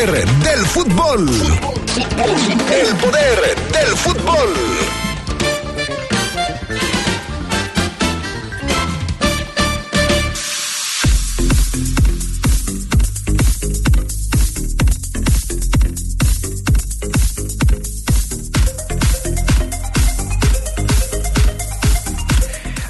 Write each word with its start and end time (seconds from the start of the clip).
poder 0.00 0.26
del 0.26 0.66
fútbol. 0.66 1.28
El 2.72 2.96
poder 2.96 3.56
del 3.70 3.96
fútbol. 3.98 4.54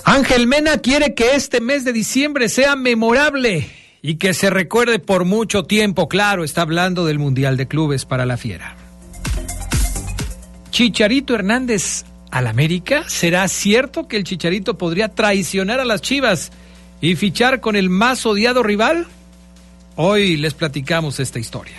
Ángel 0.04 0.46
Mena 0.46 0.78
quiere 0.78 1.14
que 1.14 1.34
este 1.34 1.60
mes 1.60 1.84
de 1.84 1.92
diciembre 1.92 2.48
sea 2.48 2.76
memorable 2.76 3.79
y 4.02 4.16
que 4.16 4.34
se 4.34 4.50
recuerde 4.50 4.98
por 4.98 5.24
mucho 5.24 5.64
tiempo. 5.64 6.08
Claro, 6.08 6.44
está 6.44 6.62
hablando 6.62 7.04
del 7.04 7.18
Mundial 7.18 7.56
de 7.56 7.68
Clubes 7.68 8.04
para 8.04 8.26
la 8.26 8.36
Fiera. 8.36 8.76
Chicharito 10.70 11.34
Hernández 11.34 12.04
al 12.30 12.46
América. 12.46 13.04
¿Será 13.08 13.46
cierto 13.48 14.08
que 14.08 14.16
el 14.16 14.24
Chicharito 14.24 14.78
podría 14.78 15.08
traicionar 15.08 15.80
a 15.80 15.84
las 15.84 16.00
Chivas 16.00 16.52
y 17.00 17.16
fichar 17.16 17.60
con 17.60 17.76
el 17.76 17.90
más 17.90 18.24
odiado 18.24 18.62
rival? 18.62 19.06
Hoy 19.96 20.36
les 20.36 20.54
platicamos 20.54 21.20
esta 21.20 21.38
historia. 21.38 21.76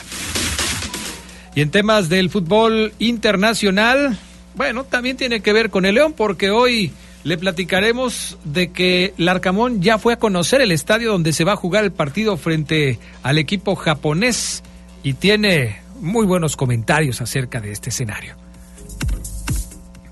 Y 1.55 1.61
en 1.61 1.71
temas 1.71 2.09
del 2.09 2.29
fútbol 2.29 2.93
internacional, 2.99 4.17
bueno, 4.55 4.83
también 4.83 5.17
tiene 5.17 5.41
que 5.41 5.53
ver 5.53 5.69
con 5.69 5.85
el 5.85 5.95
León 5.95 6.13
porque 6.13 6.49
hoy 6.49 6.91
le 7.23 7.37
platicaremos 7.37 8.37
de 8.43 8.71
que 8.71 9.13
Larcamón 9.17 9.81
ya 9.81 9.99
fue 9.99 10.13
a 10.13 10.19
conocer 10.19 10.61
el 10.61 10.71
estadio 10.71 11.11
donde 11.11 11.33
se 11.33 11.43
va 11.43 11.53
a 11.53 11.57
jugar 11.57 11.83
el 11.83 11.91
partido 11.91 12.37
frente 12.37 12.99
al 13.23 13.37
equipo 13.37 13.75
japonés 13.75 14.63
y 15.03 15.13
tiene 15.13 15.81
muy 15.99 16.25
buenos 16.25 16.55
comentarios 16.55 17.21
acerca 17.21 17.61
de 17.61 17.71
este 17.71 17.89
escenario. 17.89 18.35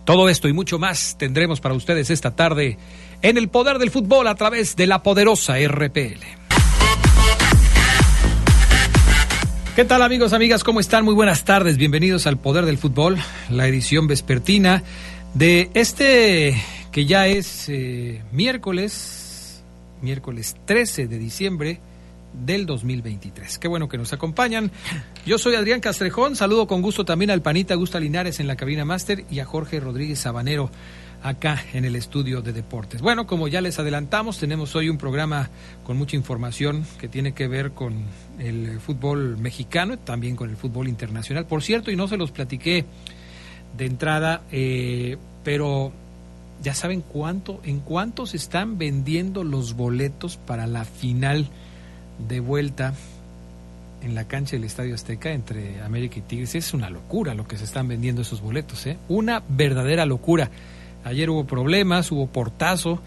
Todo 0.05 0.29
esto 0.29 0.47
y 0.47 0.53
mucho 0.53 0.79
más 0.79 1.17
tendremos 1.17 1.61
para 1.61 1.75
ustedes 1.75 2.09
esta 2.09 2.35
tarde 2.35 2.77
en 3.21 3.37
el 3.37 3.49
poder 3.49 3.79
del 3.79 3.91
fútbol 3.91 4.27
a 4.27 4.35
través 4.35 4.75
de 4.75 4.87
la 4.87 5.03
poderosa 5.03 5.55
RPL. 5.59 6.39
¿Qué 9.75 9.85
tal 9.85 10.01
amigos, 10.01 10.33
amigas? 10.33 10.63
¿Cómo 10.63 10.79
están? 10.79 11.05
Muy 11.05 11.13
buenas 11.13 11.45
tardes. 11.45 11.77
Bienvenidos 11.77 12.27
al 12.27 12.37
Poder 12.37 12.65
del 12.65 12.77
Fútbol, 12.77 13.17
la 13.49 13.67
edición 13.67 14.07
vespertina 14.07 14.83
de 15.35 15.69
este 15.73 16.61
que 16.91 17.05
ya 17.05 17.27
es 17.27 17.69
eh, 17.69 18.21
miércoles, 18.31 19.63
miércoles 20.01 20.55
13 20.65 21.07
de 21.07 21.19
diciembre 21.19 21.79
del 22.33 22.65
2023. 22.65 23.57
Qué 23.59 23.67
bueno 23.67 23.89
que 23.89 23.97
nos 23.97 24.13
acompañan. 24.13 24.71
Yo 25.25 25.37
soy 25.37 25.55
Adrián 25.55 25.81
Castrejón, 25.81 26.35
saludo 26.35 26.67
con 26.67 26.81
gusto 26.81 27.05
también 27.05 27.31
al 27.31 27.41
panita 27.41 27.75
Gusta 27.75 27.99
Linares 27.99 28.39
en 28.39 28.47
la 28.47 28.55
cabina 28.55 28.85
máster 28.85 29.25
y 29.29 29.39
a 29.39 29.45
Jorge 29.45 29.79
Rodríguez 29.79 30.19
Sabanero 30.19 30.69
acá 31.21 31.63
en 31.73 31.85
el 31.85 31.95
estudio 31.95 32.41
de 32.41 32.53
deportes. 32.53 33.01
Bueno, 33.01 33.27
como 33.27 33.47
ya 33.47 33.61
les 33.61 33.77
adelantamos, 33.77 34.37
tenemos 34.37 34.75
hoy 34.75 34.89
un 34.89 34.97
programa 34.97 35.49
con 35.83 35.97
mucha 35.97 36.15
información 36.15 36.85
que 36.99 37.07
tiene 37.07 37.33
que 37.33 37.47
ver 37.47 37.71
con 37.71 38.05
el 38.39 38.79
fútbol 38.79 39.37
mexicano, 39.37 39.97
también 39.97 40.35
con 40.35 40.49
el 40.49 40.55
fútbol 40.55 40.87
internacional. 40.87 41.45
Por 41.45 41.61
cierto, 41.61 41.91
y 41.91 41.95
no 41.95 42.07
se 42.07 42.17
los 42.17 42.31
platiqué 42.31 42.85
de 43.77 43.85
entrada, 43.85 44.43
eh, 44.51 45.17
pero 45.43 45.91
ya 46.61 46.73
saben 46.73 47.01
cuánto, 47.01 47.61
en 47.63 47.79
cuánto 47.79 48.25
se 48.25 48.37
están 48.37 48.77
vendiendo 48.77 49.43
los 49.43 49.75
boletos 49.75 50.37
para 50.37 50.67
la 50.67 50.85
final 50.85 51.47
de 52.27 52.39
vuelta 52.39 52.93
en 54.01 54.15
la 54.15 54.25
cancha 54.27 54.55
del 54.55 54.65
Estadio 54.65 54.95
Azteca 54.95 55.31
entre 55.31 55.81
América 55.81 56.19
y 56.19 56.21
Tigres. 56.21 56.55
Es 56.55 56.73
una 56.73 56.89
locura 56.89 57.33
lo 57.33 57.47
que 57.47 57.57
se 57.57 57.63
están 57.63 57.87
vendiendo 57.87 58.21
esos 58.21 58.41
boletos, 58.41 58.85
¿eh? 58.87 58.97
Una 59.07 59.43
verdadera 59.47 60.05
locura. 60.05 60.49
Ayer 61.03 61.29
hubo 61.29 61.45
problemas, 61.45 62.11
hubo 62.11 62.27
portazo 62.27 63.01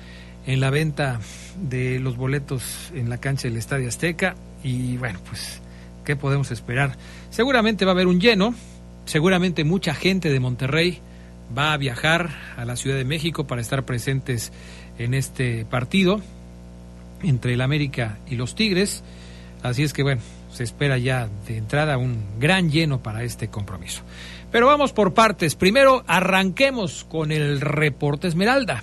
en 0.46 0.60
la 0.60 0.70
venta 0.70 1.20
de 1.60 1.98
los 2.00 2.16
boletos 2.16 2.90
en 2.94 3.08
la 3.08 3.18
cancha 3.18 3.48
del 3.48 3.58
Estadio 3.58 3.88
Azteca 3.88 4.34
y 4.64 4.96
bueno, 4.96 5.20
pues, 5.28 5.60
¿qué 6.04 6.16
podemos 6.16 6.50
esperar? 6.50 6.96
Seguramente 7.30 7.84
va 7.84 7.92
a 7.92 7.94
haber 7.94 8.06
un 8.06 8.20
lleno, 8.20 8.54
seguramente 9.04 9.64
mucha 9.64 9.94
gente 9.94 10.30
de 10.30 10.40
Monterrey 10.40 11.00
va 11.56 11.72
a 11.72 11.76
viajar 11.76 12.30
a 12.56 12.64
la 12.64 12.76
Ciudad 12.76 12.96
de 12.96 13.04
México 13.04 13.46
para 13.46 13.60
estar 13.60 13.84
presentes 13.84 14.52
en 14.98 15.14
este 15.14 15.64
partido 15.64 16.20
entre 17.22 17.54
el 17.54 17.60
América 17.60 18.18
y 18.28 18.36
los 18.36 18.54
Tigres. 18.54 19.02
Así 19.62 19.82
es 19.82 19.92
que 19.92 20.02
bueno, 20.02 20.22
se 20.52 20.64
espera 20.64 20.98
ya 20.98 21.28
de 21.46 21.56
entrada 21.56 21.98
un 21.98 22.18
gran 22.38 22.70
lleno 22.70 23.02
para 23.02 23.22
este 23.22 23.48
compromiso. 23.48 24.02
Pero 24.50 24.66
vamos 24.66 24.92
por 24.92 25.14
partes. 25.14 25.54
Primero 25.54 26.04
arranquemos 26.06 27.04
con 27.04 27.32
el 27.32 27.60
reporte 27.60 28.28
Esmeralda. 28.28 28.82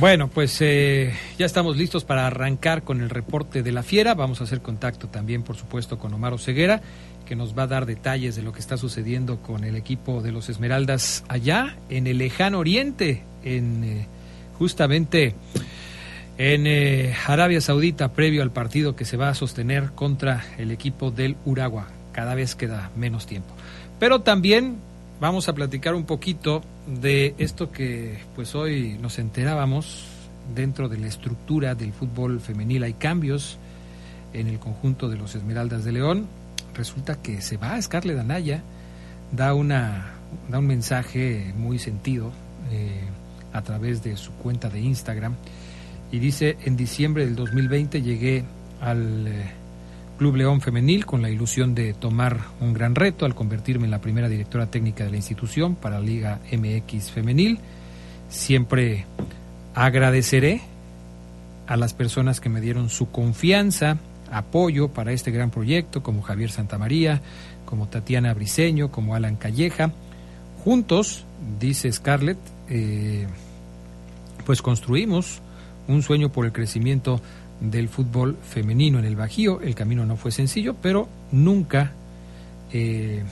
Bueno, 0.00 0.28
pues 0.28 0.56
eh, 0.62 1.12
ya 1.38 1.44
estamos 1.44 1.76
listos 1.76 2.06
para 2.06 2.26
arrancar 2.26 2.84
con 2.84 3.02
el 3.02 3.10
reporte 3.10 3.62
de 3.62 3.70
la 3.70 3.82
fiera. 3.82 4.14
Vamos 4.14 4.40
a 4.40 4.44
hacer 4.44 4.62
contacto 4.62 5.08
también, 5.08 5.42
por 5.42 5.56
supuesto, 5.56 5.98
con 5.98 6.14
Omar 6.14 6.38
Ceguera, 6.38 6.80
que 7.26 7.36
nos 7.36 7.56
va 7.56 7.64
a 7.64 7.66
dar 7.66 7.84
detalles 7.84 8.34
de 8.34 8.40
lo 8.40 8.52
que 8.52 8.60
está 8.60 8.78
sucediendo 8.78 9.42
con 9.42 9.62
el 9.62 9.76
equipo 9.76 10.22
de 10.22 10.32
los 10.32 10.48
Esmeraldas 10.48 11.22
allá 11.28 11.76
en 11.90 12.06
el 12.06 12.16
lejano 12.16 12.60
oriente, 12.60 13.24
en 13.44 13.84
eh, 13.84 14.06
justamente 14.58 15.34
en 16.38 16.66
eh, 16.66 17.14
Arabia 17.26 17.60
Saudita, 17.60 18.14
previo 18.14 18.42
al 18.42 18.52
partido 18.52 18.96
que 18.96 19.04
se 19.04 19.18
va 19.18 19.28
a 19.28 19.34
sostener 19.34 19.90
contra 19.90 20.46
el 20.56 20.70
equipo 20.70 21.10
del 21.10 21.36
Uragua. 21.44 21.88
Cada 22.12 22.34
vez 22.34 22.54
queda 22.54 22.90
menos 22.96 23.26
tiempo. 23.26 23.52
Pero 23.98 24.22
también 24.22 24.78
vamos 25.20 25.48
a 25.48 25.52
platicar 25.52 25.94
un 25.94 26.04
poquito 26.04 26.62
de 26.86 27.34
esto 27.38 27.70
que 27.70 28.18
pues 28.34 28.54
hoy 28.54 28.98
nos 29.00 29.18
enterábamos 29.18 30.06
dentro 30.54 30.88
de 30.88 30.98
la 30.98 31.06
estructura 31.06 31.74
del 31.74 31.92
fútbol 31.92 32.40
femenil. 32.40 32.82
Hay 32.82 32.94
cambios 32.94 33.58
en 34.32 34.48
el 34.48 34.58
conjunto 34.58 35.08
de 35.08 35.16
los 35.16 35.34
Esmeraldas 35.34 35.84
de 35.84 35.92
León. 35.92 36.26
Resulta 36.74 37.20
que 37.20 37.42
se 37.42 37.56
va 37.58 37.74
a 37.74 37.82
Scarlett 37.82 38.18
Anaya, 38.18 38.62
da, 39.32 39.54
una, 39.54 40.14
da 40.48 40.58
un 40.58 40.66
mensaje 40.66 41.52
muy 41.56 41.78
sentido 41.78 42.32
eh, 42.70 43.02
a 43.52 43.62
través 43.62 44.02
de 44.02 44.16
su 44.16 44.32
cuenta 44.32 44.70
de 44.70 44.80
Instagram 44.80 45.34
y 46.10 46.18
dice, 46.18 46.56
en 46.64 46.76
diciembre 46.76 47.26
del 47.26 47.36
2020 47.36 48.02
llegué 48.02 48.44
al... 48.80 49.26
Eh, 49.26 49.59
Club 50.20 50.36
León 50.36 50.60
Femenil 50.60 51.06
con 51.06 51.22
la 51.22 51.30
ilusión 51.30 51.74
de 51.74 51.94
tomar 51.94 52.40
un 52.60 52.74
gran 52.74 52.94
reto 52.94 53.24
al 53.24 53.34
convertirme 53.34 53.86
en 53.86 53.90
la 53.90 54.02
primera 54.02 54.28
directora 54.28 54.66
técnica 54.66 55.02
de 55.02 55.08
la 55.08 55.16
institución 55.16 55.76
para 55.76 55.98
Liga 55.98 56.40
MX 56.52 57.10
Femenil. 57.10 57.58
Siempre 58.28 59.06
agradeceré 59.74 60.60
a 61.66 61.78
las 61.78 61.94
personas 61.94 62.38
que 62.38 62.50
me 62.50 62.60
dieron 62.60 62.90
su 62.90 63.10
confianza, 63.10 63.96
apoyo 64.30 64.88
para 64.88 65.12
este 65.12 65.30
gran 65.30 65.50
proyecto, 65.50 66.02
como 66.02 66.20
Javier 66.20 66.50
Santamaría, 66.50 67.22
como 67.64 67.88
Tatiana 67.88 68.34
Briseño, 68.34 68.90
como 68.90 69.14
Alan 69.14 69.36
Calleja. 69.36 69.90
Juntos, 70.62 71.24
dice 71.58 71.90
Scarlett, 71.90 72.36
eh, 72.68 73.26
pues 74.44 74.60
construimos 74.60 75.40
un 75.88 76.02
sueño 76.02 76.30
por 76.30 76.44
el 76.44 76.52
crecimiento 76.52 77.22
del 77.60 77.88
fútbol 77.88 78.36
femenino 78.42 78.98
en 78.98 79.04
el 79.04 79.16
Bajío. 79.16 79.60
El 79.60 79.74
camino 79.74 80.06
no 80.06 80.16
fue 80.16 80.32
sencillo, 80.32 80.74
pero 80.80 81.08
nunca, 81.32 81.92
eh, 82.72 83.22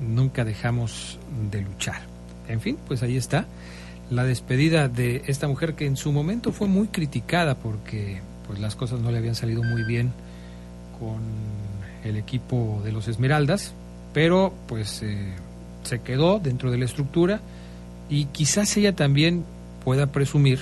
nunca 0.00 0.44
dejamos 0.44 1.18
de 1.50 1.62
luchar. 1.62 2.02
En 2.48 2.60
fin, 2.60 2.76
pues 2.86 3.02
ahí 3.02 3.16
está 3.16 3.46
la 4.10 4.24
despedida 4.24 4.88
de 4.88 5.22
esta 5.26 5.48
mujer 5.48 5.74
que 5.74 5.86
en 5.86 5.96
su 5.96 6.12
momento 6.12 6.52
fue 6.52 6.68
muy 6.68 6.88
criticada 6.88 7.54
porque 7.54 8.20
pues 8.46 8.58
las 8.58 8.76
cosas 8.76 9.00
no 9.00 9.10
le 9.10 9.18
habían 9.18 9.34
salido 9.34 9.62
muy 9.62 9.84
bien 9.84 10.12
con 10.98 11.20
el 12.04 12.16
equipo 12.16 12.82
de 12.84 12.92
los 12.92 13.08
Esmeraldas. 13.08 13.72
pero 14.12 14.52
pues 14.68 15.02
eh, 15.02 15.32
se 15.82 16.00
quedó 16.00 16.38
dentro 16.38 16.70
de 16.70 16.78
la 16.78 16.84
estructura 16.84 17.40
y 18.08 18.26
quizás 18.26 18.76
ella 18.76 18.94
también 18.94 19.44
pueda 19.84 20.06
presumir 20.06 20.60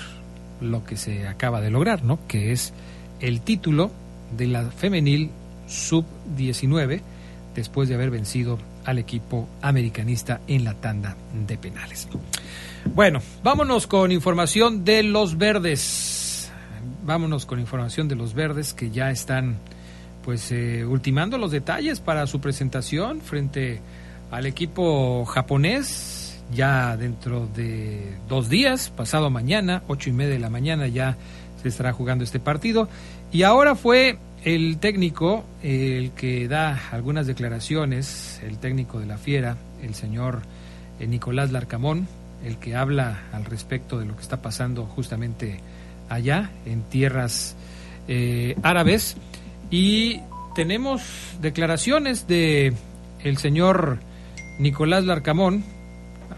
lo 0.63 0.85
que 0.85 0.97
se 0.97 1.27
acaba 1.27 1.61
de 1.61 1.71
lograr, 1.71 2.05
¿no? 2.05 2.19
Que 2.29 2.53
es 2.53 2.73
el 3.21 3.41
título 3.41 3.91
de 4.37 4.47
la 4.47 4.71
femenil 4.71 5.31
sub-19 5.67 7.01
después 7.55 7.89
de 7.89 7.95
haber 7.95 8.11
vencido 8.11 8.59
al 8.85 8.99
equipo 8.99 9.49
americanista 9.61 10.41
en 10.49 10.65
la 10.65 10.75
tanda 10.75 11.17
de 11.47 11.57
penales. 11.57 12.09
Bueno, 12.95 13.21
vámonos 13.43 13.87
con 13.87 14.11
información 14.11 14.85
de 14.85 15.03
los 15.03 15.39
verdes. 15.39 16.51
Vámonos 17.05 17.47
con 17.47 17.61
información 17.61 18.09
de 18.09 18.17
los 18.17 18.35
verdes 18.35 18.75
que 18.75 18.91
ya 18.91 19.11
están 19.11 19.57
pues 20.25 20.53
eh, 20.53 20.85
ultimando 20.85 21.37
los 21.37 21.51
detalles 21.51 22.01
para 22.01 22.27
su 22.27 22.41
presentación 22.41 23.21
frente 23.21 23.81
al 24.31 24.47
equipo 24.47 25.25
japonés 25.25 26.22
ya 26.53 26.97
dentro 26.97 27.47
de 27.47 28.17
dos 28.29 28.49
días, 28.49 28.91
pasado 28.91 29.31
mañana, 29.31 29.83
ocho 29.89 30.11
y 30.11 30.13
media 30.13 30.35
de 30.35 30.39
la 30.39 30.51
mañana 30.51 30.87
ya 30.87 31.17
se 31.63 31.69
estará 31.69 31.93
jugando 31.93 32.25
este 32.25 32.41
partido. 32.41 32.89
Y 33.33 33.45
ahora 33.45 33.75
fue 33.75 34.19
el 34.45 34.79
técnico 34.79 35.45
el 35.63 36.11
que 36.13 36.49
da 36.49 36.91
algunas 36.91 37.27
declaraciones, 37.27 38.41
el 38.43 38.59
técnico 38.59 38.99
de 38.99 39.07
la 39.07 39.19
Fiera, 39.19 39.57
el 39.83 39.95
señor 39.95 40.43
eh, 40.99 41.07
Nicolás 41.07 41.53
Larcamón, 41.53 42.09
el 42.45 42.59
que 42.59 42.75
habla 42.75 43.23
al 43.33 43.45
respecto 43.45 43.99
de 43.99 44.07
lo 44.07 44.17
que 44.17 44.23
está 44.23 44.43
pasando 44.43 44.85
justamente 44.85 45.61
allá 46.09 46.51
en 46.67 46.83
tierras 46.83 47.57
eh, 48.09 48.57
árabes. 48.63 49.17
Y 49.71 50.21
tenemos 50.55 51.03
declaraciones 51.41 52.27
de 52.27 52.75
el 53.23 53.39
señor 53.39 54.01
Nicolás 54.59 55.05
Larcamón, 55.05 55.65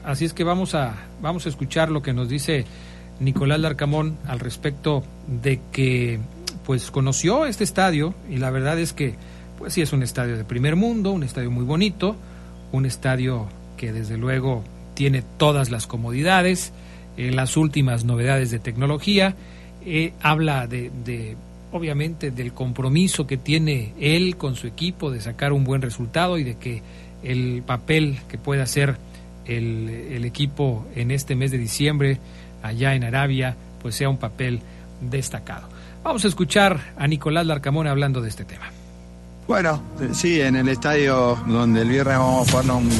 así 0.04 0.24
es 0.24 0.32
que 0.32 0.44
vamos 0.44 0.74
a, 0.74 0.94
vamos 1.20 1.46
a 1.46 1.48
escuchar 1.48 1.90
lo 1.90 2.02
que 2.02 2.12
nos 2.12 2.28
dice 2.28 2.64
Nicolás 3.20 3.60
Larcamón 3.60 4.16
al 4.26 4.40
respecto 4.40 5.02
de 5.26 5.60
que 5.72 6.18
pues 6.64 6.90
conoció 6.90 7.46
este 7.46 7.64
estadio 7.64 8.14
y 8.30 8.38
la 8.38 8.50
verdad 8.50 8.78
es 8.78 8.92
que 8.92 9.14
pues 9.58 9.72
sí 9.72 9.82
es 9.82 9.92
un 9.92 10.02
estadio 10.02 10.36
de 10.36 10.44
primer 10.44 10.76
mundo, 10.76 11.12
un 11.12 11.22
estadio 11.22 11.50
muy 11.50 11.64
bonito, 11.64 12.16
un 12.72 12.86
estadio 12.86 13.46
que 13.76 13.92
desde 13.92 14.18
luego 14.18 14.64
tiene 14.94 15.22
todas 15.36 15.70
las 15.70 15.86
comodidades, 15.86 16.72
eh, 17.16 17.30
las 17.30 17.56
últimas 17.56 18.04
novedades 18.04 18.50
de 18.50 18.58
tecnología, 18.58 19.36
eh, 19.84 20.12
habla 20.20 20.66
de, 20.66 20.90
de, 21.04 21.36
obviamente 21.72 22.30
del 22.30 22.52
compromiso 22.52 23.26
que 23.26 23.36
tiene 23.36 23.92
él 24.00 24.36
con 24.36 24.56
su 24.56 24.66
equipo 24.66 25.10
de 25.10 25.20
sacar 25.20 25.52
un 25.52 25.64
buen 25.64 25.82
resultado 25.82 26.38
y 26.38 26.44
de 26.44 26.56
que 26.56 26.82
el 27.22 27.62
papel 27.64 28.18
que 28.28 28.38
puede 28.38 28.62
hacer 28.62 28.96
el, 29.46 29.88
el 29.88 30.25
equipo 30.25 30.87
en 30.94 31.11
este 31.11 31.37
mes 31.37 31.50
de 31.50 31.58
diciembre 31.58 32.19
allá 32.62 32.94
en 32.94 33.05
Arabia 33.05 33.56
pues 33.82 33.94
sea 33.94 34.08
un 34.08 34.17
papel 34.17 34.61
destacado. 35.00 35.69
Vamos 36.02 36.25
a 36.25 36.29
escuchar 36.29 36.94
a 36.96 37.06
Nicolás 37.06 37.46
Larcamón 37.46 37.87
hablando 37.87 38.20
de 38.20 38.29
este 38.29 38.44
tema. 38.44 38.70
Bueno, 39.46 39.82
sí, 40.12 40.41
en 40.41 40.56
el 40.56 40.69
estadio 40.69 41.38
donde 41.46 41.82
el 41.82 41.88
viernes 41.88 42.17
vamos 42.17 42.49
a 42.49 42.50
jugar 42.50 42.76
un, 42.76 42.91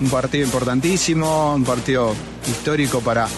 un 0.00 0.10
partido 0.10 0.44
importantísimo, 0.44 1.54
un 1.54 1.64
partido 1.64 2.14
histórico 2.48 3.00
para, 3.00 3.28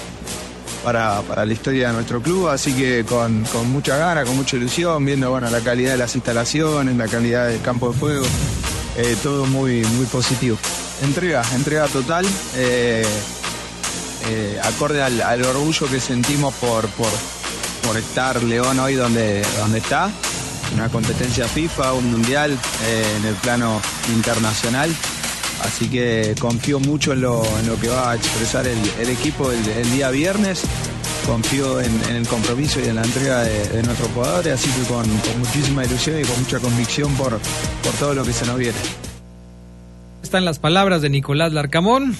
para, 0.83 1.21
para, 1.23 1.45
la 1.45 1.53
historia 1.53 1.89
de 1.89 1.95
nuestro 1.95 2.23
club, 2.23 2.49
así 2.49 2.73
que 2.73 3.05
con, 3.05 3.45
con, 3.45 3.71
mucha 3.71 3.99
gana, 3.99 4.25
con 4.25 4.37
mucha 4.37 4.57
ilusión, 4.57 5.05
viendo 5.05 5.31
bueno, 5.31 5.51
la 5.51 5.61
calidad 5.61 5.93
de 5.93 5.99
las 5.99 6.15
instalaciones, 6.15 6.97
la 6.97 7.09
calidad 7.09 7.49
del 7.49 7.61
campo 7.61 7.93
de 7.93 7.99
juego, 7.99 8.27
eh, 8.97 9.17
todo 9.23 9.45
muy, 9.47 9.83
muy 9.85 10.07
positivo. 10.07 10.57
Entrega, 11.03 11.43
entrega 11.55 11.87
total, 11.87 12.27
eh, 12.57 13.03
eh, 14.29 14.61
acorde 14.63 15.03
al, 15.03 15.43
orgullo 15.45 15.89
que 15.89 15.99
sentimos 15.99 16.53
por, 16.55 16.89
estar 17.97 18.43
León 18.43 18.79
hoy 18.79 18.95
donde, 18.95 19.43
donde 19.59 19.79
está, 19.79 20.11
una 20.75 20.89
competencia 20.91 21.49
FIFA, 21.49 21.95
un 21.95 22.11
mundial 22.13 22.53
eh, 22.53 23.17
en 23.19 23.25
el 23.27 23.35
plano 23.37 23.81
internacional. 24.15 24.95
Así 25.65 25.89
que 25.89 26.35
confío 26.39 26.81
mucho 26.81 27.13
en 27.13 27.23
lo, 27.23 27.43
en 27.59 27.67
lo 27.67 27.81
que 27.81 27.89
va 27.89 28.13
a 28.13 28.17
expresar 28.17 28.67
el, 28.67 29.09
equipo 29.09 29.51
el, 29.51 29.91
día 29.93 30.11
viernes. 30.11 30.63
Confío 31.27 31.81
en, 31.81 32.01
el 32.11 32.29
compromiso 32.29 32.79
y 32.81 32.89
en 32.89 32.97
la 32.97 33.03
entrega 33.03 33.43
de, 33.43 33.69
de 33.69 33.83
nuestros 33.83 34.11
jugadores, 34.13 34.55
así 34.55 34.71
que 34.71 34.87
con, 34.87 35.05
con, 35.05 35.39
muchísima 35.39 35.85
ilusión 35.85 36.21
y 36.21 36.23
con 36.23 36.39
mucha 36.41 36.59
convicción 36.59 37.15
por, 37.15 37.39
por 37.83 37.93
todo 37.99 38.15
lo 38.15 38.25
que 38.25 38.33
se 38.33 38.47
nos 38.47 38.59
viene. 38.59 39.10
Están 40.23 40.45
las 40.45 40.59
palabras 40.59 41.03
de 41.03 41.09
Nicolás 41.09 41.53
Larcamón, 41.53 42.13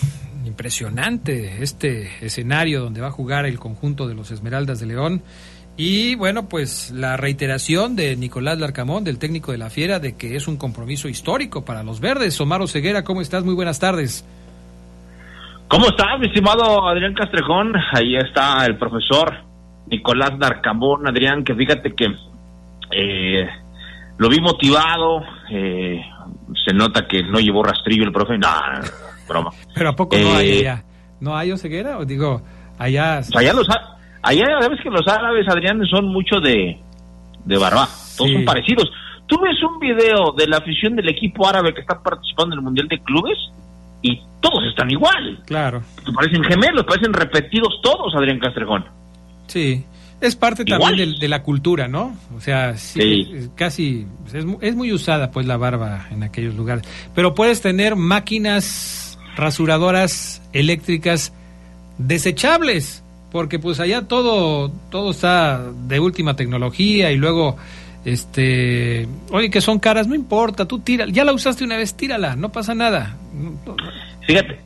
impresionante 0.45 1.63
este 1.63 2.11
escenario 2.25 2.81
donde 2.81 3.01
va 3.01 3.09
a 3.09 3.13
jugar 3.13 3.47
el 3.47 3.59
conjunto 3.59 4.09
de 4.09 4.15
los 4.15 4.31
Esmeraldas 4.31 4.81
de 4.81 4.87
León. 4.87 5.23
Y 5.77 6.15
bueno, 6.17 6.49
pues 6.49 6.91
la 6.91 7.17
reiteración 7.17 7.97
de 7.97 8.17
Nicolás 8.17 8.59
Larcamón, 8.59 9.05
del 9.05 9.19
técnico 9.19 9.53
de 9.53 9.59
la 9.59 9.71
Fiera, 9.71 9.99
de 9.99 10.17
que 10.17 10.35
es 10.35 10.49
un 10.49 10.57
compromiso 10.57 11.09
histórico 11.09 11.65
para 11.65 11.83
los 11.83 12.01
verdes. 12.01 12.41
Omar 12.41 12.67
Ceguera, 12.69 13.05
¿cómo 13.05 13.21
estás? 13.21 13.45
Muy 13.45 13.55
buenas 13.55 13.79
tardes. 13.79 14.27
¿Cómo 15.69 15.87
estás, 15.87 16.19
mi 16.19 16.27
estimado 16.27 16.89
Adrián 16.89 17.15
Castrejón? 17.15 17.75
Ahí 17.93 18.17
está 18.17 18.67
el 18.67 18.77
profesor 18.77 19.45
Nicolás 19.87 20.33
Larcamón. 20.39 21.07
Adrián, 21.07 21.45
que 21.45 21.55
fíjate 21.55 21.95
que 21.95 22.07
eh, 22.91 23.49
lo 24.19 24.29
vi 24.29 24.41
motivado, 24.41 25.23
eh, 25.51 26.03
se 26.65 26.73
nota 26.75 27.07
que 27.07 27.23
no 27.23 27.39
llevó 27.39 27.63
rastrillo 27.63 28.05
el 28.05 28.13
profe, 28.13 28.39
nada, 28.39 28.81
broma. 29.29 29.51
Pero 29.75 29.91
¿a 29.91 29.97
poco 29.97 30.17
no 30.17 30.35
hay 30.35 30.61
allá? 30.61 30.85
¿No 31.21 31.37
hay 31.37 31.53
Oseguera? 31.53 31.99
O 31.99 32.05
digo, 32.05 32.43
allá... 32.79 33.21
Allá, 33.35 33.53
los, 33.53 33.69
allá 34.23 34.45
sabes 34.61 34.81
que 34.83 34.91
los 34.91 35.07
árabes, 35.07 35.47
Adrián, 35.49 35.85
son 35.87 36.07
mucho 36.07 36.41
de, 36.41 36.79
de 37.45 37.59
barba, 37.59 37.89
todos 38.17 38.31
sí. 38.31 38.37
son 38.37 38.45
parecidos. 38.45 38.91
Tú 39.27 39.39
ves 39.41 39.63
un 39.63 39.79
video 39.79 40.33
de 40.37 40.49
la 40.49 40.59
afición 40.59 40.97
del 40.97 41.09
equipo 41.09 41.47
árabe 41.47 41.73
que 41.73 41.83
está 41.83 42.03
participando 42.03 42.55
en 42.55 42.59
el 42.59 42.65
Mundial 42.65 42.89
de 42.89 42.99
Clubes 43.01 43.39
y 44.03 44.21
todos 44.41 44.65
están 44.69 44.91
igual. 44.91 45.41
Claro. 45.47 45.83
Parecen 46.15 46.43
gemelos, 46.43 46.85
parecen 46.85 47.13
repetidos 47.13 47.81
todos, 47.83 48.15
Adrián 48.17 48.41
Castrejón. 48.41 48.85
Sí. 49.47 49.85
Es 50.21 50.37
parte 50.37 50.65
también 50.65 50.97
de, 50.97 51.19
de, 51.19 51.29
la 51.29 51.43
cultura, 51.43 51.89
¿no? 51.89 52.15
O 52.37 52.41
sea, 52.41 52.77
sí, 52.77 53.25
sí. 53.25 53.49
casi 53.55 54.07
es, 54.35 54.45
es, 54.61 54.75
muy 54.75 54.93
usada 54.93 55.31
pues 55.31 55.47
la 55.47 55.57
barba 55.57 56.09
en 56.11 56.23
aquellos 56.23 56.55
lugares. 56.55 56.85
Pero 57.15 57.35
puedes 57.35 57.63
tener 57.63 57.97
máquinas 57.97 59.19
rasuradoras 59.37 60.43
eléctricas 60.53 61.33
desechables, 61.99 63.03
porque 63.33 63.59
pues 63.59 63.81
allá 63.81 64.09
todo 64.09 64.71
todo 64.91 65.11
está 65.13 65.71
de 65.87 66.01
última 66.01 66.37
tecnología 66.37 67.13
y 67.13 67.17
luego 67.17 67.57
este, 68.05 69.07
oye 69.31 69.51
que 69.51 69.61
son 69.61 69.79
caras, 69.79 70.07
no 70.07 70.15
importa, 70.15 70.67
tú 70.67 70.79
tira, 70.81 71.07
ya 71.09 71.25
la 71.25 71.33
usaste 71.33 71.65
una 71.65 71.77
vez, 71.77 71.95
tírala, 71.95 72.37
no 72.37 72.51
pasa 72.51 72.75
nada. 72.75 73.17
Fíjate, 74.27 74.61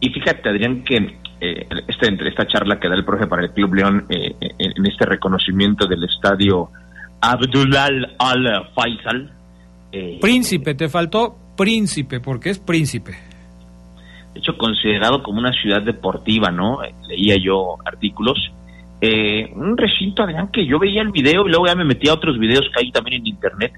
y 0.00 0.10
fíjate 0.10 0.48
Adrián 0.48 0.84
que 0.84 1.16
eh, 1.40 1.66
esta, 1.88 2.08
esta 2.08 2.46
charla 2.46 2.78
que 2.80 2.88
da 2.88 2.94
el 2.94 3.04
profe 3.04 3.26
para 3.26 3.42
el 3.42 3.50
Club 3.52 3.74
León 3.74 4.06
eh, 4.08 4.34
en 4.40 4.86
este 4.86 5.04
reconocimiento 5.06 5.86
del 5.86 6.04
estadio 6.04 6.70
Abdullah 7.20 7.88
Al 8.18 8.70
Faisal. 8.74 9.30
Eh, 9.92 10.18
príncipe, 10.20 10.74
te 10.74 10.88
faltó 10.88 11.36
príncipe, 11.56 12.20
porque 12.20 12.50
es 12.50 12.58
príncipe. 12.58 13.12
De 14.32 14.40
hecho, 14.40 14.56
considerado 14.58 15.22
como 15.22 15.38
una 15.38 15.52
ciudad 15.52 15.82
deportiva, 15.82 16.50
¿no? 16.50 16.80
Leía 17.08 17.36
yo 17.42 17.76
artículos. 17.84 18.38
Eh, 19.00 19.50
un 19.54 19.76
recinto, 19.76 20.22
Adrián, 20.22 20.48
que 20.48 20.66
yo 20.66 20.78
veía 20.78 21.02
el 21.02 21.10
video 21.10 21.46
y 21.46 21.50
luego 21.50 21.66
ya 21.66 21.74
me 21.74 21.84
metí 21.84 22.08
a 22.08 22.14
otros 22.14 22.38
videos 22.38 22.66
que 22.74 22.84
hay 22.84 22.90
también 22.90 23.20
en 23.20 23.26
internet 23.26 23.72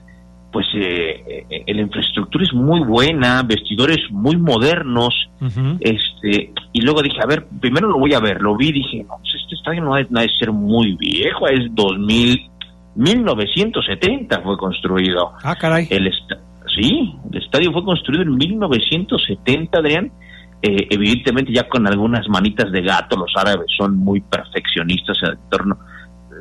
pues 0.52 0.67
eh, 0.75 1.45
eh, 1.50 1.75
la 1.75 1.83
infraestructura 1.83 2.45
es 2.45 2.55
muy 2.55 2.81
buena, 2.81 3.43
vestidores 3.43 3.99
muy 4.11 4.37
modernos, 4.37 5.14
uh 5.40 5.47
-huh. 5.47 5.78
este, 5.81 6.52
y 6.73 6.81
luego 6.81 7.02
dije, 7.02 7.19
a 7.23 7.26
ver, 7.26 7.47
primero 7.61 7.88
lo 7.88 7.99
voy 7.99 8.14
a 8.14 8.21
ver, 8.21 8.40
lo 8.40 8.57
vi, 8.57 8.73
dije, 8.73 9.05
no, 9.05 9.17
pues 9.21 9.35
este 9.43 9.55
estadio 9.57 9.83
no 9.83 9.95
ha 9.95 10.02
de 10.02 10.28
ser 10.38 10.52
muy 10.52 10.97
viejo, 10.97 11.49
es 11.49 11.75
2000, 11.75 12.50
1970 12.95 14.40
fue 14.40 14.57
construido. 14.57 15.33
Ah, 15.45 15.55
caray. 15.55 15.87
El 15.90 16.11
sí, 16.75 17.14
el 17.31 17.43
estadio 17.43 17.71
fue 17.73 17.85
construido 17.85 18.23
en 18.23 18.35
1970, 18.37 19.78
Adrián, 19.78 20.11
eh, 20.62 20.87
evidentemente 20.90 21.52
ya 21.52 21.69
con 21.69 21.87
algunas 21.87 22.26
manitas 22.28 22.73
de 22.73 22.81
gato, 22.83 23.17
los 23.17 23.33
árabes 23.37 23.67
son 23.76 23.97
muy 23.97 24.21
perfeccionistas 24.21 25.19
en 25.23 25.28
el 25.28 25.35
entorno. 25.35 25.78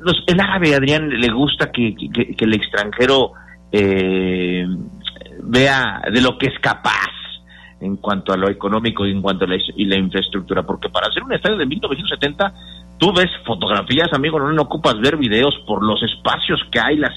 Los, 0.02 0.24
el 0.28 0.40
árabe, 0.40 0.76
Adrián, 0.76 1.10
le 1.10 1.30
gusta 1.30 1.72
que, 1.72 1.94
que, 1.94 2.36
que 2.36 2.46
el 2.46 2.54
extranjero 2.54 3.34
eh, 3.72 4.66
vea 5.44 6.02
de 6.12 6.22
lo 6.22 6.38
que 6.38 6.48
es 6.48 6.60
capaz 6.60 7.12
en 7.80 7.98
cuanto 7.98 8.34
a 8.34 8.38
lo 8.38 8.50
económico 8.50 9.06
y 9.06 9.12
en 9.12 9.22
cuanto 9.22 9.46
a 9.46 9.48
la, 9.48 9.98
infraestructura, 9.98 10.64
porque 10.64 10.90
para 10.90 11.08
hacer 11.08 11.24
un 11.24 11.34
estadio 11.34 11.58
de 11.58 11.66
1970 11.66 12.54
tú 12.98 13.14
ves 13.14 13.30
fotografías, 13.46 14.12
amigo, 14.14 14.40
no, 14.40 14.52
no 14.52 14.64
ocupas 14.64 15.00
ver 15.00 15.18
videos 15.18 15.56
por 15.68 15.84
los 15.84 16.02
espacios 16.02 16.60
que 16.72 16.80
hay, 16.80 16.98
las, 16.98 17.14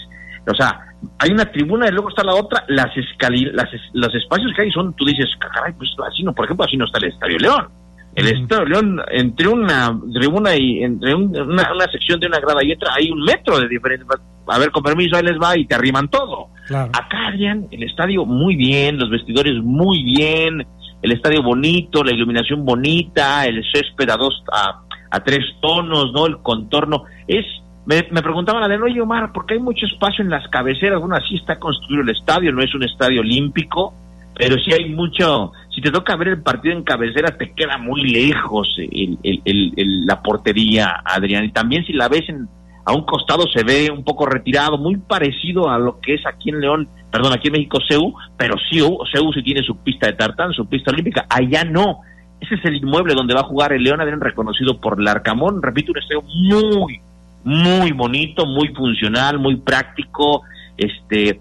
o 0.46 0.54
sea, 0.54 0.90
hay 1.18 1.30
una 1.30 1.46
tribuna 1.46 1.88
y 1.88 1.92
luego 1.92 2.10
está 2.10 2.22
la 2.22 2.34
otra, 2.34 2.64
las 2.68 2.94
escali 2.96 3.46
las, 3.52 3.68
los 3.94 4.14
espacios 4.14 4.52
que 4.54 4.62
hay 4.62 4.70
son, 4.70 4.94
tú 4.94 5.06
dices, 5.06 5.28
caray, 5.38 5.72
pues 5.72 5.90
así 6.06 6.22
no, 6.22 6.34
por 6.34 6.44
ejemplo, 6.44 6.66
así 6.66 6.76
no 6.76 6.84
está 6.84 6.98
el 6.98 7.12
Estadio 7.12 7.38
León. 7.38 7.79
El 8.14 8.26
Estadio 8.26 8.64
León, 8.64 9.00
entre 9.12 9.48
una 9.48 9.98
tribuna 10.12 10.56
y 10.56 10.82
entre 10.82 11.14
una, 11.14 11.44
una, 11.44 11.84
sección 11.92 12.18
de 12.18 12.26
una 12.26 12.40
grada 12.40 12.62
y 12.64 12.72
otra, 12.72 12.94
hay 12.94 13.10
un 13.10 13.22
metro 13.22 13.58
de 13.60 13.68
diferencia. 13.68 14.06
A 14.48 14.58
ver, 14.58 14.70
con 14.72 14.82
permiso, 14.82 15.16
ahí 15.16 15.22
les 15.22 15.38
va 15.38 15.56
y 15.56 15.66
te 15.66 15.76
arriman 15.76 16.08
todo. 16.08 16.48
Acá, 16.68 17.28
Adrián, 17.28 17.68
el 17.70 17.82
estadio 17.84 18.24
muy 18.24 18.56
bien, 18.56 18.98
los 18.98 19.10
vestidores 19.10 19.54
muy 19.62 20.02
bien, 20.02 20.66
el 21.02 21.12
estadio 21.12 21.42
bonito, 21.42 22.02
la 22.02 22.12
iluminación 22.12 22.64
bonita, 22.64 23.46
el 23.46 23.64
césped 23.72 24.10
a 24.10 24.16
dos, 24.16 24.42
a, 24.52 24.82
a 25.10 25.24
tres 25.24 25.44
tonos, 25.60 26.12
¿no? 26.12 26.26
El 26.26 26.38
contorno. 26.38 27.04
Es 27.28 27.44
me, 27.86 28.06
me 28.10 28.22
preguntaban 28.22 28.62
a 28.62 28.68
de 28.68 28.76
oye 28.76 29.00
Omar, 29.00 29.32
porque 29.32 29.54
hay 29.54 29.60
mucho 29.60 29.86
espacio 29.86 30.22
en 30.22 30.30
las 30.30 30.46
cabeceras, 30.48 31.00
bueno, 31.00 31.16
así 31.16 31.36
está 31.36 31.58
construido 31.58 32.02
el 32.02 32.10
estadio, 32.10 32.52
no 32.52 32.62
es 32.62 32.74
un 32.74 32.84
estadio 32.84 33.20
olímpico, 33.20 33.94
pero 34.36 34.56
sí 34.58 34.72
hay 34.72 34.90
mucho, 34.90 35.52
si 35.74 35.80
te 35.80 35.90
toca 35.90 36.16
ver 36.16 36.28
el 36.28 36.42
partido 36.42 36.74
en 36.74 36.82
cabecera, 36.82 37.36
te 37.36 37.52
queda 37.52 37.78
muy 37.78 38.02
lejos 38.02 38.76
el, 38.78 40.06
la 40.06 40.20
portería, 40.20 41.02
Adrián, 41.04 41.44
y 41.44 41.52
también 41.52 41.84
si 41.84 41.92
la 41.92 42.08
ves 42.08 42.28
en, 42.28 42.48
a 42.84 42.92
un 42.92 43.04
costado 43.04 43.44
se 43.52 43.62
ve 43.62 43.88
un 43.90 44.02
poco 44.02 44.26
retirado, 44.26 44.78
muy 44.78 44.96
parecido 44.96 45.70
a 45.70 45.78
lo 45.78 46.00
que 46.00 46.14
es 46.14 46.26
aquí 46.26 46.50
en 46.50 46.60
León, 46.60 46.88
perdón, 47.12 47.32
aquí 47.32 47.48
en 47.48 47.52
México 47.52 47.78
CEU, 47.88 48.14
pero 48.36 48.56
sí, 48.70 48.80
CEU 49.12 49.32
sí 49.32 49.42
tiene 49.42 49.62
su 49.62 49.76
pista 49.76 50.06
de 50.06 50.14
tartán, 50.14 50.52
su 50.52 50.68
pista 50.68 50.90
olímpica, 50.90 51.26
allá 51.28 51.64
no. 51.64 52.00
Ese 52.40 52.54
es 52.54 52.64
el 52.64 52.76
inmueble 52.76 53.14
donde 53.14 53.34
va 53.34 53.40
a 53.40 53.44
jugar 53.44 53.72
el 53.72 53.82
León, 53.82 54.00
Adrián, 54.00 54.20
reconocido 54.20 54.80
por 54.80 55.00
el 55.00 55.06
Arcamón, 55.06 55.62
repito, 55.62 55.92
un 55.92 55.98
estadio 55.98 56.22
muy, 56.22 57.00
muy 57.44 57.92
bonito, 57.92 58.46
muy 58.46 58.68
funcional, 58.68 59.38
muy 59.38 59.56
práctico, 59.56 60.42
este, 60.76 61.40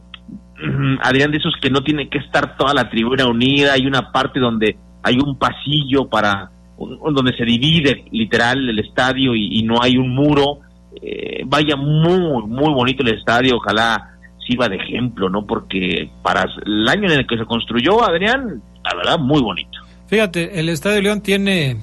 Adrián, 1.02 1.32
de 1.32 1.38
esos 1.38 1.54
que 1.62 1.70
no 1.70 1.82
tiene 1.82 2.10
que 2.10 2.18
estar 2.18 2.58
toda 2.58 2.74
la 2.74 2.90
tribuna 2.90 3.28
unida, 3.28 3.74
hay 3.74 3.86
una 3.86 4.12
parte 4.12 4.40
donde 4.40 4.78
hay 5.04 5.16
un 5.16 5.38
pasillo 5.38 6.10
para, 6.10 6.52
donde 6.78 7.36
se 7.38 7.46
divide 7.46 8.06
literal 8.12 8.70
el 8.70 8.80
estadio 8.80 9.36
y, 9.36 9.64
no 9.64 9.82
hay 9.82 9.98
un 9.98 10.14
muro, 10.14 10.60
eh, 11.02 11.44
vaya 11.46 11.76
muy, 11.76 12.20
muy 12.20 12.74
bonito 12.74 13.04
el 13.04 13.18
estadio, 13.18 13.58
ojalá 13.58 14.18
sirva 14.46 14.68
de 14.68 14.78
ejemplo, 14.78 15.30
¿no? 15.30 15.46
Porque 15.46 16.10
para 16.22 16.46
el 16.66 16.88
año 16.88 17.12
en 17.12 17.20
el 17.20 17.28
que 17.28 17.38
se 17.38 17.46
construyó, 17.46 18.04
Adrián, 18.04 18.62
la 18.84 18.96
verdad, 18.96 19.20
muy 19.20 19.42
bonito. 19.42 19.80
Fíjate, 20.08 20.60
el 20.60 20.70
Estadio 20.70 21.02
León 21.04 21.22
tiene, 21.22 21.78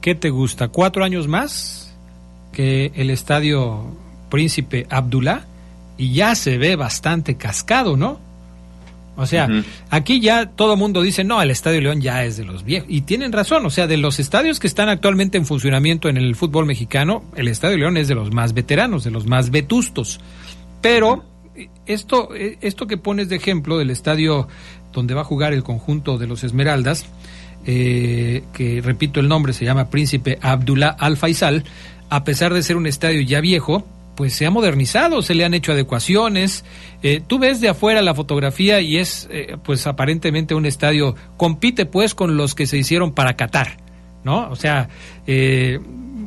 ¿qué 0.00 0.16
te 0.16 0.30
gusta? 0.30 0.68
¿Cuatro 0.68 1.04
años 1.04 1.28
más? 1.28 1.82
que 2.52 2.92
el 2.94 3.10
estadio 3.10 3.96
Príncipe 4.30 4.86
Abdullah 4.88 5.44
y 6.02 6.12
ya 6.12 6.34
se 6.34 6.58
ve 6.58 6.74
bastante 6.74 7.36
cascado, 7.36 7.96
¿no? 7.96 8.18
O 9.14 9.24
sea, 9.24 9.48
aquí 9.88 10.18
ya 10.18 10.46
todo 10.46 10.76
mundo 10.76 11.00
dice, 11.00 11.22
no, 11.22 11.40
el 11.40 11.52
Estadio 11.52 11.80
León 11.80 12.00
ya 12.00 12.24
es 12.24 12.36
de 12.36 12.44
los 12.44 12.64
viejos. 12.64 12.88
Y 12.90 13.02
tienen 13.02 13.30
razón, 13.30 13.64
o 13.66 13.70
sea, 13.70 13.86
de 13.86 13.98
los 13.98 14.18
estadios 14.18 14.58
que 14.58 14.66
están 14.66 14.88
actualmente 14.88 15.38
en 15.38 15.46
funcionamiento 15.46 16.08
en 16.08 16.16
el 16.16 16.34
fútbol 16.34 16.66
mexicano, 16.66 17.22
el 17.36 17.46
Estadio 17.46 17.76
León 17.76 17.96
es 17.98 18.08
de 18.08 18.16
los 18.16 18.32
más 18.32 18.52
veteranos, 18.52 19.04
de 19.04 19.12
los 19.12 19.28
más 19.28 19.50
vetustos. 19.50 20.18
Pero 20.80 21.24
esto, 21.86 22.30
esto 22.34 22.88
que 22.88 22.96
pones 22.96 23.28
de 23.28 23.36
ejemplo 23.36 23.78
del 23.78 23.90
estadio 23.90 24.48
donde 24.92 25.14
va 25.14 25.20
a 25.20 25.24
jugar 25.24 25.52
el 25.52 25.62
conjunto 25.62 26.18
de 26.18 26.26
los 26.26 26.42
Esmeraldas, 26.42 27.06
eh, 27.64 28.42
que 28.52 28.80
repito 28.80 29.20
el 29.20 29.28
nombre, 29.28 29.52
se 29.52 29.64
llama 29.64 29.88
Príncipe 29.88 30.40
Abdullah 30.42 30.96
Al 30.98 31.16
Faisal, 31.16 31.62
a 32.10 32.24
pesar 32.24 32.52
de 32.54 32.64
ser 32.64 32.74
un 32.74 32.88
estadio 32.88 33.20
ya 33.20 33.40
viejo, 33.40 33.86
pues 34.22 34.34
se 34.34 34.46
ha 34.46 34.52
modernizado, 34.52 35.20
se 35.20 35.34
le 35.34 35.44
han 35.44 35.52
hecho 35.52 35.72
adecuaciones. 35.72 36.64
Eh, 37.02 37.20
tú 37.26 37.40
ves 37.40 37.60
de 37.60 37.68
afuera 37.68 38.02
la 38.02 38.14
fotografía 38.14 38.80
y 38.80 38.98
es, 38.98 39.26
eh, 39.32 39.56
pues 39.64 39.84
aparentemente 39.88 40.54
un 40.54 40.64
estadio, 40.64 41.16
compite 41.36 41.86
pues 41.86 42.14
con 42.14 42.36
los 42.36 42.54
que 42.54 42.68
se 42.68 42.78
hicieron 42.78 43.14
para 43.14 43.34
Qatar, 43.34 43.78
¿no? 44.22 44.48
O 44.48 44.54
sea, 44.54 44.88
eh, 45.26 45.80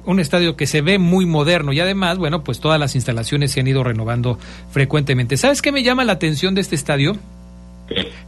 un 0.06 0.20
estadio 0.20 0.58
que 0.58 0.68
se 0.68 0.82
ve 0.82 1.00
muy 1.00 1.26
moderno 1.26 1.72
y 1.72 1.80
además, 1.80 2.18
bueno, 2.18 2.44
pues 2.44 2.60
todas 2.60 2.82
las 2.82 2.96
instalaciones 2.96 3.54
se 3.54 3.62
han 3.62 3.68
ido 3.68 3.82
renovando 3.82 4.40
frecuentemente. 4.72 5.38
¿Sabes 5.38 5.62
qué 5.62 5.72
me 5.72 5.82
llama 5.82 6.04
la 6.04 6.12
atención 6.12 6.54
de 6.54 6.60
este 6.60 6.76
estadio? 6.76 7.16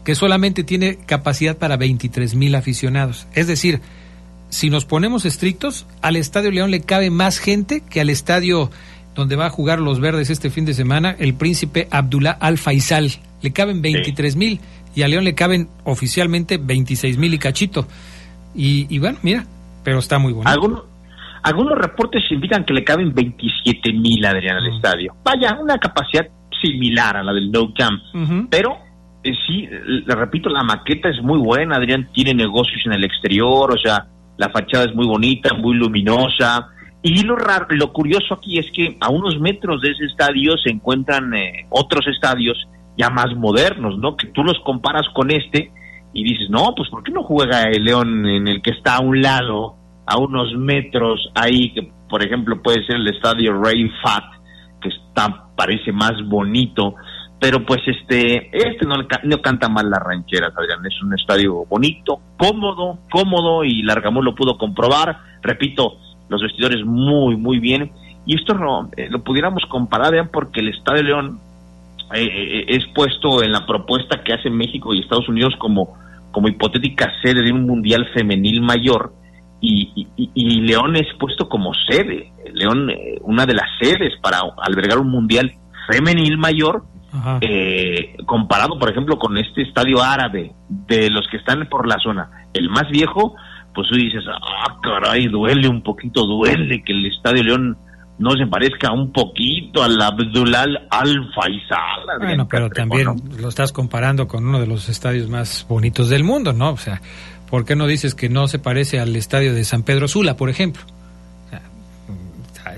Que 0.06 0.16
solamente 0.16 0.64
tiene 0.64 0.98
capacidad 1.06 1.58
para 1.58 1.76
23 1.76 2.36
mil 2.36 2.56
aficionados. 2.56 3.28
Es 3.34 3.48
decir, 3.48 3.82
si 4.48 4.70
nos 4.70 4.86
ponemos 4.86 5.26
estrictos, 5.26 5.86
al 6.02 6.16
Estadio 6.16 6.52
León 6.52 6.72
le 6.72 6.80
cabe 6.80 7.10
más 7.10 7.38
gente 7.38 7.82
que 7.82 8.00
al 8.00 8.10
estadio 8.10 8.72
donde 9.18 9.36
va 9.36 9.48
a 9.48 9.50
jugar 9.50 9.80
los 9.80 10.00
verdes 10.00 10.30
este 10.30 10.52
fin 10.52 10.64
de 10.64 10.76
semana, 10.76 11.16
el 11.18 11.34
príncipe 11.34 11.88
Abdullah 11.90 12.38
Al 12.40 12.60
Faisal. 12.60 13.10
Le 13.42 13.52
caben 13.52 13.82
23 13.82 14.36
mil 14.36 14.60
y 14.96 15.02
a 15.02 15.08
León 15.08 15.24
le 15.24 15.34
caben 15.34 15.68
oficialmente 15.84 16.58
26 16.58 17.18
mil 17.18 17.34
y 17.34 17.40
cachito. 17.40 17.88
Y, 18.56 18.98
bueno, 19.00 19.18
mira, 19.24 19.44
pero 19.84 20.00
está 20.00 20.20
muy 20.20 20.34
bueno. 20.34 20.50
Algunos, 20.50 20.84
algunos 21.44 21.78
reportes 21.78 22.24
indican 22.32 22.64
que 22.64 22.74
le 22.74 22.84
caben 22.84 23.14
27 23.14 23.92
mil, 23.94 24.24
Adrián, 24.24 24.58
al 24.58 24.72
mm. 24.72 24.76
estadio. 24.76 25.16
Vaya, 25.24 25.58
una 25.60 25.78
capacidad 25.80 26.28
similar 26.62 27.18
a 27.18 27.24
la 27.24 27.34
del 27.34 27.52
No 27.52 27.74
Camp. 27.74 28.02
Pero 28.50 28.78
eh, 29.24 29.32
sí, 29.48 29.68
le 29.68 30.16
repito, 30.16 30.50
la 30.50 30.64
maqueta 30.64 31.10
es 31.10 31.22
muy 31.24 31.40
buena, 31.40 31.78
Adrián 31.78 32.10
tiene 32.14 32.36
negocios 32.36 32.82
en 32.86 32.94
el 32.94 33.04
exterior, 33.04 33.72
o 33.72 33.78
sea, 33.78 34.06
la 34.38 34.50
fachada 34.50 34.86
es 34.86 34.96
muy 34.96 35.08
bonita, 35.08 35.56
muy 35.56 35.76
luminosa. 35.76 36.70
Y 37.08 37.24
lo 37.24 37.38
raro, 37.38 37.68
lo 37.70 37.94
curioso 37.94 38.34
aquí 38.34 38.60
es 38.60 38.70
que 38.72 38.98
a 39.00 39.10
unos 39.10 39.40
metros 39.40 39.82
de 39.82 39.92
ese 39.92 40.04
estadio 40.04 40.58
se 40.58 40.70
encuentran 40.70 41.34
eh, 41.34 41.66
otros 41.70 42.06
estadios 42.06 42.58
ya 42.98 43.10
más 43.10 43.34
modernos, 43.34 43.98
¿no? 43.98 44.18
Que 44.18 44.28
tú 44.28 44.44
los 44.44 44.60
comparas 44.66 45.08
con 45.14 45.32
este 45.32 45.72
y 46.12 46.26
dices, 46.26 46.50
no, 46.50 46.74
pues 46.76 46.90
¿por 46.90 47.04
qué 47.04 47.14
no 47.14 47.24
juega 47.24 47.64
el 47.64 47.86
León 47.86 48.26
en 48.26 48.50
el 48.50 48.62
que 48.62 48.72
está 48.72 48.98
a 48.98 49.00
un 49.00 49.22
lado, 49.22 49.78
a 50.06 50.18
unos 50.18 50.54
metros 50.58 51.32
ahí, 51.34 51.74
que 51.74 51.90
por 52.10 52.26
ejemplo 52.26 52.62
puede 52.62 52.86
ser 52.86 52.98
el 52.98 53.08
estadio 53.08 53.54
Ray 53.54 53.90
Fat, 54.04 54.26
que 54.82 54.90
está, 54.90 55.46
parece 55.56 55.94
más 55.94 56.16
bonito, 56.26 56.96
pero 57.40 57.66
pues 57.66 57.80
este 57.86 58.50
este 58.52 58.86
no, 58.86 58.96
no 59.24 59.42
canta 59.42 59.70
mal 59.70 59.90
las 59.90 60.04
rancheras 60.04 60.52
Adrián. 60.58 60.86
Es 60.86 61.02
un 61.02 61.14
estadio 61.14 61.66
bonito 61.70 62.20
cómodo 62.38 63.00
cómodo 63.10 63.64
y 63.64 63.82
Largamón 63.84 64.26
lo 64.26 64.36
pudo 64.36 64.58
comprobar. 64.58 65.20
Repito 65.42 66.00
los 66.30 66.42
vestidores 66.42 66.84
muy 66.86 67.36
muy 67.36 67.60
bien. 67.60 67.92
Y 68.26 68.36
esto 68.36 68.54
no, 68.54 68.90
eh, 68.98 69.08
lo 69.10 69.24
pudiéramos 69.24 69.64
comparar 69.70 70.08
Adrián 70.08 70.30
porque 70.32 70.60
el 70.60 70.70
Estadio 70.70 71.04
León 71.04 71.40
eh, 72.14 72.26
eh, 72.26 72.66
es 72.68 72.86
puesto 72.94 73.42
en 73.44 73.52
la 73.52 73.66
propuesta 73.66 74.22
que 74.24 74.34
hace 74.34 74.50
México 74.50 74.94
y 74.94 75.00
Estados 75.00 75.30
Unidos 75.30 75.54
como 75.58 75.96
como 76.32 76.50
hipotética 76.50 77.12
sede 77.24 77.42
de 77.42 77.52
un 77.52 77.66
mundial 77.66 78.08
femenil 78.14 78.62
mayor. 78.62 79.14
Y, 79.60 80.08
y 80.16 80.62
León 80.62 80.96
es 80.98 81.08
puesto 81.20 81.50
como 81.50 81.74
sede. 81.74 82.32
León 82.54 82.92
una 83.22 83.46
de 83.48 83.56
las 83.56 83.68
sedes 83.82 84.14
para 84.22 84.42
albergar 84.58 85.00
un 85.00 85.10
mundial 85.10 85.52
femenil 85.90 86.38
mayor 86.38 86.84
eh, 87.42 88.16
comparado, 88.26 88.78
por 88.78 88.90
ejemplo, 88.90 89.18
con 89.18 89.38
este 89.38 89.62
estadio 89.62 90.02
árabe, 90.02 90.52
de 90.70 91.10
los 91.10 91.28
que 91.30 91.38
están 91.38 91.68
por 91.70 91.88
la 91.88 91.98
zona, 92.00 92.30
el 92.54 92.70
más 92.70 92.90
viejo, 92.90 93.36
pues 93.78 93.90
tú 93.90 93.96
dices, 93.96 94.24
ah, 94.28 94.80
caray, 94.82 95.28
duele 95.28 95.68
un 95.68 95.84
poquito, 95.84 96.26
duele 96.26 96.82
que 96.84 96.94
el 96.94 97.06
Estadio 97.06 97.44
León 97.44 97.78
no 98.18 98.32
se 98.32 98.48
parezca 98.48 98.92
un 98.92 99.12
poquito 99.12 99.84
al 99.84 100.02
Abdulal 100.02 100.88
Al 100.90 101.32
Faisal. 101.36 102.18
Bueno, 102.18 102.48
pero 102.48 102.72
también 102.72 103.10
lo 103.40 103.48
estás 103.48 103.72
comparando 103.72 104.28
con 104.28 104.48
uno 104.48 104.60
de 104.60 104.66
los 104.66 104.90
estadios 104.90 105.30
más 105.30 105.64
bonitos 105.70 106.10
del 106.10 106.24
mundo, 106.24 106.54
¿no? 106.54 106.72
O 106.72 106.78
sea, 106.78 107.04
¿por 107.52 107.66
qué 107.66 107.76
no 107.76 107.86
dices 107.86 108.16
que 108.16 108.30
no 108.30 108.48
se 108.48 108.58
parece 108.58 109.00
al 109.00 109.16
estadio 109.16 109.54
de 109.54 109.64
San 109.64 109.84
Pedro 109.84 110.08
Sula, 110.08 110.36
por 110.36 110.50
ejemplo? 110.50 110.82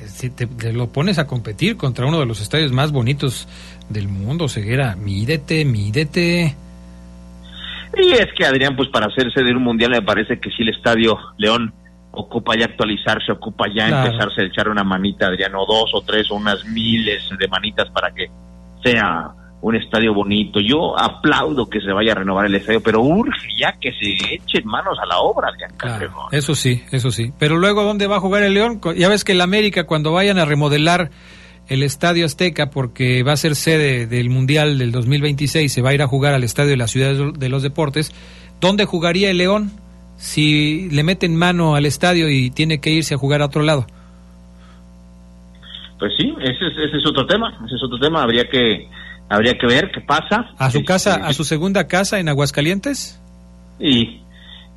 si 0.06 0.30
te, 0.30 0.74
lo 0.74 0.90
pones 0.90 1.18
a 1.18 1.28
competir 1.28 1.78
contra 1.78 2.06
uno 2.06 2.20
de 2.20 2.26
los 2.26 2.42
estadios 2.42 2.74
más 2.74 2.92
bonitos 2.92 3.48
del 3.88 4.10
mundo, 4.10 4.50
Ceguera, 4.50 4.98
mídete, 4.98 5.64
mídete. 5.64 6.58
Y 7.98 8.12
es 8.12 8.28
que 8.38 8.46
Adrián, 8.46 8.76
pues 8.76 8.90
para 8.90 9.08
hacerse 9.08 9.44
de 9.44 9.52
un 9.52 9.64
mundial 9.64 9.92
me 9.92 10.02
parece 10.02 10.40
que 10.40 10.50
sí 10.52 10.64
el 10.64 10.70
estadio 10.70 11.18
León 11.38 11.74
ocupa 12.12 12.58
ya 12.58 12.66
actualizarse, 12.66 13.32
ocupa 13.32 13.66
ya 13.74 13.88
empezarse 13.88 14.42
a 14.42 14.46
echar 14.46 14.70
una 14.70 14.84
manita, 14.84 15.28
Adrián, 15.28 15.54
o 15.56 15.66
dos 15.66 15.92
o 15.94 16.02
tres 16.02 16.30
o 16.32 16.36
unas 16.36 16.64
miles 16.66 17.30
de 17.38 17.48
manitas 17.48 17.90
para 17.92 18.12
que 18.12 18.28
sea 18.84 19.32
un 19.62 19.76
estadio 19.76 20.14
bonito. 20.14 20.60
Yo 20.60 20.98
aplaudo 20.98 21.70
que 21.70 21.82
se 21.82 21.92
vaya 21.92 22.14
a 22.14 22.16
renovar 22.16 22.46
el 22.46 22.56
estadio, 22.56 22.82
pero 22.82 23.02
urge 23.02 23.48
ya 23.58 23.74
que 23.80 23.92
se 23.92 24.36
echen 24.36 24.66
manos 24.66 24.98
a 25.02 25.06
la 25.06 25.20
obra, 25.20 25.50
Adrián 25.50 25.72
Eso 26.32 26.56
sí, 26.56 26.84
eso 26.92 27.12
sí. 27.12 27.34
Pero 27.38 27.58
luego, 27.58 27.84
¿dónde 27.84 28.08
va 28.08 28.18
a 28.18 28.22
jugar 28.22 28.44
el 28.44 28.54
León? 28.54 28.80
Ya 28.96 29.10
ves 29.10 29.24
que 29.24 29.34
el 29.34 29.42
América, 29.42 29.86
cuando 29.86 30.14
vayan 30.14 30.40
a 30.40 30.46
remodelar 30.46 31.12
el 31.70 31.84
Estadio 31.84 32.26
Azteca 32.26 32.70
porque 32.70 33.24
va 33.24 33.34
a 33.34 33.38
ser 33.38 33.56
sede 33.56 34.08
del 34.08 34.30
Mundial 34.30 34.78
del 34.78 34.92
2026, 34.92 35.72
se 35.72 35.82
va 35.82 35.92
a 35.92 35.94
ir 35.94 36.02
a 36.02 36.08
jugar 36.08 36.34
al 36.34 36.44
Estadio 36.44 36.72
de 36.72 36.78
la 36.78 36.88
Ciudad 36.88 37.34
de 37.34 37.50
los 37.50 37.64
Deportes. 37.64 38.14
¿Dónde 38.60 38.86
jugaría 38.86 39.30
el 39.30 39.38
León 39.38 39.72
si 40.18 40.90
le 40.90 41.04
meten 41.04 41.36
mano 41.36 41.76
al 41.76 41.86
estadio 41.86 42.30
y 42.30 42.50
tiene 42.52 42.82
que 42.82 42.90
irse 42.90 43.14
a 43.14 43.18
jugar 43.18 43.42
a 43.42 43.46
otro 43.46 43.64
lado? 43.64 43.88
Pues 45.98 46.12
sí, 46.18 46.34
ese 46.42 46.68
es, 46.68 46.78
ese 46.78 46.98
es 46.98 47.06
otro 47.06 47.26
tema, 47.26 47.58
ese 47.66 47.76
es 47.76 47.84
otro 47.84 48.00
tema, 48.00 48.24
habría 48.24 48.50
que 48.50 48.88
Habría 49.30 49.56
que 49.58 49.68
ver 49.68 49.92
qué 49.92 50.02
pasa. 50.02 50.50
¿A 50.58 50.72
su 50.72 50.84
casa, 50.84 51.12
Este, 51.12 51.28
a 51.28 51.34
su 51.34 51.44
segunda 51.44 51.88
casa 51.88 52.20
en 52.20 52.30
Aguascalientes? 52.30 53.22
Y, 53.80 54.22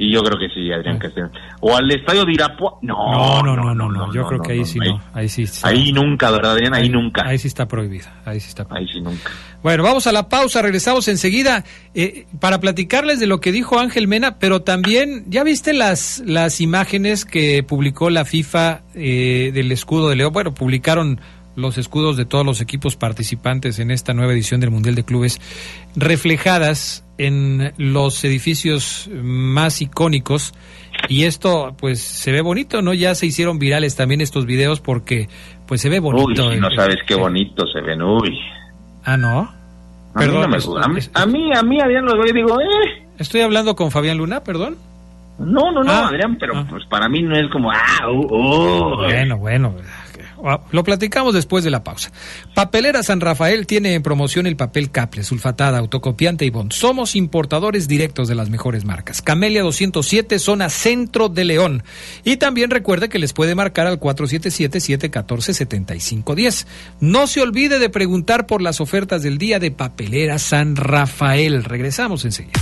y 0.02 0.10
yo 0.10 0.20
creo 0.22 0.36
que 0.36 0.52
sí, 0.52 0.72
Adrián 0.72 0.98
Castillo. 0.98 1.30
O 1.60 1.76
al 1.76 1.88
estadio 1.88 2.24
de 2.24 2.32
Irapua. 2.32 2.78
No, 2.82 3.12
No, 3.12 3.54
no, 3.54 3.56
no, 3.56 3.72
no, 3.72 3.88
no, 3.88 4.12
yo 4.12 4.26
creo 4.26 4.42
que 4.42 4.52
ahí 4.54 4.64
sí 4.64 4.80
no, 4.80 5.00
ahí 5.14 5.28
sí. 5.28 5.46
sí. 5.46 5.60
Ahí 5.62 5.92
nunca, 5.92 6.28
¿verdad, 6.32 6.52
Adrián? 6.52 6.74
Ahí, 6.74 6.88
nunca. 6.88 7.22
Ahí 7.24 7.38
sí 7.38 7.46
está 7.46 7.68
prohibido, 7.68 8.08
ahí 8.24 8.40
sí 8.40 8.48
está 8.48 8.66
Ahí 8.70 8.88
sí 8.88 9.00
nunca. 9.00 9.30
Bueno, 9.62 9.84
vamos 9.84 10.08
a 10.08 10.12
la 10.12 10.28
pausa, 10.28 10.60
regresamos 10.60 11.06
enseguida 11.06 11.64
eh, 11.94 12.26
para 12.40 12.58
platicarles 12.58 13.20
de 13.20 13.28
lo 13.28 13.40
que 13.40 13.52
dijo 13.52 13.78
Ángel 13.78 14.08
Mena, 14.08 14.40
pero 14.40 14.62
también, 14.62 15.24
¿ya 15.28 15.44
viste 15.44 15.72
las, 15.72 16.20
las 16.26 16.60
imágenes 16.60 17.24
que 17.24 17.62
publicó 17.62 18.10
la 18.10 18.24
FIFA 18.24 18.80
eh, 18.96 19.52
del 19.54 19.70
escudo 19.70 20.08
de 20.08 20.16
León? 20.16 20.32
Bueno, 20.32 20.52
publicaron 20.52 21.20
los 21.54 21.78
escudos 21.78 22.16
de 22.16 22.24
todos 22.24 22.44
los 22.44 22.60
equipos 22.60 22.96
participantes 22.96 23.78
en 23.78 23.92
esta 23.92 24.14
nueva 24.14 24.32
edición 24.32 24.60
del 24.60 24.70
Mundial 24.70 24.96
de 24.96 25.04
Clubes, 25.04 25.40
reflejadas 25.94 27.04
en 27.26 27.72
los 27.76 28.22
edificios 28.24 29.08
más 29.12 29.80
icónicos. 29.82 30.54
Y 31.08 31.24
esto, 31.24 31.74
pues, 31.78 32.00
se 32.00 32.32
ve 32.32 32.40
bonito, 32.42 32.82
¿no? 32.82 32.92
Ya 32.94 33.14
se 33.14 33.26
hicieron 33.26 33.58
virales 33.58 33.96
también 33.96 34.20
estos 34.20 34.46
videos 34.46 34.80
porque, 34.80 35.28
pues, 35.66 35.80
se 35.80 35.88
ve 35.88 36.00
bonito. 36.00 36.46
Uy, 36.48 36.54
si 36.54 36.60
no 36.60 36.68
sabes 36.76 36.96
qué 37.06 37.14
bonito 37.14 37.64
se 37.66 37.80
ven, 37.80 38.02
uy. 38.02 38.38
Ah, 39.04 39.16
¿no? 39.16 39.50
A 40.14 40.20
mí, 40.20 40.26
no 40.26 40.46
me 40.46 40.56
a, 40.56 40.88
mí, 40.88 41.00
a 41.14 41.26
mí, 41.26 41.50
a 41.56 41.62
mí, 41.62 41.80
Adrián, 41.80 42.04
lo 42.04 42.16
veo 42.18 42.26
y 42.28 42.32
digo, 42.32 42.60
eh. 42.60 43.06
Estoy 43.18 43.40
hablando 43.40 43.74
con 43.74 43.90
Fabián 43.90 44.18
Luna, 44.18 44.44
perdón. 44.44 44.76
No, 45.38 45.72
no, 45.72 45.82
no, 45.82 45.90
Ah. 45.90 46.08
Adrián, 46.08 46.36
pero 46.38 46.54
Ah. 46.56 46.66
pues 46.68 46.84
para 46.90 47.08
mí 47.08 47.22
no 47.22 47.34
es 47.34 47.50
como, 47.50 47.70
ah, 47.72 48.10
uh, 48.10 48.20
uh. 48.20 48.96
Bueno, 49.04 49.38
bueno. 49.38 49.74
Lo 50.70 50.84
platicamos 50.84 51.34
después 51.34 51.64
de 51.64 51.70
la 51.70 51.84
pausa. 51.84 52.10
Papelera 52.54 53.02
San 53.02 53.20
Rafael 53.20 53.66
tiene 53.66 53.94
en 53.94 54.02
promoción 54.02 54.46
el 54.46 54.56
papel 54.56 54.90
Caple, 54.90 55.24
sulfatada, 55.24 55.78
autocopiante 55.78 56.44
y 56.44 56.50
bond. 56.50 56.72
Somos 56.72 57.16
importadores 57.16 57.88
directos 57.88 58.28
de 58.28 58.34
las 58.34 58.50
mejores 58.50 58.84
marcas. 58.84 59.22
Camelia 59.22 59.62
207, 59.62 60.38
zona 60.38 60.68
centro 60.70 61.28
de 61.28 61.44
León. 61.44 61.84
Y 62.24 62.38
también 62.38 62.70
recuerde 62.70 63.08
que 63.08 63.18
les 63.18 63.32
puede 63.32 63.54
marcar 63.54 63.86
al 63.86 64.00
477-714-7510. 64.00 66.66
No 67.00 67.26
se 67.26 67.40
olvide 67.40 67.78
de 67.78 67.88
preguntar 67.88 68.46
por 68.46 68.60
las 68.62 68.80
ofertas 68.80 69.22
del 69.22 69.38
día 69.38 69.58
de 69.58 69.70
Papelera 69.70 70.38
San 70.38 70.76
Rafael. 70.76 71.64
Regresamos 71.64 72.24
enseguida. 72.24 72.60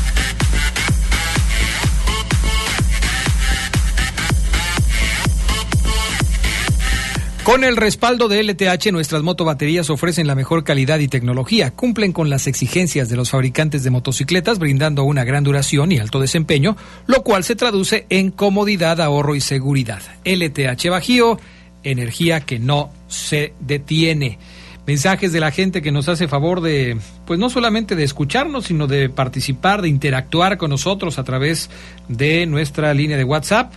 Con 7.51 7.65
el 7.65 7.77
respaldo 7.77 8.29
de 8.29 8.45
LTH, 8.45 8.93
nuestras 8.93 9.25
motobaterías 9.25 9.91
ofrecen 9.91 10.29
la 10.29 10.37
mejor 10.37 10.63
calidad 10.63 11.01
y 11.01 11.09
tecnología, 11.09 11.73
cumplen 11.73 12.13
con 12.13 12.31
las 12.31 12.47
exigencias 12.47 13.09
de 13.09 13.17
los 13.17 13.31
fabricantes 13.31 13.83
de 13.83 13.91
motocicletas, 13.91 14.61
brindando 14.61 15.03
una 15.03 15.25
gran 15.25 15.43
duración 15.43 15.91
y 15.91 15.99
alto 15.99 16.21
desempeño, 16.21 16.77
lo 17.09 17.25
cual 17.25 17.43
se 17.43 17.57
traduce 17.57 18.07
en 18.09 18.31
comodidad, 18.31 19.01
ahorro 19.01 19.35
y 19.35 19.41
seguridad. 19.41 20.01
LTH 20.25 20.91
Bajío, 20.91 21.41
energía 21.83 22.41
que 22.41 22.61
no 22.61 22.93
se 23.09 23.53
detiene. 23.59 24.39
Mensajes 24.87 25.33
de 25.33 25.41
la 25.41 25.51
gente 25.51 25.83
que 25.83 25.91
nos 25.91 26.09
hace 26.09 26.29
favor 26.29 26.61
de, 26.61 26.99
pues 27.27 27.41
no 27.41 27.51
solamente 27.51 27.97
de 27.97 28.05
escucharnos, 28.05 28.67
sino 28.67 28.87
de 28.87 29.09
participar, 29.09 29.83
de 29.83 29.89
interactuar 29.89 30.57
con 30.57 30.71
nosotros 30.71 31.19
a 31.19 31.25
través 31.25 31.69
de 32.07 32.47
nuestra 32.47 32.95
línea 32.95 33.17
de 33.17 33.25
WhatsApp. 33.25 33.73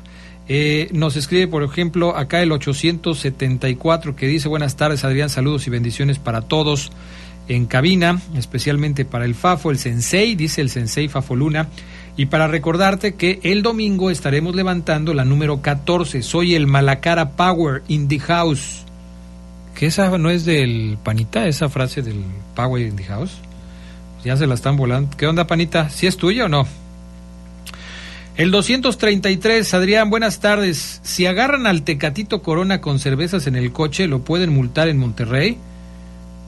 Eh, 0.47 0.89
nos 0.91 1.15
escribe, 1.15 1.47
por 1.47 1.63
ejemplo, 1.63 2.17
acá 2.17 2.41
el 2.41 2.51
874 2.51 4.15
que 4.15 4.27
dice 4.27 4.49
buenas 4.49 4.75
tardes 4.75 5.05
Adrián, 5.05 5.29
saludos 5.29 5.67
y 5.67 5.69
bendiciones 5.69 6.19
para 6.19 6.41
todos 6.41 6.91
en 7.47 7.65
cabina, 7.65 8.21
especialmente 8.35 9.05
para 9.05 9.25
el 9.25 9.35
Fafo, 9.35 9.71
el 9.71 9.77
Sensei, 9.77 10.35
dice 10.35 10.61
el 10.61 10.69
Sensei 10.69 11.07
Fafo 11.07 11.35
Luna. 11.35 11.67
Y 12.15 12.27
para 12.27 12.47
recordarte 12.47 13.15
que 13.15 13.39
el 13.43 13.63
domingo 13.63 14.11
estaremos 14.11 14.55
levantando 14.55 15.13
la 15.13 15.25
número 15.25 15.61
14, 15.61 16.21
soy 16.21 16.55
el 16.55 16.67
Malacara 16.67 17.31
Power 17.31 17.81
in 17.87 18.07
the 18.07 18.19
House. 18.19 18.83
Que 19.75 19.87
esa 19.87 20.15
no 20.17 20.29
es 20.29 20.45
del 20.45 20.97
Panita, 21.03 21.47
esa 21.47 21.69
frase 21.69 22.03
del 22.03 22.23
Power 22.55 22.85
in 22.85 22.95
the 22.95 23.03
House. 23.05 23.31
Ya 24.23 24.37
se 24.37 24.45
la 24.45 24.53
están 24.53 24.77
volando. 24.77 25.17
¿Qué 25.17 25.25
onda, 25.25 25.47
Panita? 25.47 25.89
¿Si 25.89 26.05
es 26.05 26.15
tuya 26.15 26.45
o 26.45 26.49
no? 26.49 26.67
El 28.35 28.49
233, 28.49 29.71
Adrián, 29.75 30.09
buenas 30.09 30.39
tardes. 30.39 31.01
Si 31.03 31.27
agarran 31.27 31.67
al 31.67 31.83
Tecatito 31.83 32.41
Corona 32.41 32.81
con 32.81 32.97
cervezas 32.97 33.45
en 33.45 33.55
el 33.55 33.71
coche, 33.71 34.07
¿lo 34.07 34.23
pueden 34.23 34.51
multar 34.51 34.87
en 34.87 34.97
Monterrey? 34.97 35.57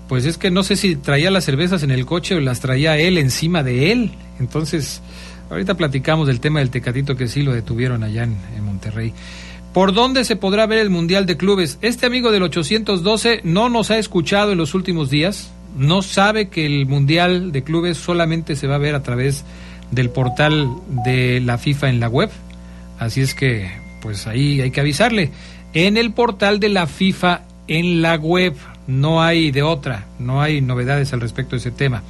Pues 0.09 0.25
es 0.25 0.39
que 0.39 0.49
no 0.49 0.63
sé 0.63 0.77
si 0.77 0.95
traía 0.95 1.29
las 1.29 1.45
cervezas 1.45 1.83
en 1.83 1.91
el 1.91 2.07
coche 2.07 2.33
o 2.33 2.39
las 2.39 2.59
traía 2.59 2.97
él 2.97 3.19
encima 3.19 3.61
de 3.61 3.91
él. 3.91 4.13
Entonces, 4.39 5.03
ahorita 5.51 5.75
platicamos 5.75 6.25
del 6.25 6.39
tema 6.39 6.57
del 6.57 6.71
Tecatito 6.71 7.15
que 7.15 7.27
sí 7.27 7.43
lo 7.43 7.53
detuvieron 7.53 8.03
allá 8.03 8.23
en, 8.23 8.65
Monterrey. 8.65 9.13
¿Por 9.71 9.93
dónde 9.93 10.25
se 10.25 10.35
podrá 10.35 10.65
ver 10.65 10.79
el 10.79 10.89
Mundial 10.89 11.27
de 11.27 11.37
Clubes? 11.37 11.77
Este 11.81 12.07
amigo 12.07 12.31
del 12.31 12.43
812 12.43 13.41
no 13.43 13.69
nos 13.69 13.91
ha 13.91 13.99
escuchado 13.99 14.53
en 14.53 14.57
los 14.57 14.73
últimos 14.73 15.11
días, 15.11 15.51
no 15.77 16.01
sabe 16.01 16.49
que 16.49 16.65
el 16.65 16.87
Mundial 16.87 17.51
de 17.51 17.63
Clubes 17.63 17.97
solamente 17.97 18.55
se 18.55 18.65
va 18.65 18.75
a 18.75 18.79
ver 18.79 18.95
a 18.95 19.03
través 19.03 19.43
del 19.91 20.09
portal 20.09 20.69
de 21.05 21.39
la 21.41 21.57
FIFA 21.57 21.89
en 21.89 21.99
la 21.99 22.07
web. 22.07 22.29
Así 22.99 23.21
es 23.21 23.33
que, 23.33 23.69
pues 24.01 24.27
ahí 24.27 24.61
hay 24.61 24.71
que 24.71 24.81
avisarle. 24.81 25.31
En 25.73 25.97
el 25.97 26.11
portal 26.11 26.59
de 26.59 26.69
la 26.69 26.87
FIFA 26.87 27.41
en 27.67 28.01
la 28.01 28.15
web 28.15 28.55
no 28.87 29.21
hay 29.21 29.51
de 29.51 29.63
otra, 29.63 30.05
no 30.19 30.41
hay 30.41 30.61
novedades 30.61 31.13
al 31.13 31.21
respecto 31.21 31.51
de 31.51 31.57
ese 31.57 31.71
tema. 31.71 32.03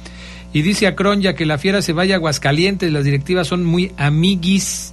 Y 0.52 0.62
dice 0.62 0.86
Acronya 0.86 1.34
que 1.34 1.46
la 1.46 1.58
fiera 1.58 1.82
se 1.82 1.92
vaya 1.92 2.14
a 2.14 2.18
Aguascalientes, 2.18 2.92
las 2.92 3.04
directivas 3.04 3.46
son 3.46 3.64
muy 3.64 3.92
amiguis. 3.96 4.92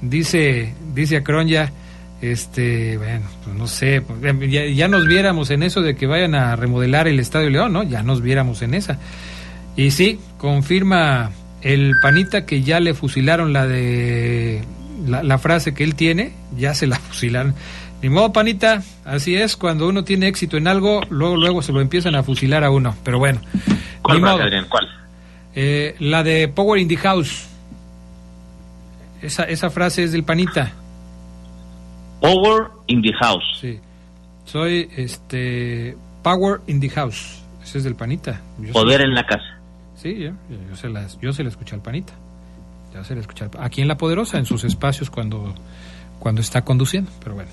Dice, 0.00 0.74
dice 0.94 1.16
Acronya, 1.16 1.72
este, 2.20 2.96
bueno, 2.96 3.26
pues 3.44 3.56
no 3.56 3.66
sé, 3.66 4.00
pues, 4.00 4.50
ya, 4.50 4.64
ya 4.66 4.88
nos 4.88 5.06
viéramos 5.06 5.50
en 5.50 5.62
eso 5.62 5.82
de 5.82 5.94
que 5.94 6.06
vayan 6.06 6.34
a 6.34 6.56
remodelar 6.56 7.08
el 7.08 7.20
Estadio 7.20 7.50
León, 7.50 7.72
¿no? 7.72 7.82
Ya 7.82 8.02
nos 8.02 8.22
viéramos 8.22 8.62
en 8.62 8.74
esa. 8.74 8.98
Y 9.76 9.90
sí, 9.90 10.18
confirma 10.38 11.32
el 11.64 11.94
panita 12.00 12.44
que 12.46 12.62
ya 12.62 12.78
le 12.78 12.94
fusilaron 12.94 13.52
la 13.52 13.66
de 13.66 14.62
la, 15.06 15.22
la, 15.22 15.38
frase 15.38 15.74
que 15.74 15.82
él 15.82 15.94
tiene, 15.94 16.32
ya 16.56 16.74
se 16.74 16.86
la 16.86 16.96
fusilaron. 17.00 17.54
Ni 18.02 18.10
modo, 18.10 18.32
panita, 18.32 18.82
así 19.06 19.34
es, 19.34 19.56
cuando 19.56 19.88
uno 19.88 20.04
tiene 20.04 20.28
éxito 20.28 20.58
en 20.58 20.68
algo, 20.68 21.00
luego 21.08 21.36
luego 21.36 21.62
se 21.62 21.72
lo 21.72 21.80
empiezan 21.80 22.14
a 22.14 22.22
fusilar 22.22 22.62
a 22.62 22.70
uno, 22.70 22.94
pero 23.02 23.18
bueno. 23.18 23.40
¿Cuál. 24.02 24.22
Adrián? 24.26 24.66
¿Cuál? 24.68 24.86
Eh, 25.54 25.96
la 26.00 26.22
de 26.22 26.48
Power 26.48 26.78
in 26.78 26.88
the 26.88 26.98
House. 26.98 27.46
Esa, 29.22 29.44
esa 29.44 29.70
frase 29.70 30.04
es 30.04 30.12
del 30.12 30.22
panita. 30.22 30.72
Power 32.20 32.68
in 32.88 33.00
the 33.00 33.12
House. 33.14 33.44
Sí. 33.58 33.80
Soy 34.44 34.90
este 34.96 35.96
Power 36.22 36.60
in 36.66 36.80
the 36.80 36.90
House. 36.90 37.40
Ese 37.62 37.78
es 37.78 37.84
del 37.84 37.94
panita. 37.94 38.42
Yo 38.60 38.74
Poder 38.74 39.00
soy... 39.00 39.08
en 39.08 39.14
la 39.14 39.24
casa. 39.24 39.53
Sí, 40.00 40.16
yo, 40.18 40.32
yo, 40.70 40.76
se 40.76 40.88
la, 40.88 41.06
yo 41.20 41.32
se 41.32 41.42
la 41.42 41.48
escuché 41.48 41.74
al 41.74 41.82
panita. 41.82 42.12
Ya 42.92 43.04
se 43.04 43.14
la 43.14 43.20
escuché 43.20 43.44
al, 43.44 43.50
aquí 43.58 43.80
en 43.80 43.88
La 43.88 43.96
Poderosa, 43.96 44.38
en 44.38 44.46
sus 44.46 44.64
espacios 44.64 45.10
cuando, 45.10 45.54
cuando 46.18 46.40
está 46.40 46.62
conduciendo, 46.62 47.10
pero 47.22 47.36
bueno. 47.36 47.50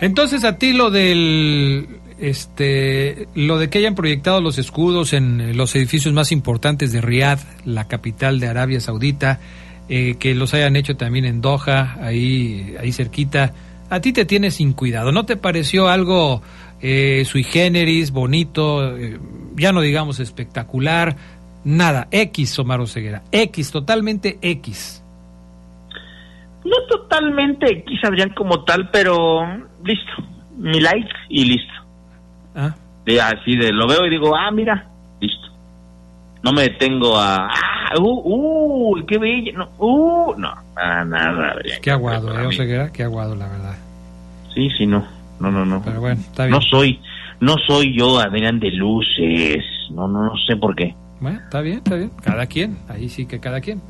Entonces 0.00 0.44
a 0.44 0.56
ti 0.56 0.72
lo 0.72 0.90
del 0.90 1.86
este 2.18 3.28
lo 3.34 3.58
de 3.58 3.70
que 3.70 3.78
hayan 3.78 3.94
proyectado 3.94 4.40
los 4.40 4.58
escudos 4.58 5.12
en 5.12 5.56
los 5.56 5.74
edificios 5.74 6.14
más 6.14 6.32
importantes 6.32 6.92
de 6.92 7.00
Riyadh, 7.00 7.40
la 7.64 7.86
capital 7.86 8.40
de 8.40 8.48
Arabia 8.48 8.80
Saudita, 8.80 9.40
eh, 9.88 10.16
que 10.18 10.34
los 10.34 10.54
hayan 10.54 10.76
hecho 10.76 10.96
también 10.96 11.24
en 11.24 11.40
Doha, 11.40 11.96
ahí 12.00 12.74
ahí 12.80 12.92
cerquita, 12.92 13.52
a 13.90 14.00
ti 14.00 14.12
te 14.12 14.24
tiene 14.24 14.50
sin 14.50 14.72
cuidado. 14.72 15.12
¿No 15.12 15.24
te 15.24 15.36
pareció 15.36 15.88
algo 15.88 16.42
eh, 16.80 17.24
sui 17.26 17.44
generis, 17.44 18.10
bonito, 18.10 18.96
eh, 18.96 19.18
ya 19.56 19.72
no 19.72 19.80
digamos 19.80 20.20
espectacular, 20.20 21.16
nada, 21.64 22.08
X, 22.10 22.58
Omar 22.58 22.86
Ceguera, 22.86 23.22
X, 23.32 23.70
totalmente 23.70 24.38
X. 24.42 25.02
No 26.64 26.76
totalmente 26.88 27.70
X, 27.70 28.00
Adrián, 28.04 28.30
como 28.36 28.64
tal, 28.64 28.90
pero 28.90 29.46
listo, 29.84 30.12
mi 30.56 30.80
like 30.80 31.08
y 31.28 31.44
listo. 31.44 31.72
¿Ah? 32.54 32.74
De, 33.04 33.20
así 33.20 33.56
de, 33.56 33.72
lo 33.72 33.86
veo 33.88 34.04
y 34.06 34.10
digo, 34.10 34.36
ah, 34.36 34.50
mira, 34.50 34.88
listo. 35.20 35.48
No 36.42 36.52
me 36.52 36.62
detengo 36.62 37.18
a, 37.18 37.46
ah, 37.46 37.98
uh, 37.98 38.92
uh, 38.94 39.06
qué 39.06 39.18
bella, 39.18 39.52
no, 39.52 39.68
uh, 39.78 40.34
no, 40.36 40.54
para 40.74 41.04
nada, 41.04 41.52
Adrián. 41.52 41.80
Qué 41.82 41.90
aguado, 41.90 42.38
¿eh, 42.38 42.56
Ceguera? 42.56 42.92
Qué 42.92 43.02
aguado, 43.02 43.34
la 43.34 43.48
verdad. 43.48 43.76
Sí, 44.54 44.68
sí, 44.76 44.86
no, 44.86 45.06
no, 45.38 45.50
no, 45.50 45.64
no. 45.64 45.82
Pero 45.82 46.00
bueno, 46.00 46.20
está 46.20 46.44
bien. 46.44 46.52
No 46.52 46.60
soy, 46.60 47.00
no 47.40 47.56
soy 47.66 47.96
yo 47.96 48.18
Adrián 48.18 48.60
de 48.60 48.70
luces, 48.70 49.64
no, 49.90 50.06
no, 50.06 50.24
no 50.26 50.32
sé 50.46 50.56
por 50.56 50.74
qué. 50.76 50.94
Bueno, 51.20 51.40
está 51.44 51.60
bien, 51.60 51.78
está 51.78 51.96
bien. 51.96 52.10
Cada 52.22 52.46
quien, 52.46 52.78
ahí 52.88 53.08
sí 53.08 53.26
que 53.26 53.40
cada 53.40 53.60
quien. 53.60 53.80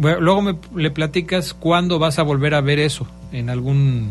Luego 0.00 0.42
me 0.42 0.54
le 0.76 0.90
platicas 0.90 1.54
cuándo 1.54 1.98
vas 1.98 2.18
a 2.18 2.22
volver 2.22 2.54
a 2.54 2.60
ver 2.60 2.78
eso 2.78 3.06
en 3.32 3.50
algún 3.50 4.10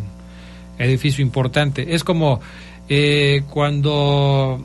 edificio 0.77 1.23
importante. 1.23 1.95
Es 1.95 2.03
como 2.03 2.41
eh, 2.89 3.43
cuando 3.49 4.63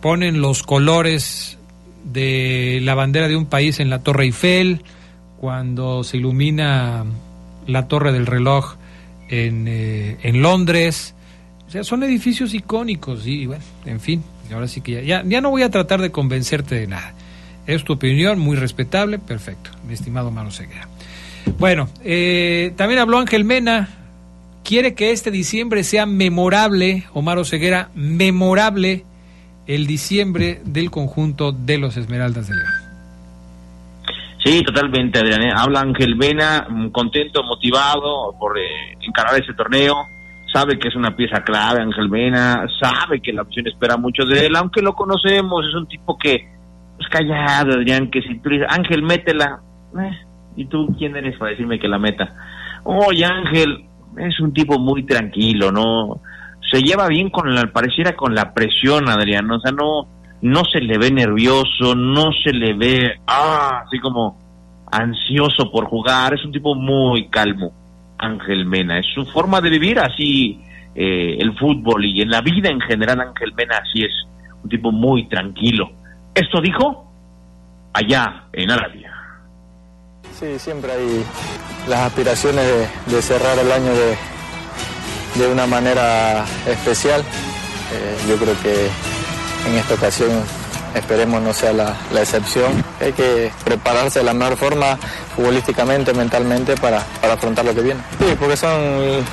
ponen 0.00 0.40
los 0.40 0.62
colores 0.62 1.58
de 2.04 2.80
la 2.82 2.94
bandera 2.94 3.28
de 3.28 3.36
un 3.36 3.46
país 3.46 3.80
en 3.80 3.90
la 3.90 4.02
Torre 4.02 4.24
Eiffel, 4.24 4.82
cuando 5.38 6.04
se 6.04 6.18
ilumina 6.18 7.04
la 7.66 7.88
Torre 7.88 8.12
del 8.12 8.26
Reloj 8.26 8.74
en, 9.28 9.66
eh, 9.68 10.18
en 10.22 10.42
Londres. 10.42 11.14
O 11.72 11.74
sea, 11.74 11.84
son 11.84 12.02
edificios 12.02 12.52
icónicos 12.52 13.26
y, 13.26 13.46
bueno, 13.46 13.64
en 13.86 13.98
fin, 13.98 14.22
ahora 14.52 14.68
sí 14.68 14.82
que 14.82 15.06
ya, 15.06 15.22
ya, 15.24 15.40
no 15.40 15.48
voy 15.48 15.62
a 15.62 15.70
tratar 15.70 16.02
de 16.02 16.12
convencerte 16.12 16.74
de 16.74 16.86
nada. 16.86 17.14
Es 17.66 17.82
tu 17.82 17.94
opinión, 17.94 18.38
muy 18.38 18.58
respetable, 18.58 19.18
perfecto, 19.18 19.70
mi 19.88 19.94
estimado 19.94 20.30
Mano 20.30 20.50
Ceguera. 20.50 20.86
Bueno, 21.58 21.88
eh, 22.04 22.74
también 22.76 23.00
habló 23.00 23.16
Ángel 23.16 23.46
Mena, 23.46 23.88
quiere 24.62 24.92
que 24.92 25.12
este 25.12 25.30
diciembre 25.30 25.82
sea 25.82 26.04
memorable, 26.04 27.04
Omar 27.14 27.42
Ceguera, 27.46 27.88
memorable 27.94 29.06
el 29.66 29.86
diciembre 29.86 30.60
del 30.66 30.90
conjunto 30.90 31.52
de 31.52 31.78
los 31.78 31.96
Esmeraldas 31.96 32.48
de 32.48 32.56
León. 32.56 32.72
Sí, 34.44 34.62
totalmente, 34.62 35.20
Adrián. 35.20 35.40
¿eh? 35.40 35.52
Habla 35.56 35.80
Ángel 35.80 36.16
Vena, 36.16 36.66
mm, 36.68 36.90
contento, 36.90 37.42
motivado 37.42 38.36
por 38.38 38.58
eh, 38.58 38.98
encarar 39.00 39.40
ese 39.40 39.54
torneo. 39.54 39.94
Sabe 40.52 40.78
que 40.78 40.88
es 40.88 40.96
una 40.96 41.16
pieza 41.16 41.42
clave, 41.42 41.80
Ángel 41.80 42.08
Vena. 42.08 42.66
Sabe 42.80 43.20
que 43.20 43.32
la 43.32 43.42
opción 43.42 43.66
espera 43.66 43.96
mucho 43.96 44.24
de 44.24 44.46
él, 44.46 44.56
aunque 44.56 44.82
lo 44.82 44.92
conocemos. 44.94 45.64
Es 45.66 45.74
un 45.74 45.86
tipo 45.86 46.18
que 46.18 46.34
es 46.34 46.42
pues, 46.96 47.08
callado, 47.08 47.72
Adrián. 47.72 48.10
Que 48.10 48.22
si 48.22 48.38
tú 48.38 48.50
dices, 48.50 48.66
Ángel, 48.68 49.02
métela. 49.02 49.60
Eh, 49.98 50.10
¿Y 50.56 50.66
tú 50.66 50.94
quién 50.98 51.16
eres 51.16 51.38
para 51.38 51.52
decirme 51.52 51.78
que 51.78 51.88
la 51.88 51.98
meta? 51.98 52.34
Oye, 52.84 53.24
Ángel, 53.24 53.86
es 54.18 54.38
un 54.40 54.52
tipo 54.52 54.78
muy 54.78 55.04
tranquilo, 55.04 55.72
¿no? 55.72 56.20
se 56.72 56.80
lleva 56.80 57.06
bien 57.08 57.30
con 57.30 57.54
la, 57.54 57.66
pareciera 57.66 58.14
con 58.16 58.34
la 58.34 58.54
presión, 58.54 59.08
Adrián, 59.08 59.50
o 59.50 59.60
sea, 59.60 59.72
no, 59.72 60.06
no 60.40 60.64
se 60.64 60.80
le 60.80 60.96
ve 60.96 61.10
nervioso, 61.10 61.94
no 61.94 62.30
se 62.32 62.52
le 62.52 62.74
ve, 62.74 63.20
ah, 63.26 63.82
así 63.86 63.98
como 63.98 64.38
ansioso 64.90 65.70
por 65.70 65.86
jugar, 65.86 66.34
es 66.34 66.44
un 66.44 66.52
tipo 66.52 66.74
muy 66.74 67.28
calmo, 67.28 67.72
Ángel 68.22 68.64
Mena, 68.64 68.98
es 68.98 69.06
su 69.14 69.24
forma 69.26 69.60
de 69.60 69.70
vivir 69.70 69.98
así 69.98 70.60
eh, 70.94 71.36
el 71.38 71.56
fútbol 71.58 72.04
y 72.04 72.22
en 72.22 72.30
la 72.30 72.40
vida 72.40 72.70
en 72.70 72.80
general 72.80 73.20
Ángel 73.20 73.52
Mena 73.54 73.76
así 73.78 74.04
es, 74.04 74.12
un 74.62 74.70
tipo 74.70 74.92
muy 74.92 75.28
tranquilo. 75.28 75.90
Esto 76.34 76.60
dijo 76.60 77.10
allá 77.92 78.44
en 78.52 78.70
Arabia. 78.70 79.12
Sí, 80.32 80.58
siempre 80.58 80.92
hay 80.92 81.24
las 81.88 82.00
aspiraciones 82.00 82.64
de 83.06 83.22
cerrar 83.22 83.58
el 83.58 83.70
año 83.70 83.92
de, 83.92 84.16
de 85.42 85.52
una 85.52 85.66
manera 85.66 86.44
especial. 86.66 87.20
Eh, 87.20 88.16
yo 88.28 88.36
creo 88.36 88.54
que 88.62 88.88
en 89.68 89.74
esta 89.74 89.94
ocasión 89.94 90.30
esperemos 90.94 91.42
no 91.42 91.52
sea 91.52 91.72
la, 91.72 91.96
excepción. 92.20 92.84
Hay 93.00 93.12
que 93.12 93.50
prepararse 93.64 94.20
de 94.20 94.24
la 94.24 94.34
mejor 94.34 94.56
forma 94.56 94.98
futbolísticamente, 95.34 96.12
mentalmente 96.14 96.74
para, 96.76 97.04
afrontar 97.22 97.64
lo 97.64 97.74
que 97.74 97.82
viene. 97.82 98.00
Sí, 98.18 98.36
porque 98.38 98.56
son 98.56 99.24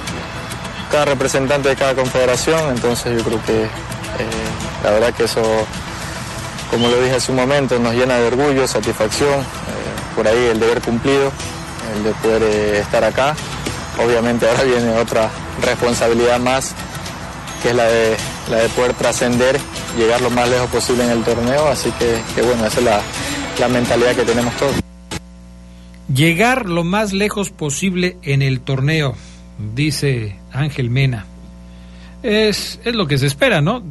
cada 0.92 1.06
representante 1.06 1.70
de 1.70 1.76
cada 1.76 1.94
confederación, 1.94 2.72
entonces 2.72 3.18
yo 3.18 3.24
creo 3.24 3.44
que 3.46 3.64
eh, 3.64 3.68
la 4.84 4.92
verdad 4.92 5.14
que 5.14 5.26
eso, 5.26 5.42
como 6.72 6.88
lo 6.88 7.02
dije 7.02 7.16
hace 7.16 7.32
un 7.32 7.38
momento, 7.38 7.78
nos 7.80 7.94
llena 7.94 8.18
de 8.18 8.28
orgullo, 8.28 8.68
satisfacción, 8.68 9.40
eh, 9.40 10.16
por 10.16 10.28
ahí 10.28 10.48
el 10.52 10.60
deber 10.60 10.82
cumplido, 10.82 11.32
el 11.96 12.04
de 12.04 12.12
poder 12.14 12.44
estar 12.78 13.04
acá. 13.04 13.36
Obviamente 14.04 14.50
ahora 14.50 14.64
viene 14.64 14.98
otra 14.98 15.30
responsabilidad 15.62 16.40
más, 16.40 16.74
que 17.62 17.70
es 17.70 17.76
la 17.76 17.86
de, 17.86 18.18
la 18.50 18.58
de 18.58 18.70
poder 18.70 18.94
trascender, 18.94 19.60
llegar 19.98 20.22
lo 20.22 20.30
más 20.30 20.50
lejos 20.50 20.70
posible 20.70 21.04
en 21.04 21.12
el 21.12 21.24
torneo, 21.24 21.68
así 21.68 21.92
que, 21.94 22.42
bueno, 22.42 22.66
esa 22.66 22.80
es 22.80 22.86
la, 22.86 23.02
la 23.60 23.68
mentalidad 23.68 24.16
que 24.16 24.24
tenemos 24.24 24.56
todos. 24.58 24.76
Llegar 26.14 26.68
lo 26.68 26.84
más 26.84 27.14
lejos 27.14 27.52
posible 27.52 28.18
en 28.24 28.42
el 28.42 28.62
torneo, 28.62 29.16
dice 29.76 30.38
Ángel 30.52 30.90
Mena. 30.90 31.26
Es, 32.22 32.82
es, 32.84 32.96
lo 32.96 33.08
que 33.08 33.18
se 33.18 33.28
espera, 33.28 33.62
¿no? 33.62 33.82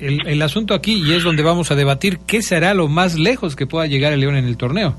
El, 0.00 0.26
el, 0.26 0.42
asunto 0.42 0.74
aquí, 0.74 0.94
y 0.94 1.12
es 1.12 1.22
donde 1.22 1.42
vamos 1.42 1.70
a 1.70 1.76
debatir, 1.76 2.18
¿qué 2.26 2.42
será 2.42 2.74
lo 2.74 2.88
más 2.88 3.16
lejos 3.16 3.54
que 3.54 3.66
pueda 3.66 3.86
llegar 3.86 4.12
el 4.12 4.20
León 4.20 4.36
en 4.36 4.46
el 4.46 4.56
torneo? 4.56 4.96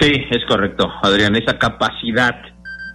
Sí, 0.00 0.12
es 0.30 0.44
correcto, 0.46 0.88
Adrián, 1.02 1.34
esa 1.34 1.58
capacidad 1.58 2.49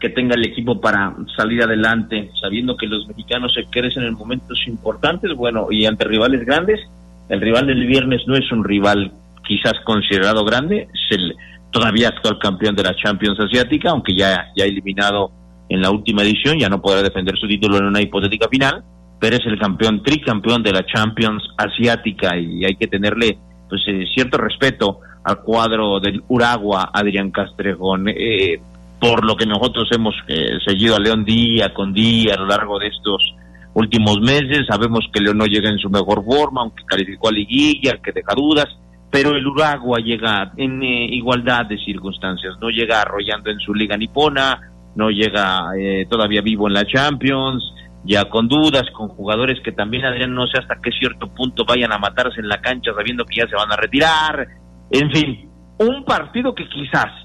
que 0.06 0.12
tenga 0.12 0.36
el 0.36 0.46
equipo 0.46 0.80
para 0.80 1.16
salir 1.36 1.64
adelante, 1.64 2.30
sabiendo 2.40 2.78
que 2.78 2.86
los 2.86 3.08
mexicanos 3.08 3.52
se 3.56 3.66
crecen 3.66 4.04
en 4.04 4.14
momentos 4.14 4.60
importantes, 4.68 5.34
bueno, 5.34 5.66
y 5.72 5.88
ante 5.88 6.06
rivales 6.06 6.46
grandes, 6.46 6.80
el 7.28 7.42
rival 7.42 7.66
del 7.66 7.88
viernes 7.88 8.22
no 8.28 8.36
es 8.36 8.52
un 8.52 8.64
rival 8.64 9.12
quizás 9.48 9.74
considerado 9.84 10.46
grande, 10.46 10.88
es 10.94 11.18
el 11.18 11.36
todavía 11.72 12.10
actual 12.10 12.38
campeón 12.38 12.76
de 12.76 12.84
la 12.84 12.96
Champions 12.96 13.40
Asiática, 13.40 13.90
aunque 13.90 14.16
ya, 14.16 14.46
ya 14.56 14.66
eliminado 14.66 15.32
en 15.70 15.82
la 15.82 15.90
última 15.90 16.22
edición, 16.22 16.60
ya 16.60 16.70
no 16.70 16.84
podrá 16.84 17.02
defender 17.02 17.36
su 17.40 17.48
título 17.48 17.80
en 17.80 17.86
una 17.86 18.00
hipotética 18.00 18.48
final, 18.48 18.84
pero 19.20 19.38
es 19.38 19.46
el 19.48 19.58
campeón, 19.58 20.04
tricampeón 20.04 20.62
de 20.62 20.72
la 20.72 20.86
Champions 20.86 21.42
Asiática 21.58 22.38
y 22.38 22.64
hay 22.64 22.76
que 22.76 22.86
tenerle 22.86 23.40
pues 23.68 23.82
eh, 23.88 24.06
cierto 24.14 24.38
respeto 24.38 25.00
al 25.24 25.42
cuadro 25.42 26.00
del 26.00 26.22
Uragua, 26.28 26.92
Adrián 26.94 27.32
Castrejón. 27.32 28.08
Eh, 28.10 28.60
por 29.06 29.24
lo 29.24 29.36
que 29.36 29.46
nosotros 29.46 29.88
hemos 29.92 30.16
eh, 30.28 30.58
seguido 30.66 30.96
a 30.96 31.00
León 31.00 31.24
día 31.26 31.72
con 31.74 31.94
día 31.94 32.34
a 32.34 32.40
lo 32.40 32.48
largo 32.48 32.80
de 32.80 32.88
estos 32.88 33.36
últimos 33.76 34.20
meses. 34.20 34.66
Sabemos 34.68 35.06
que 35.14 35.22
León 35.22 35.38
no 35.38 35.46
llega 35.46 35.70
en 35.70 35.78
su 35.78 35.92
mejor 35.92 36.26
forma, 36.26 36.62
aunque 36.62 36.84
calificó 36.86 37.30
a 37.30 37.32
Liguilla, 37.32 38.00
que 38.04 38.12
deja 38.12 38.34
dudas, 38.36 38.66
pero 39.12 39.32
el 39.32 39.46
Uragua 39.46 40.00
llega 40.00 40.52
en 40.58 40.82
eh, 40.82 41.06
igualdad 41.12 41.68
de 41.68 41.78
circunstancias, 41.78 42.56
no 42.60 42.70
llega 42.70 43.02
arrollando 43.02 43.52
en 43.52 43.60
su 43.60 43.76
liga 43.76 43.96
nipona, 43.96 44.74
no 44.96 45.12
llega 45.12 45.70
eh, 45.78 46.08
todavía 46.10 46.42
vivo 46.42 46.68
en 46.68 46.74
la 46.74 46.86
Champions, 46.86 47.64
ya 48.06 48.26
con 48.26 48.48
dudas, 48.48 48.86
con 48.92 49.10
jugadores 49.10 49.60
que 49.64 49.72
también, 49.72 50.06
Adrián, 50.06 50.34
no 50.34 50.48
sé 50.48 50.58
hasta 50.58 50.82
qué 50.82 50.90
cierto 50.92 51.28
punto 51.28 51.64
vayan 51.64 51.94
a 51.94 52.00
matarse 52.00 52.40
en 52.40 52.50
la 52.50 52.60
cancha 52.60 52.92
sabiendo 52.96 53.24
que 53.24 53.36
ya 53.42 53.48
se 53.48 53.56
van 53.56 53.72
a 53.72 53.78
retirar, 53.78 54.48
en 54.90 55.12
fin, 55.12 55.50
un 55.78 56.04
partido 56.06 56.56
que 56.56 56.68
quizás 56.70 57.25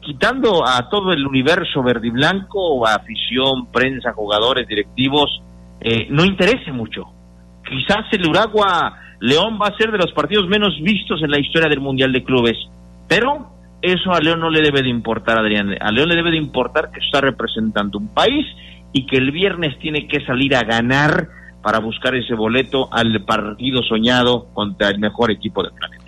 quitando 0.00 0.66
a 0.66 0.88
todo 0.88 1.12
el 1.12 1.26
universo 1.26 1.82
verde 1.82 2.08
y 2.08 2.10
blanco, 2.10 2.86
afición, 2.86 3.66
prensa, 3.72 4.12
jugadores, 4.12 4.66
directivos, 4.66 5.42
eh, 5.80 6.06
no 6.10 6.24
interese 6.24 6.72
mucho. 6.72 7.04
Quizás 7.68 8.06
el 8.12 8.28
Uragua 8.28 8.98
León 9.20 9.58
va 9.60 9.68
a 9.68 9.76
ser 9.76 9.90
de 9.90 9.98
los 9.98 10.12
partidos 10.12 10.48
menos 10.48 10.74
vistos 10.82 11.22
en 11.22 11.30
la 11.30 11.38
historia 11.38 11.68
del 11.68 11.80
Mundial 11.80 12.12
de 12.12 12.24
Clubes, 12.24 12.56
pero 13.08 13.54
eso 13.80 14.12
a 14.12 14.20
León 14.20 14.40
no 14.40 14.50
le 14.50 14.60
debe 14.60 14.82
de 14.82 14.88
importar, 14.88 15.38
Adrián. 15.38 15.74
A 15.80 15.90
León 15.90 16.08
le 16.08 16.16
debe 16.16 16.30
de 16.30 16.38
importar 16.38 16.90
que 16.90 17.00
está 17.00 17.20
representando 17.20 17.98
un 17.98 18.08
país 18.08 18.46
y 18.92 19.06
que 19.06 19.16
el 19.16 19.30
viernes 19.30 19.78
tiene 19.78 20.06
que 20.08 20.24
salir 20.24 20.54
a 20.54 20.62
ganar 20.62 21.28
para 21.62 21.80
buscar 21.80 22.14
ese 22.14 22.34
boleto 22.34 22.88
al 22.92 23.24
partido 23.24 23.82
soñado 23.82 24.46
contra 24.52 24.88
el 24.90 24.98
mejor 24.98 25.30
equipo 25.30 25.62
del 25.62 25.72
planeta. 25.72 26.04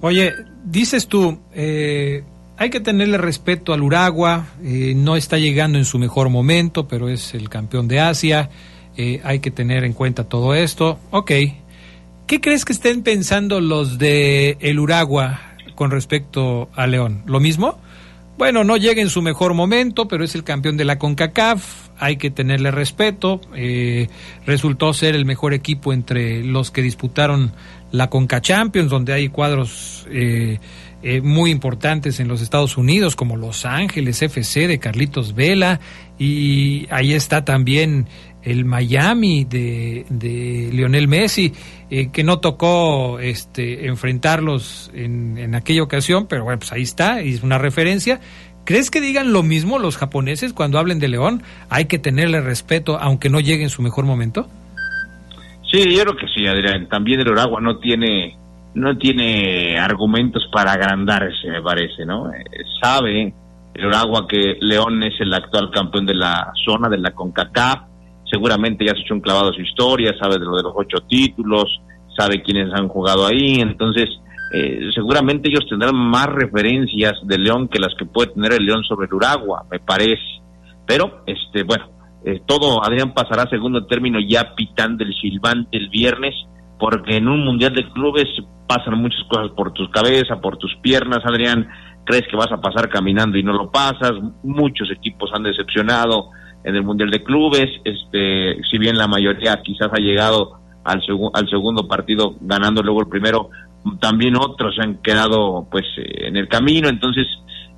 Oye, 0.00 0.32
dices 0.64 1.08
tú, 1.08 1.40
eh, 1.54 2.24
hay 2.56 2.70
que 2.70 2.80
tenerle 2.80 3.18
respeto 3.18 3.72
al 3.72 3.82
Uragua, 3.82 4.46
eh, 4.62 4.94
no 4.96 5.16
está 5.16 5.38
llegando 5.38 5.78
en 5.78 5.84
su 5.84 5.98
mejor 5.98 6.28
momento, 6.28 6.86
pero 6.86 7.08
es 7.08 7.34
el 7.34 7.48
campeón 7.48 7.88
de 7.88 8.00
Asia, 8.00 8.50
eh, 8.96 9.20
hay 9.24 9.40
que 9.40 9.50
tener 9.50 9.84
en 9.84 9.92
cuenta 9.92 10.24
todo 10.24 10.54
esto. 10.54 10.98
Ok, 11.10 11.32
¿qué 12.26 12.40
crees 12.40 12.64
que 12.64 12.72
estén 12.72 13.02
pensando 13.02 13.60
los 13.60 13.98
de 13.98 14.56
el 14.60 14.78
Uragua 14.78 15.40
con 15.74 15.90
respecto 15.90 16.68
a 16.74 16.86
León? 16.86 17.22
¿Lo 17.26 17.40
mismo? 17.40 17.78
Bueno, 18.36 18.64
no 18.64 18.76
llega 18.76 19.00
en 19.00 19.10
su 19.10 19.22
mejor 19.22 19.54
momento, 19.54 20.08
pero 20.08 20.24
es 20.24 20.34
el 20.34 20.42
campeón 20.42 20.76
de 20.76 20.84
la 20.84 20.98
CONCACAF, 20.98 21.84
hay 21.98 22.16
que 22.16 22.30
tenerle 22.30 22.72
respeto, 22.72 23.40
eh, 23.54 24.08
resultó 24.44 24.92
ser 24.92 25.14
el 25.14 25.24
mejor 25.24 25.54
equipo 25.54 25.92
entre 25.92 26.42
los 26.42 26.72
que 26.72 26.82
disputaron 26.82 27.52
la 27.92 28.10
CONCA 28.10 28.40
Champions, 28.40 28.90
donde 28.90 29.12
hay 29.12 29.28
cuadros 29.28 30.06
eh, 30.10 30.58
muy 31.22 31.50
importantes 31.50 32.18
en 32.18 32.28
los 32.28 32.40
Estados 32.40 32.76
Unidos, 32.76 33.14
como 33.14 33.36
Los 33.36 33.66
Ángeles 33.66 34.22
FC 34.22 34.66
de 34.66 34.78
Carlitos 34.78 35.34
Vela, 35.34 35.80
y 36.18 36.86
ahí 36.90 37.12
está 37.12 37.44
también 37.44 38.06
el 38.44 38.64
Miami 38.64 39.44
de, 39.44 40.70
Lionel 40.72 41.08
Messi, 41.08 41.52
eh, 41.90 42.10
que 42.12 42.22
no 42.22 42.40
tocó 42.40 43.18
este, 43.18 43.86
enfrentarlos 43.86 44.90
en, 44.94 45.54
aquella 45.54 45.82
ocasión, 45.82 46.26
pero 46.28 46.44
bueno, 46.44 46.58
pues 46.58 46.72
ahí 46.72 46.82
está, 46.82 47.20
es 47.20 47.42
una 47.42 47.58
referencia. 47.58 48.20
¿Crees 48.64 48.90
que 48.90 49.00
digan 49.00 49.32
lo 49.32 49.42
mismo 49.42 49.78
los 49.78 49.96
japoneses 49.96 50.52
cuando 50.52 50.78
hablen 50.78 50.98
de 50.98 51.08
León? 51.08 51.42
Hay 51.68 51.86
que 51.86 51.98
tenerle 51.98 52.40
respeto 52.40 52.98
aunque 52.98 53.28
no 53.28 53.40
llegue 53.40 53.62
en 53.62 53.70
su 53.70 53.82
mejor 53.82 54.04
momento. 54.04 54.48
Sí, 55.70 55.82
yo 55.94 56.02
creo 56.02 56.16
que 56.16 56.26
sí, 56.34 56.46
Adrián. 56.46 56.88
También 56.88 57.20
el 57.20 57.28
Oragua 57.28 57.60
no 57.60 57.78
tiene 57.78 58.38
no 58.74 58.96
tiene 58.98 59.78
argumentos 59.78 60.48
para 60.52 60.72
agrandarse, 60.72 61.48
me 61.48 61.62
parece, 61.62 62.04
¿no? 62.04 62.32
Eh, 62.32 62.44
sabe 62.82 63.32
el 63.74 63.86
Oragua 63.86 64.26
que 64.28 64.56
León 64.60 65.02
es 65.02 65.14
el 65.20 65.32
actual 65.32 65.70
campeón 65.70 66.06
de 66.06 66.14
la 66.14 66.52
zona 66.64 66.88
de 66.88 66.98
la 66.98 67.12
CONCACAF, 67.12 67.82
seguramente 68.30 68.84
ya 68.84 68.92
se 68.92 68.98
ha 68.98 69.02
hecho 69.02 69.14
un 69.14 69.20
clavado 69.20 69.50
a 69.50 69.54
su 69.54 69.60
historia, 69.60 70.14
sabe 70.20 70.38
de 70.38 70.44
lo 70.44 70.56
de 70.56 70.62
los 70.62 70.72
ocho 70.76 70.98
títulos, 71.08 71.80
sabe 72.16 72.42
quiénes 72.42 72.72
han 72.72 72.88
jugado 72.88 73.26
ahí, 73.26 73.56
entonces 73.60 74.08
eh, 74.54 74.90
seguramente 74.94 75.48
ellos 75.48 75.66
tendrán 75.68 75.96
más 75.96 76.26
referencias 76.26 77.14
de 77.24 77.38
León 77.38 77.68
que 77.68 77.80
las 77.80 77.94
que 77.96 78.06
puede 78.06 78.32
tener 78.32 78.52
el 78.52 78.64
León 78.64 78.84
sobre 78.84 79.06
el 79.06 79.14
Uragua, 79.14 79.64
me 79.70 79.80
parece. 79.80 80.22
Pero, 80.86 81.24
este, 81.26 81.64
bueno, 81.64 81.88
eh, 82.24 82.40
todo, 82.46 82.84
Adrián, 82.84 83.14
pasará 83.14 83.48
segundo 83.50 83.86
término 83.86 84.18
ya 84.20 84.54
pitando 84.54 85.02
el 85.04 85.12
silbante 85.14 85.76
el 85.76 85.88
viernes, 85.88 86.34
porque 86.84 87.16
en 87.16 87.28
un 87.28 87.46
Mundial 87.46 87.72
de 87.72 87.90
Clubes 87.92 88.26
pasan 88.66 89.00
muchas 89.00 89.24
cosas 89.30 89.52
por 89.56 89.72
tus 89.72 89.88
cabezas, 89.88 90.38
por 90.42 90.58
tus 90.58 90.76
piernas, 90.82 91.24
Adrián, 91.24 91.66
crees 92.04 92.24
que 92.28 92.36
vas 92.36 92.52
a 92.52 92.60
pasar 92.60 92.90
caminando 92.90 93.38
y 93.38 93.42
no 93.42 93.54
lo 93.54 93.70
pasas, 93.70 94.12
muchos 94.42 94.90
equipos 94.90 95.30
han 95.32 95.44
decepcionado 95.44 96.28
en 96.62 96.76
el 96.76 96.82
Mundial 96.82 97.10
de 97.10 97.24
Clubes, 97.24 97.70
este, 97.84 98.62
si 98.70 98.76
bien 98.76 98.98
la 98.98 99.08
mayoría 99.08 99.62
quizás 99.62 99.88
ha 99.94 99.98
llegado 99.98 100.58
al, 100.84 101.00
segundo 101.48 101.88
partido 101.88 102.34
ganando 102.42 102.82
luego 102.82 103.00
el 103.00 103.08
primero, 103.08 103.48
también 103.98 104.36
otros 104.36 104.76
han 104.78 105.00
quedado 105.00 105.66
pues 105.70 105.86
eh, 105.96 106.26
en 106.26 106.36
el 106.36 106.48
camino, 106.48 106.90
entonces 106.90 107.26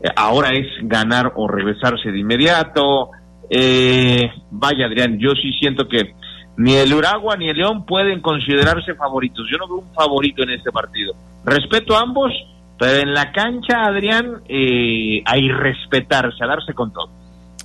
eh, 0.03 0.09
ahora 0.17 0.51
es 0.51 0.67
ganar 0.83 1.33
o 1.37 1.47
regresarse 1.47 2.11
de 2.11 2.19
inmediato. 2.19 3.11
Eh, 3.49 4.29
vaya 4.51 4.87
Adrián, 4.87 5.17
yo 5.21 5.31
sí 5.41 5.53
siento 5.61 5.87
que 5.87 6.13
ni 6.57 6.75
el 6.75 6.93
Uragua 6.93 7.37
ni 7.37 7.49
el 7.49 7.57
León 7.57 7.85
pueden 7.85 8.21
considerarse 8.21 8.95
favoritos. 8.95 9.47
Yo 9.51 9.59
no 9.59 9.69
veo 9.69 9.77
un 9.79 9.95
favorito 9.95 10.43
en 10.43 10.51
este 10.51 10.71
partido. 10.73 11.15
Respeto 11.45 11.97
a 11.97 12.01
ambos, 12.01 12.33
pero 12.79 13.01
en 13.01 13.13
la 13.13 13.33
cancha, 13.33 13.85
Adrián, 13.85 14.43
eh, 14.49 15.23
a 15.25 15.39
irrespetarse, 15.39 16.43
a 16.43 16.47
darse 16.47 16.73
con 16.75 16.93
todo. 16.93 17.09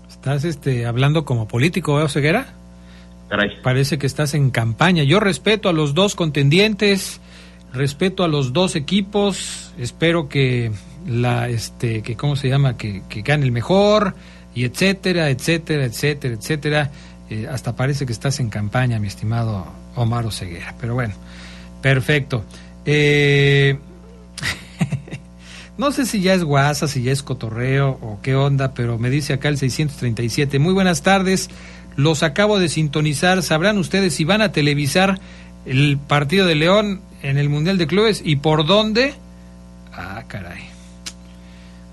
¿Estás 0.09 0.43
este, 0.43 0.85
hablando 0.85 1.25
como 1.25 1.47
político, 1.47 2.01
¿eh, 2.01 2.09
Ceguera? 2.09 2.45
Caray. 3.29 3.61
Parece 3.63 3.97
que 3.97 4.07
estás 4.07 4.33
en 4.33 4.51
campaña. 4.51 5.03
Yo 5.03 5.19
respeto 5.19 5.69
a 5.69 5.73
los 5.73 5.93
dos 5.93 6.15
contendientes, 6.15 7.21
respeto 7.73 8.23
a 8.23 8.27
los 8.27 8.51
dos 8.51 8.75
equipos, 8.75 9.73
espero 9.79 10.27
que 10.27 10.71
la, 11.07 11.47
este, 11.47 12.03
que, 12.03 12.17
¿cómo 12.17 12.35
se 12.35 12.49
llama? 12.49 12.77
Que, 12.77 13.03
que 13.07 13.21
gane 13.21 13.45
el 13.45 13.51
mejor, 13.51 14.15
y 14.53 14.65
etcétera, 14.65 15.29
etcétera, 15.29 15.85
etcétera, 15.85 16.33
etcétera. 16.35 16.91
Eh, 17.31 17.47
hasta 17.49 17.77
parece 17.77 18.05
que 18.05 18.11
estás 18.11 18.41
en 18.41 18.49
campaña, 18.49 18.99
mi 18.99 19.07
estimado 19.07 19.65
Omar 19.95 20.29
Ceguera. 20.33 20.75
Pero 20.81 20.95
bueno, 20.95 21.13
perfecto. 21.81 22.43
Eh, 22.85 23.79
no 25.77 25.93
sé 25.93 26.05
si 26.05 26.19
ya 26.19 26.33
es 26.33 26.43
guasa, 26.43 26.89
si 26.89 27.03
ya 27.03 27.13
es 27.13 27.23
cotorreo 27.23 27.91
o 28.01 28.19
qué 28.21 28.35
onda, 28.35 28.73
pero 28.73 28.97
me 28.97 29.09
dice 29.09 29.31
acá 29.31 29.47
el 29.47 29.57
637. 29.57 30.59
Muy 30.59 30.73
buenas 30.73 31.03
tardes, 31.03 31.49
los 31.95 32.21
acabo 32.21 32.59
de 32.59 32.67
sintonizar. 32.67 33.41
¿Sabrán 33.43 33.77
ustedes 33.77 34.13
si 34.13 34.25
van 34.25 34.41
a 34.41 34.51
televisar 34.51 35.21
el 35.65 35.97
partido 35.97 36.45
de 36.45 36.55
León 36.55 36.99
en 37.23 37.37
el 37.37 37.47
Mundial 37.47 37.77
de 37.77 37.87
Clubes 37.87 38.21
y 38.25 38.35
por 38.35 38.65
dónde? 38.65 39.13
Ah, 39.93 40.25
caray. 40.27 40.70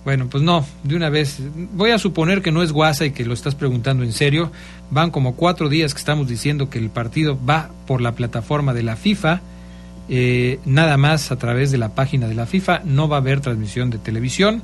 Bueno, 0.09 0.27
pues 0.31 0.43
no, 0.43 0.65
de 0.85 0.97
una 0.97 1.11
vez. 1.11 1.39
Voy 1.75 1.91
a 1.91 1.99
suponer 1.99 2.41
que 2.41 2.51
no 2.51 2.63
es 2.63 2.73
guasa 2.73 3.05
y 3.05 3.11
que 3.11 3.27
lo 3.27 3.35
estás 3.35 3.55
preguntando 3.55 4.05
en 4.05 4.15
serio. 4.15 4.51
Van 4.91 5.11
como 5.11 5.37
cuatro 5.37 5.69
días 5.69 5.93
que 5.93 5.99
estamos 5.99 6.27
diciendo 6.27 6.71
que 6.71 6.79
el 6.79 6.89
partido 6.89 7.39
va 7.47 7.69
por 7.87 8.01
la 8.01 8.13
plataforma 8.13 8.73
de 8.73 8.83
la 8.83 8.97
FIFA. 8.97 9.43
Eh, 10.09 10.61
nada 10.65 10.97
más 10.97 11.31
a 11.31 11.37
través 11.37 11.71
de 11.73 11.77
la 11.77 11.91
página 11.91 12.27
de 12.27 12.35
la 12.35 12.47
FIFA. 12.47 12.81
No 12.87 13.07
va 13.07 13.17
a 13.17 13.21
haber 13.21 13.43
transmisión 13.43 13.91
de 13.91 13.99
televisión. 13.99 14.63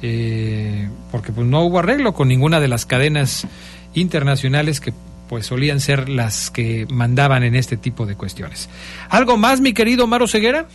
Eh, 0.00 0.88
porque 1.12 1.32
pues 1.32 1.46
no 1.46 1.60
hubo 1.64 1.80
arreglo 1.80 2.14
con 2.14 2.28
ninguna 2.28 2.58
de 2.58 2.68
las 2.68 2.86
cadenas 2.86 3.46
internacionales 3.92 4.80
que 4.80 4.94
pues 5.28 5.44
solían 5.44 5.80
ser 5.80 6.08
las 6.08 6.50
que 6.50 6.86
mandaban 6.88 7.42
en 7.42 7.56
este 7.56 7.76
tipo 7.76 8.06
de 8.06 8.14
cuestiones. 8.14 8.70
¿Algo 9.10 9.36
más, 9.36 9.60
mi 9.60 9.74
querido 9.74 10.06
Maro 10.06 10.26
Ceguera? 10.26 10.66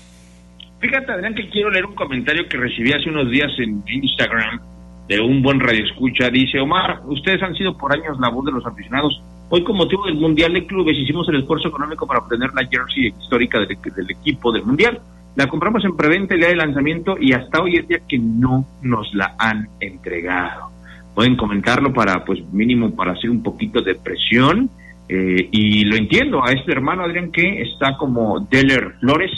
Fíjate, 0.84 1.14
Adrián, 1.14 1.34
que 1.34 1.48
quiero 1.48 1.70
leer 1.70 1.86
un 1.86 1.96
comentario 1.96 2.46
que 2.50 2.58
recibí 2.58 2.92
hace 2.92 3.10
unos 3.10 3.32
días 3.32 3.50
en 3.58 3.82
Instagram 3.88 4.60
de 5.08 5.22
un 5.22 5.42
buen 5.42 5.62
radioescucha. 5.62 6.30
Dice, 6.30 6.60
Omar, 6.60 7.00
ustedes 7.06 7.42
han 7.42 7.56
sido 7.56 7.78
por 7.78 7.94
años 7.94 8.20
la 8.20 8.28
voz 8.28 8.46
de 8.46 8.52
los 8.52 8.66
aficionados. 8.66 9.24
Hoy, 9.48 9.64
con 9.64 9.78
motivo 9.78 10.06
del 10.06 10.16
Mundial 10.16 10.52
de 10.52 10.66
Clubes, 10.66 10.98
hicimos 10.98 11.26
el 11.30 11.38
esfuerzo 11.38 11.70
económico 11.70 12.06
para 12.06 12.20
obtener 12.20 12.50
la 12.54 12.68
jersey 12.68 13.14
histórica 13.18 13.60
del, 13.60 13.72
equipo 14.10 14.52
del 14.52 14.66
Mundial. 14.66 15.00
La 15.38 15.48
compramos 15.48 15.86
en 15.86 15.96
preventa 15.96 16.34
el 16.34 16.42
día 16.42 16.50
de 16.50 16.58
lanzamiento 16.58 17.16
y 17.18 17.32
hasta 17.32 17.62
hoy 17.62 17.78
es 17.78 17.88
día 17.88 18.00
que 18.06 18.20
no 18.20 18.68
nos 18.82 19.14
la 19.14 19.36
han 19.40 19.70
entregado. 19.80 20.70
Pueden 21.16 21.38
comentarlo 21.38 21.94
para, 21.94 22.26
pues, 22.26 22.44
mínimo 22.52 22.94
para 22.94 23.14
hacer 23.14 23.30
un 23.30 23.42
poquito 23.42 23.82
de 23.82 23.96
presión. 23.96 24.70
Eh, 25.08 25.48
y 25.50 25.86
lo 25.86 25.96
entiendo 25.96 26.44
a 26.44 26.52
este 26.52 26.74
hermano 26.74 27.06
Adrián 27.06 27.32
que 27.32 27.62
está 27.62 27.96
como 27.96 28.42
Deller 28.52 28.96
Flores 29.00 29.32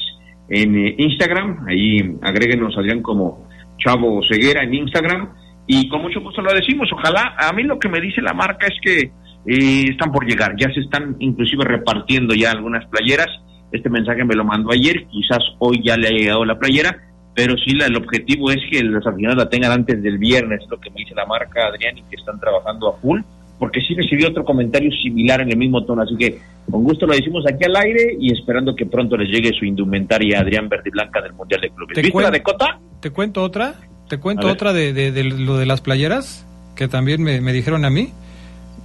en 0.49 0.75
eh, 0.75 0.95
Instagram. 0.97 1.65
Ahí 1.67 2.17
agréguenos, 2.21 2.77
Adrián, 2.77 3.01
como 3.01 3.47
Chavo 3.77 4.21
Ceguera 4.27 4.63
en 4.63 4.73
Instagram. 4.73 5.33
Y 5.67 5.89
con 5.89 6.01
mucho 6.01 6.21
gusto 6.21 6.41
lo 6.41 6.53
decimos. 6.53 6.89
Ojalá, 6.93 7.35
a 7.37 7.51
mí 7.53 7.63
lo 7.63 7.79
que 7.79 7.89
me 7.89 7.99
dice 7.99 8.21
la 8.21 8.33
marca 8.33 8.67
es 8.67 8.75
que 8.81 9.11
eh, 9.47 9.85
están 9.89 10.11
por 10.11 10.25
llegar. 10.25 10.55
Ya 10.57 10.71
se 10.73 10.81
están 10.81 11.15
inclusive 11.19 11.63
repartiendo 11.65 12.35
ya 12.35 12.51
algunas 12.51 12.85
playeras. 12.87 13.27
Este 13.71 13.89
mensaje 13.89 14.23
me 14.23 14.35
lo 14.35 14.45
mandó 14.45 14.71
ayer. 14.71 15.07
Quizás 15.07 15.39
hoy 15.59 15.81
ya 15.83 15.97
le 15.97 16.07
haya 16.07 16.17
llegado 16.17 16.45
la 16.45 16.59
playera. 16.59 16.97
Pero 17.33 17.55
sí, 17.57 17.73
la, 17.75 17.87
el 17.87 17.97
objetivo 17.97 18.51
es 18.51 18.59
que 18.71 18.81
los 18.81 19.05
aficionados 19.05 19.43
la 19.43 19.49
tengan 19.49 19.71
antes 19.71 20.01
del 20.01 20.17
viernes, 20.17 20.61
lo 20.69 20.79
que 20.79 20.89
me 20.91 20.97
dice 20.97 21.13
la 21.15 21.25
marca, 21.25 21.67
Adrián, 21.67 21.97
y 21.97 22.03
que 22.03 22.15
están 22.15 22.39
trabajando 22.39 22.87
a 22.87 22.97
full 23.01 23.19
porque 23.59 23.81
sí 23.81 23.93
recibí 23.93 24.25
otro 24.25 24.43
comentario 24.43 24.91
similar 24.91 25.41
en 25.41 25.49
el 25.49 25.57
mismo 25.57 25.83
tono, 25.85 26.01
así 26.01 26.15
que 26.17 26.39
con 26.69 26.83
gusto 26.83 27.05
lo 27.05 27.13
decimos 27.13 27.45
aquí 27.47 27.63
al 27.65 27.75
aire 27.75 28.17
y 28.19 28.33
esperando 28.33 28.75
que 28.75 28.85
pronto 28.85 29.15
les 29.17 29.29
llegue 29.29 29.51
su 29.57 29.65
indumentaria 29.65 30.39
Adrián 30.39 30.67
Verde 30.67 30.89
Blanca 30.89 31.21
del 31.21 31.33
Mundial 31.33 31.61
de 31.61 31.69
Clubes. 31.69 32.01
¿Viste 32.01 32.21
la 32.21 32.31
de 32.31 32.43
Cota? 32.43 32.79
¿Te 32.99 33.11
cuento 33.11 33.43
otra? 33.43 33.75
¿Te 34.09 34.19
cuento 34.19 34.47
otra 34.47 34.73
de, 34.73 34.93
de, 34.93 35.23
lo 35.23 35.57
de 35.57 35.65
las 35.65 35.81
playeras? 35.81 36.45
Que 36.75 36.87
también 36.87 37.23
me, 37.23 37.41
me 37.41 37.53
dijeron 37.53 37.85
a 37.85 37.89
mí. 37.89 38.09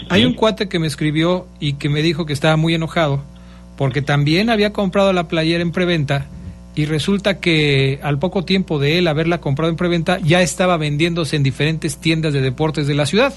Hay 0.08 0.24
un 0.24 0.34
cuate 0.34 0.68
que 0.68 0.78
me 0.78 0.86
escribió 0.86 1.46
y 1.58 1.74
que 1.74 1.88
me 1.88 2.02
dijo 2.02 2.24
que 2.24 2.32
estaba 2.32 2.56
muy 2.56 2.74
enojado 2.74 3.22
porque 3.80 4.02
también 4.02 4.50
había 4.50 4.74
comprado 4.74 5.14
la 5.14 5.26
playera 5.26 5.62
en 5.62 5.72
preventa 5.72 6.26
y 6.74 6.84
resulta 6.84 7.40
que 7.40 7.98
al 8.02 8.18
poco 8.18 8.44
tiempo 8.44 8.78
de 8.78 8.98
él 8.98 9.08
haberla 9.08 9.40
comprado 9.40 9.70
en 9.70 9.78
preventa 9.78 10.18
ya 10.20 10.42
estaba 10.42 10.76
vendiéndose 10.76 11.36
en 11.36 11.42
diferentes 11.42 11.96
tiendas 11.96 12.34
de 12.34 12.42
deportes 12.42 12.86
de 12.86 12.94
la 12.94 13.06
ciudad. 13.06 13.32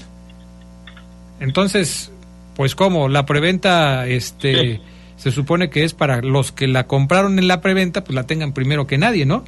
Entonces, 1.44 2.10
pues 2.56 2.74
como 2.74 3.08
la 3.08 3.26
preventa 3.26 4.06
este 4.06 4.80
se 5.16 5.30
supone 5.30 5.70
que 5.70 5.84
es 5.84 5.94
para 5.94 6.22
los 6.22 6.52
que 6.52 6.66
la 6.66 6.86
compraron 6.86 7.38
en 7.38 7.48
la 7.48 7.60
preventa, 7.60 8.02
pues 8.02 8.14
la 8.14 8.24
tengan 8.24 8.52
primero 8.52 8.86
que 8.86 8.98
nadie, 8.98 9.26
¿no? 9.26 9.44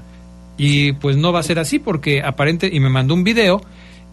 Y 0.57 0.93
pues 0.93 1.17
no 1.17 1.33
va 1.33 1.41
a 1.41 1.43
ser 1.43 1.59
así 1.59 1.79
porque 1.79 2.23
aparente 2.23 2.71
y 2.73 2.81
me 2.81 2.89
mandó 2.89 3.15
un 3.15 3.25
video 3.25 3.63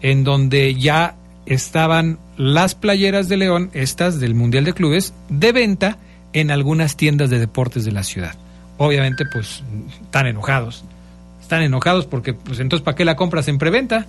en 0.00 0.24
donde 0.24 0.74
ya 0.74 1.14
estaban 1.46 2.18
las 2.36 2.74
playeras 2.74 3.28
de 3.28 3.36
León, 3.36 3.70
estas 3.74 4.18
del 4.18 4.34
Mundial 4.34 4.64
de 4.64 4.72
Clubes, 4.72 5.14
de 5.28 5.52
venta 5.52 5.98
en 6.32 6.50
algunas 6.50 6.96
tiendas 6.96 7.30
de 7.30 7.38
deportes 7.38 7.84
de 7.84 7.92
la 7.92 8.02
ciudad. 8.02 8.34
Obviamente, 8.78 9.24
pues 9.30 9.62
están 10.02 10.26
enojados. 10.26 10.84
Están 11.40 11.62
enojados 11.62 12.06
porque, 12.06 12.34
pues 12.34 12.60
entonces, 12.60 12.82
¿para 12.82 12.96
qué 12.96 13.04
la 13.04 13.16
compras 13.16 13.46
en 13.48 13.58
preventa? 13.58 14.06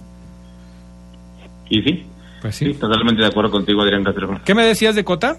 Y 1.70 1.82
sí. 1.82 2.06
Pues 2.46 2.58
sí. 2.58 2.74
totalmente 2.76 3.24
de 3.24 3.28
acuerdo 3.28 3.50
contigo, 3.50 3.82
Adrián 3.82 4.04
Castro. 4.04 4.40
¿Qué 4.46 4.54
me 4.54 4.64
decías 4.64 4.94
de 4.94 5.04
Cota? 5.04 5.36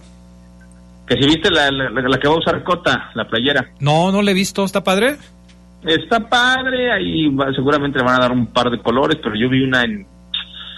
Que 1.06 1.14
si 1.14 1.24
viste 1.24 1.52
la, 1.52 1.70
la, 1.70 2.18
que 2.18 2.26
va 2.26 2.34
a 2.34 2.38
usar 2.38 2.64
Cota, 2.64 3.12
la 3.14 3.28
playera. 3.28 3.64
No, 3.78 4.10
no 4.10 4.22
le 4.22 4.32
he 4.32 4.34
visto. 4.34 4.64
¿Está 4.64 4.82
padre? 4.82 5.16
Está 5.84 6.18
padre, 6.28 6.90
ahí 6.90 7.30
seguramente 7.54 8.00
le 8.00 8.04
van 8.04 8.16
a 8.16 8.22
dar 8.22 8.32
un 8.32 8.48
par 8.48 8.70
de 8.70 8.80
colores, 8.80 9.20
pero 9.22 9.36
yo 9.36 9.48
vi 9.48 9.62
una 9.62 9.84
en... 9.84 10.04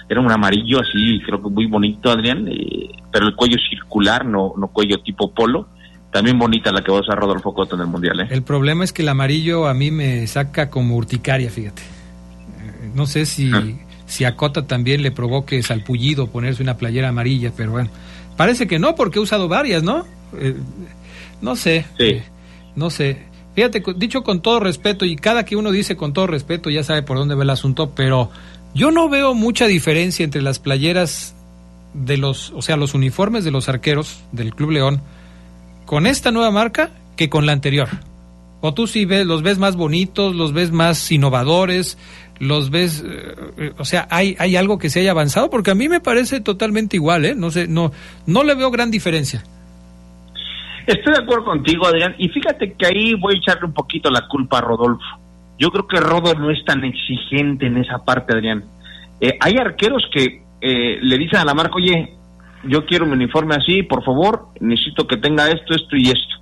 Era 0.07 0.21
un 0.21 0.31
amarillo 0.31 0.81
así, 0.81 1.19
creo 1.25 1.43
que 1.43 1.49
muy 1.49 1.65
bonito, 1.65 2.11
Adrián, 2.11 2.47
eh, 2.47 2.91
pero 3.11 3.27
el 3.29 3.35
cuello 3.35 3.57
circular, 3.71 4.27
no, 4.27 4.53
no 4.59 4.69
cuello 4.69 4.99
tipo 4.99 5.33
polo. 5.33 5.69
También 6.13 6.39
bonita 6.39 6.71
la 6.73 6.83
que 6.83 6.93
va 6.93 6.99
a 6.99 7.01
usar 7.01 7.19
Rodolfo 7.19 7.55
Cota 7.55 7.75
en 7.75 7.83
el 7.83 7.87
Mundial. 7.87 8.21
¿eh? 8.21 8.29
El 8.31 8.43
problema 8.43 8.85
es 8.85 8.93
que 8.93 9.01
el 9.01 9.09
amarillo 9.09 9.67
a 9.67 9.73
mí 9.73 9.91
me 9.91 10.27
saca 10.27 10.69
como 10.69 10.95
urticaria, 10.97 11.49
fíjate. 11.49 11.81
Eh, 11.81 12.91
no 12.95 13.07
sé 13.07 13.25
si... 13.25 13.51
Ah 13.51 13.63
si 14.09 14.25
a 14.25 14.35
Cota 14.35 14.67
también 14.67 15.03
le 15.03 15.13
provoque 15.13 15.63
salpullido 15.63 16.27
ponerse 16.27 16.63
una 16.63 16.77
playera 16.77 17.11
amarilla, 17.11 17.53
pero 17.57 17.71
bueno, 17.73 17.91
parece 18.37 18.67
que 18.67 18.79
no, 18.79 18.95
porque 18.95 19.19
he 19.19 19.23
usado 19.23 19.47
varias, 19.47 19.83
¿no? 19.83 20.07
Eh, 20.39 20.57
no 21.41 21.55
sé, 21.55 21.87
sí. 21.97 22.21
no 22.75 22.91
sé. 22.91 23.29
Fíjate, 23.55 23.83
dicho 23.97 24.23
con 24.23 24.41
todo 24.41 24.61
respeto, 24.61 25.05
y 25.05 25.17
cada 25.17 25.45
que 25.45 25.57
uno 25.57 25.71
dice 25.71 25.97
con 25.97 26.13
todo 26.13 26.27
respeto 26.27 26.71
ya 26.71 26.83
sabe 26.83 27.03
por 27.03 27.19
dónde 27.19 27.35
va 27.35 27.43
el 27.43 27.51
asunto, 27.51 27.93
pero 27.95 28.31
yo 28.75 28.91
no 28.91 29.09
veo 29.09 29.35
mucha 29.35 29.67
diferencia 29.67 30.25
entre 30.25 30.43
las 30.43 30.59
playeras 30.59 31.35
de 31.93 32.17
los, 32.17 32.51
o 32.53 32.63
sea, 32.63 32.77
los 32.77 32.95
uniformes 32.95 33.45
de 33.45 33.51
los 33.51 33.69
arqueros 33.69 34.21
del 34.33 34.55
Club 34.55 34.71
León 34.71 35.01
con 35.87 36.07
esta 36.07 36.31
nueva 36.31 36.51
marca 36.51 36.91
que 37.17 37.29
con 37.29 37.47
la 37.47 37.53
anterior. 37.53 37.89
O 38.61 38.75
tú 38.75 38.87
sí 38.87 39.05
ves, 39.05 39.27
los 39.27 39.43
ves 39.43 39.59
más 39.59 39.77
bonitos, 39.77 40.35
los 40.35 40.53
ves 40.53 40.73
más 40.73 41.13
innovadores, 41.13 41.97
los 42.41 42.71
ves, 42.71 43.05
eh, 43.07 43.73
o 43.79 43.85
sea, 43.85 44.09
hay, 44.11 44.37
hay 44.39 44.57
algo 44.57 44.79
que 44.79 44.91
se 44.91 45.01
haya 45.01 45.13
avanzado, 45.13 45.51
porque 45.51 45.71
a 45.71 45.75
mí 45.75 45.89
me 45.89 46.01
parece 46.01 46.41
totalmente 46.41 46.97
igual, 46.97 47.25
¿eh? 47.25 47.35
No 47.35 47.51
sé, 47.51 47.69
no, 47.69 47.93
no 48.27 48.45
le 48.45 48.55
veo 48.55 48.71
gran 48.71 48.91
diferencia. 48.91 49.45
Estoy 50.87 51.13
de 51.15 51.23
acuerdo 51.23 51.45
contigo, 51.45 51.87
Adrián, 51.87 52.15
y 52.19 52.29
fíjate 52.29 52.73
que 52.73 52.87
ahí 52.87 53.15
voy 53.15 53.35
a 53.35 53.39
echarle 53.39 53.67
un 53.67 53.75
poquito 53.75 54.11
la 54.11 54.27
culpa 54.27 54.59
a 54.59 54.63
Rodolfo. 54.63 55.05
Yo 55.59 55.71
creo 55.71 55.87
que 55.87 56.01
Rodo 56.01 56.35
no 56.35 56.51
es 56.51 56.65
tan 56.65 56.85
exigente 56.85 57.67
en 57.67 57.77
esa 57.77 57.99
parte, 58.05 58.33
Adrián. 58.33 58.65
Eh, 59.21 59.37
hay 59.41 59.57
arqueros 59.57 60.03
que 60.13 60.43
eh, 60.61 60.99
le 61.03 61.19
dicen 61.19 61.41
a 61.41 61.45
la 61.45 61.55
marca, 61.55 61.75
oye, 61.77 62.15
yo 62.65 62.87
quiero 62.87 63.05
un 63.05 63.13
uniforme 63.13 63.57
así, 63.57 63.83
por 63.83 64.05
favor, 64.05 64.49
necesito 64.61 65.07
que 65.07 65.17
tenga 65.17 65.49
esto, 65.49 65.75
esto 65.75 65.97
y 65.97 66.07
esto. 66.07 66.38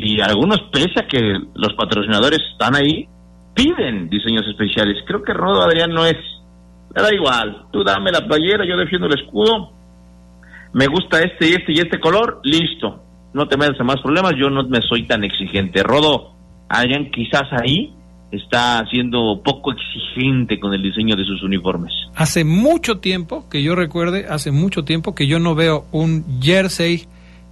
Y 0.00 0.20
algunos, 0.20 0.60
pese 0.72 1.00
a 1.00 1.08
que 1.08 1.20
los 1.54 1.74
patrocinadores 1.74 2.38
están 2.52 2.76
ahí, 2.76 3.08
piden 3.52 4.08
diseños 4.08 4.46
especiales. 4.46 4.96
Creo 5.04 5.24
que 5.24 5.32
Rodo 5.32 5.62
Adrián 5.62 5.90
no 5.90 6.06
es, 6.06 6.16
me 6.94 7.02
da 7.02 7.12
igual, 7.12 7.66
tú 7.72 7.82
dame 7.82 8.12
la 8.12 8.24
playera, 8.24 8.64
yo 8.64 8.76
defiendo 8.76 9.08
el 9.08 9.20
escudo, 9.20 9.72
me 10.72 10.86
gusta 10.86 11.20
este 11.20 11.48
y 11.48 11.52
este 11.54 11.72
y 11.72 11.78
este 11.80 11.98
color, 11.98 12.40
listo, 12.44 13.02
no 13.34 13.48
te 13.48 13.56
metas 13.56 13.84
más 13.84 14.00
problemas, 14.00 14.34
yo 14.38 14.48
no 14.50 14.62
me 14.68 14.80
soy 14.82 15.04
tan 15.04 15.24
exigente. 15.24 15.82
Rodo 15.82 16.32
Adrián 16.68 17.10
quizás 17.10 17.48
ahí 17.50 17.92
está 18.30 18.84
siendo 18.88 19.42
poco 19.44 19.72
exigente 19.72 20.60
con 20.60 20.74
el 20.74 20.82
diseño 20.82 21.16
de 21.16 21.24
sus 21.24 21.42
uniformes. 21.42 21.92
Hace 22.14 22.44
mucho 22.44 23.00
tiempo, 23.00 23.48
que 23.50 23.64
yo 23.64 23.74
recuerde, 23.74 24.26
hace 24.28 24.52
mucho 24.52 24.84
tiempo 24.84 25.16
que 25.16 25.26
yo 25.26 25.40
no 25.40 25.56
veo 25.56 25.86
un 25.90 26.40
jersey 26.40 27.06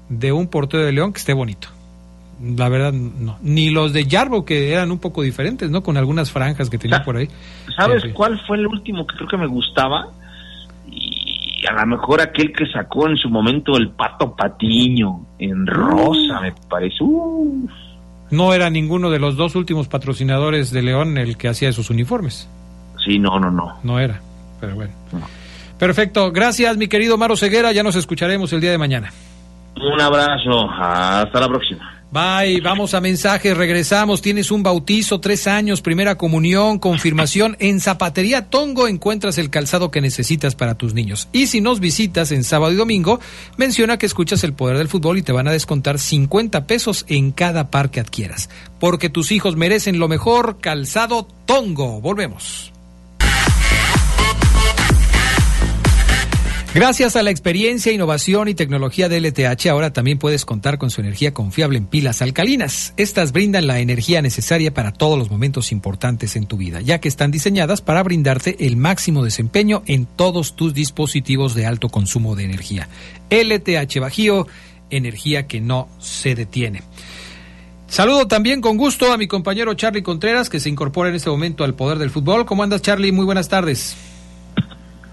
de 0.09 0.31
un 0.31 0.47
portero 0.47 0.85
de 0.85 0.93
León 0.93 1.13
que 1.13 1.19
esté 1.19 1.33
bonito. 1.33 1.76
La 2.43 2.69
verdad, 2.69 2.93
no. 2.93 3.39
Ni 3.43 3.71
los 3.71 3.93
de 3.93 4.05
Yarbo, 4.05 4.45
que 4.45 4.73
eran 4.73 4.91
un 4.91 4.99
poco 4.99 5.23
diferentes, 5.23 5.71
¿no? 5.71 5.83
Con 5.83 5.97
algunas 5.97 6.31
franjas 6.31 6.69
que 6.69 6.79
tenía 6.79 7.03
por 7.03 7.17
ahí. 7.17 7.29
¿Sabes 7.77 8.03
cuál 8.13 8.39
fue 8.47 8.59
el 8.59 8.67
último 8.67 9.07
que 9.07 9.17
creo 9.17 9.29
que 9.29 9.37
me 9.39 9.47
gustaba? 9.47 10.09
Y 10.91 11.67
a 11.67 11.73
lo 11.73 11.87
mejor 11.87 12.21
aquel 12.21 12.53
que 12.53 12.67
sacó 12.67 13.09
en 13.09 13.17
su 13.17 13.31
momento 13.31 13.77
el 13.77 13.91
Pato 13.91 14.37
Patiño 14.37 15.27
en 15.39 15.67
rosa, 15.67 16.41
me 16.41 16.53
parece. 16.69 16.99
No 18.31 18.53
era 18.53 18.69
ninguno 18.69 19.11
de 19.11 19.19
los 19.19 19.37
dos 19.37 19.55
últimos 19.55 19.89
patrocinadores 19.89 20.71
de 20.71 20.83
León 20.83 21.17
el 21.17 21.39
que 21.39 21.49
hacía 21.49 21.71
esos 21.71 21.91
uniformes. 21.91 22.49
Sí, 23.05 23.19
no, 23.19 23.39
no, 23.41 23.51
no. 23.51 23.79
No 23.83 23.99
era, 23.99 24.21
pero 24.61 24.75
bueno. 24.75 24.93
Perfecto, 25.79 26.33
gracias 26.33 26.77
mi 26.77 26.89
querido 26.89 27.17
Maro 27.17 27.37
Ceguera, 27.37 27.73
ya 27.73 27.83
nos 27.83 27.97
escucharemos 27.97 28.53
el 28.53 28.61
día 28.61 28.71
de 28.71 28.79
mañana. 28.79 29.13
Un 29.77 30.01
abrazo, 30.01 30.71
hasta 30.71 31.41
la 31.41 31.49
próxima. 31.49 31.96
Bye, 32.13 32.61
vamos 32.61 32.95
a 32.95 33.01
mensajes, 33.01 33.57
regresamos. 33.57 34.23
Tienes 34.23 34.51
un 34.53 34.63
bautizo, 34.63 35.21
tres 35.21 35.47
años, 35.47 35.83
primera 35.83 36.15
comunión, 36.15 36.79
confirmación. 36.79 37.57
En 37.59 37.81
Zapatería 37.81 38.49
Tongo 38.49 38.87
encuentras 38.87 39.39
el 39.39 39.51
calzado 39.51 39.91
que 39.91 40.01
necesitas 40.01 40.55
para 40.55 40.77
tus 40.77 40.95
niños. 40.95 41.29
Y 41.33 41.49
si 41.49 41.61
nos 41.61 41.81
visitas 41.81 42.31
en 42.31 42.45
sábado 42.45 42.73
y 42.73 42.77
domingo, 42.77 43.19
menciona 43.57 43.99
que 43.99 44.07
escuchas 44.07 44.45
el 44.45 44.53
poder 44.53 44.79
del 44.79 44.89
fútbol 44.89 45.19
y 45.19 45.23
te 45.23 45.33
van 45.33 45.49
a 45.49 45.53
descontar 45.53 45.99
50 45.99 46.67
pesos 46.67 47.05
en 47.09 47.33
cada 47.33 47.71
par 47.71 47.91
que 47.91 48.01
adquieras. 48.01 48.51
Porque 48.79 49.11
tus 49.11 49.33
hijos 49.33 49.57
merecen 49.57 49.99
lo 49.99 50.07
mejor, 50.07 50.59
calzado 50.61 51.27
Tongo. 51.45 52.01
Volvemos. 52.01 52.76
Gracias 56.77 57.17
a 57.17 57.23
la 57.23 57.31
experiencia, 57.31 57.91
innovación 57.91 58.49
y 58.49 58.55
tecnología 58.55 59.09
de 59.09 59.19
LTH, 59.19 59.69
ahora 59.69 59.95
también 59.95 60.19
puedes 60.19 60.45
contar 60.45 60.77
con 60.77 60.91
su 60.91 61.01
energía 61.01 61.33
confiable 61.33 61.79
en 61.79 61.87
pilas 61.87 62.21
alcalinas. 62.21 62.93
Estas 62.99 63.33
brindan 63.33 63.67
la 63.67 63.81
energía 63.81 64.21
necesaria 64.21 64.75
para 64.75 64.93
todos 64.93 65.19
los 65.19 65.31
momentos 65.31 65.73
importantes 65.73 66.37
en 66.37 66.45
tu 66.45 66.59
vida, 66.59 66.83
ya 66.83 67.01
que 67.01 67.09
están 67.09 67.31
diseñadas 67.31 67.81
para 67.81 68.03
brindarte 68.03 68.67
el 68.67 68.77
máximo 68.77 69.25
desempeño 69.25 69.85
en 69.87 70.05
todos 70.05 70.55
tus 70.55 70.75
dispositivos 70.75 71.55
de 71.55 71.65
alto 71.65 71.89
consumo 71.89 72.37
de 72.37 72.45
energía. 72.45 72.91
LTH 73.31 73.99
Bajío, 73.99 74.47
energía 74.91 75.47
que 75.47 75.63
no 75.63 75.89
se 75.99 76.35
detiene. 76.35 76.83
Saludo 77.89 78.29
también 78.29 78.61
con 78.61 78.77
gusto 78.77 79.15
a 79.15 79.17
mi 79.17 79.27
compañero 79.27 79.73
Charlie 79.73 80.03
Contreras, 80.03 80.51
que 80.51 80.61
se 80.61 80.69
incorpora 80.69 81.09
en 81.09 81.15
este 81.15 81.31
momento 81.31 81.65
al 81.65 81.73
poder 81.73 81.97
del 81.97 82.11
fútbol. 82.11 82.45
¿Cómo 82.45 82.65
andas, 82.65 82.83
Charlie? 82.83 83.13
Muy 83.13 83.25
buenas 83.25 83.49
tardes. 83.49 83.97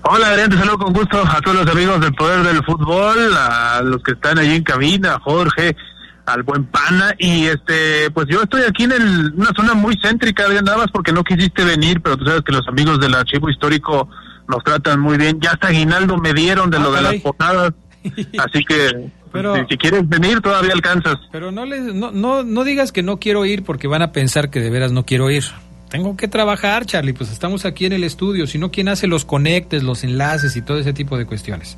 Hola 0.05 0.27
Adrián, 0.27 0.49
te 0.49 0.57
saludo 0.57 0.79
con 0.79 0.93
gusto 0.93 1.23
a 1.25 1.39
todos 1.39 1.65
los 1.65 1.67
amigos 1.73 2.01
del 2.01 2.13
Poder 2.13 2.43
del 2.43 2.61
Fútbol, 2.65 3.33
a 3.37 3.81
los 3.81 4.03
que 4.03 4.11
están 4.11 4.37
allí 4.37 4.55
en 4.55 4.63
cabina, 4.63 5.13
a 5.13 5.19
Jorge, 5.21 5.77
al 6.25 6.43
buen 6.43 6.65
pana, 6.65 7.15
y 7.17 7.45
este, 7.45 8.11
pues 8.11 8.27
yo 8.29 8.41
estoy 8.43 8.63
aquí 8.63 8.83
en 8.83 8.91
una 9.37 9.51
zona 9.55 9.75
muy 9.75 9.97
céntrica, 10.03 10.43
Adrián, 10.43 10.65
nada 10.65 10.79
más 10.79 10.87
porque 10.91 11.13
no 11.13 11.23
quisiste 11.23 11.63
venir, 11.63 12.01
pero 12.01 12.17
tú 12.17 12.25
sabes 12.25 12.41
que 12.41 12.51
los 12.51 12.67
amigos 12.67 12.99
del 12.99 13.15
archivo 13.15 13.49
histórico 13.49 14.09
nos 14.49 14.61
tratan 14.65 14.99
muy 14.99 15.17
bien, 15.17 15.39
ya 15.39 15.51
hasta 15.51 15.69
aguinaldo 15.69 16.17
me 16.17 16.33
dieron 16.33 16.69
de 16.69 16.79
lo 16.79 16.91
de 16.91 17.01
las 17.01 17.15
posadas, 17.21 17.71
así 18.39 18.65
que 18.65 19.09
pero, 19.31 19.55
si, 19.69 19.77
quieres 19.77 20.07
venir 20.07 20.41
todavía 20.41 20.73
alcanzas. 20.73 21.15
Pero 21.31 21.49
no, 21.51 21.65
les, 21.65 21.81
no, 21.81 22.11
no, 22.11 22.43
no 22.43 22.63
digas 22.65 22.91
que 22.91 23.03
no 23.03 23.19
quiero 23.19 23.45
ir 23.45 23.63
porque 23.63 23.87
van 23.87 24.01
a 24.01 24.11
pensar 24.11 24.49
que 24.49 24.59
de 24.59 24.69
veras 24.69 24.91
no 24.91 25.05
quiero 25.05 25.31
ir 25.31 25.45
tengo 25.93 26.17
que 26.17 26.27
trabajar, 26.27 26.87
Charlie, 26.87 27.13
pues 27.13 27.31
estamos 27.31 27.65
aquí 27.65 27.85
en 27.85 27.93
el 27.93 28.03
estudio, 28.03 28.47
si 28.47 28.57
no, 28.57 28.71
¿quién 28.71 28.87
hace 28.87 29.05
los 29.05 29.25
conectes, 29.25 29.83
los 29.83 30.03
enlaces 30.03 30.55
y 30.55 30.63
todo 30.63 30.79
ese 30.79 30.91
tipo 30.91 31.19
de 31.19 31.27
cuestiones? 31.27 31.77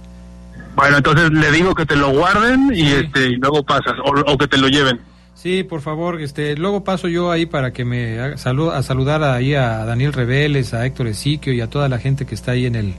Bueno, 0.73 0.95
entonces 0.95 1.31
le 1.31 1.51
digo 1.51 1.75
que 1.75 1.85
te 1.85 1.97
lo 1.97 2.11
guarden 2.11 2.71
y 2.73 2.93
este 2.93 3.25
y 3.25 3.35
luego 3.35 3.61
pasas, 3.63 3.95
o, 4.05 4.37
que 4.37 4.47
te 4.47 4.57
lo 4.57 4.69
lleven. 4.69 5.01
Sí, 5.33 5.63
por 5.63 5.81
favor, 5.81 6.21
este, 6.21 6.55
luego 6.55 6.85
paso 6.85 7.09
yo 7.09 7.29
ahí 7.29 7.45
para 7.45 7.73
que 7.73 7.83
me 7.83 8.17
haga, 8.21 8.35
a 8.35 8.83
saludar 8.83 9.21
ahí 9.21 9.53
a 9.53 9.83
Daniel 9.83 10.13
Reveles, 10.13 10.73
a 10.73 10.85
Héctor 10.85 11.07
Esiquio 11.07 11.51
y 11.51 11.59
a 11.59 11.69
toda 11.69 11.89
la 11.89 11.99
gente 11.99 12.25
que 12.25 12.35
está 12.35 12.51
ahí 12.51 12.67
en 12.67 12.75
el, 12.75 12.93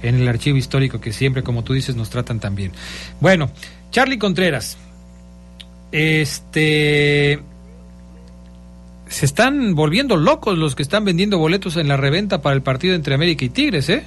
en 0.00 0.14
el 0.14 0.26
archivo 0.26 0.56
histórico, 0.56 0.98
que 0.98 1.12
siempre, 1.12 1.42
como 1.42 1.62
tú 1.62 1.74
dices, 1.74 1.94
nos 1.94 2.08
tratan 2.08 2.40
tan 2.40 2.54
bien. 2.54 2.72
Bueno, 3.20 3.50
Charlie 3.90 4.16
Contreras, 4.16 4.78
este, 5.92 7.42
se 9.14 9.26
están 9.26 9.76
volviendo 9.76 10.16
locos 10.16 10.58
los 10.58 10.74
que 10.74 10.82
están 10.82 11.04
vendiendo 11.04 11.38
boletos 11.38 11.76
en 11.76 11.86
la 11.86 11.96
reventa 11.96 12.42
para 12.42 12.56
el 12.56 12.62
partido 12.62 12.96
entre 12.96 13.14
América 13.14 13.44
y 13.44 13.48
Tigres, 13.48 13.88
¿eh? 13.88 14.04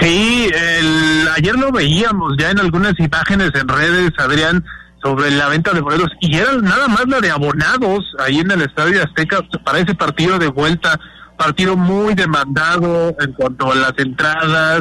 Sí, 0.00 0.48
el, 0.54 1.28
ayer 1.36 1.54
lo 1.54 1.70
veíamos 1.70 2.34
ya 2.38 2.50
en 2.50 2.58
algunas 2.58 2.98
imágenes 2.98 3.50
en 3.54 3.68
redes, 3.68 4.10
Adrián, 4.16 4.64
sobre 5.02 5.30
la 5.32 5.48
venta 5.48 5.74
de 5.74 5.82
boletos, 5.82 6.10
y 6.22 6.34
era 6.34 6.54
nada 6.62 6.88
más 6.88 7.06
la 7.06 7.20
de 7.20 7.30
abonados 7.30 8.14
ahí 8.20 8.38
en 8.38 8.50
el 8.50 8.62
Estadio 8.62 9.02
Azteca 9.02 9.42
para 9.62 9.80
ese 9.80 9.94
partido 9.94 10.38
de 10.38 10.48
vuelta, 10.48 10.98
partido 11.36 11.76
muy 11.76 12.14
demandado 12.14 13.14
en 13.20 13.34
cuanto 13.34 13.70
a 13.70 13.74
las 13.74 13.92
entradas, 13.98 14.80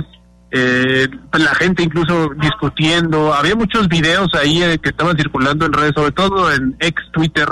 eh, 0.52 1.10
la 1.34 1.54
gente 1.56 1.84
incluso 1.84 2.30
discutiendo, 2.40 3.34
había 3.34 3.56
muchos 3.56 3.90
videos 3.90 4.30
ahí 4.34 4.64
eh, 4.64 4.80
que 4.82 4.92
estaban 4.92 5.18
circulando 5.18 5.66
en 5.66 5.74
redes, 5.74 5.92
sobre 5.94 6.14
todo 6.14 6.54
en 6.54 6.78
ex 6.80 7.04
Twitter 7.12 7.50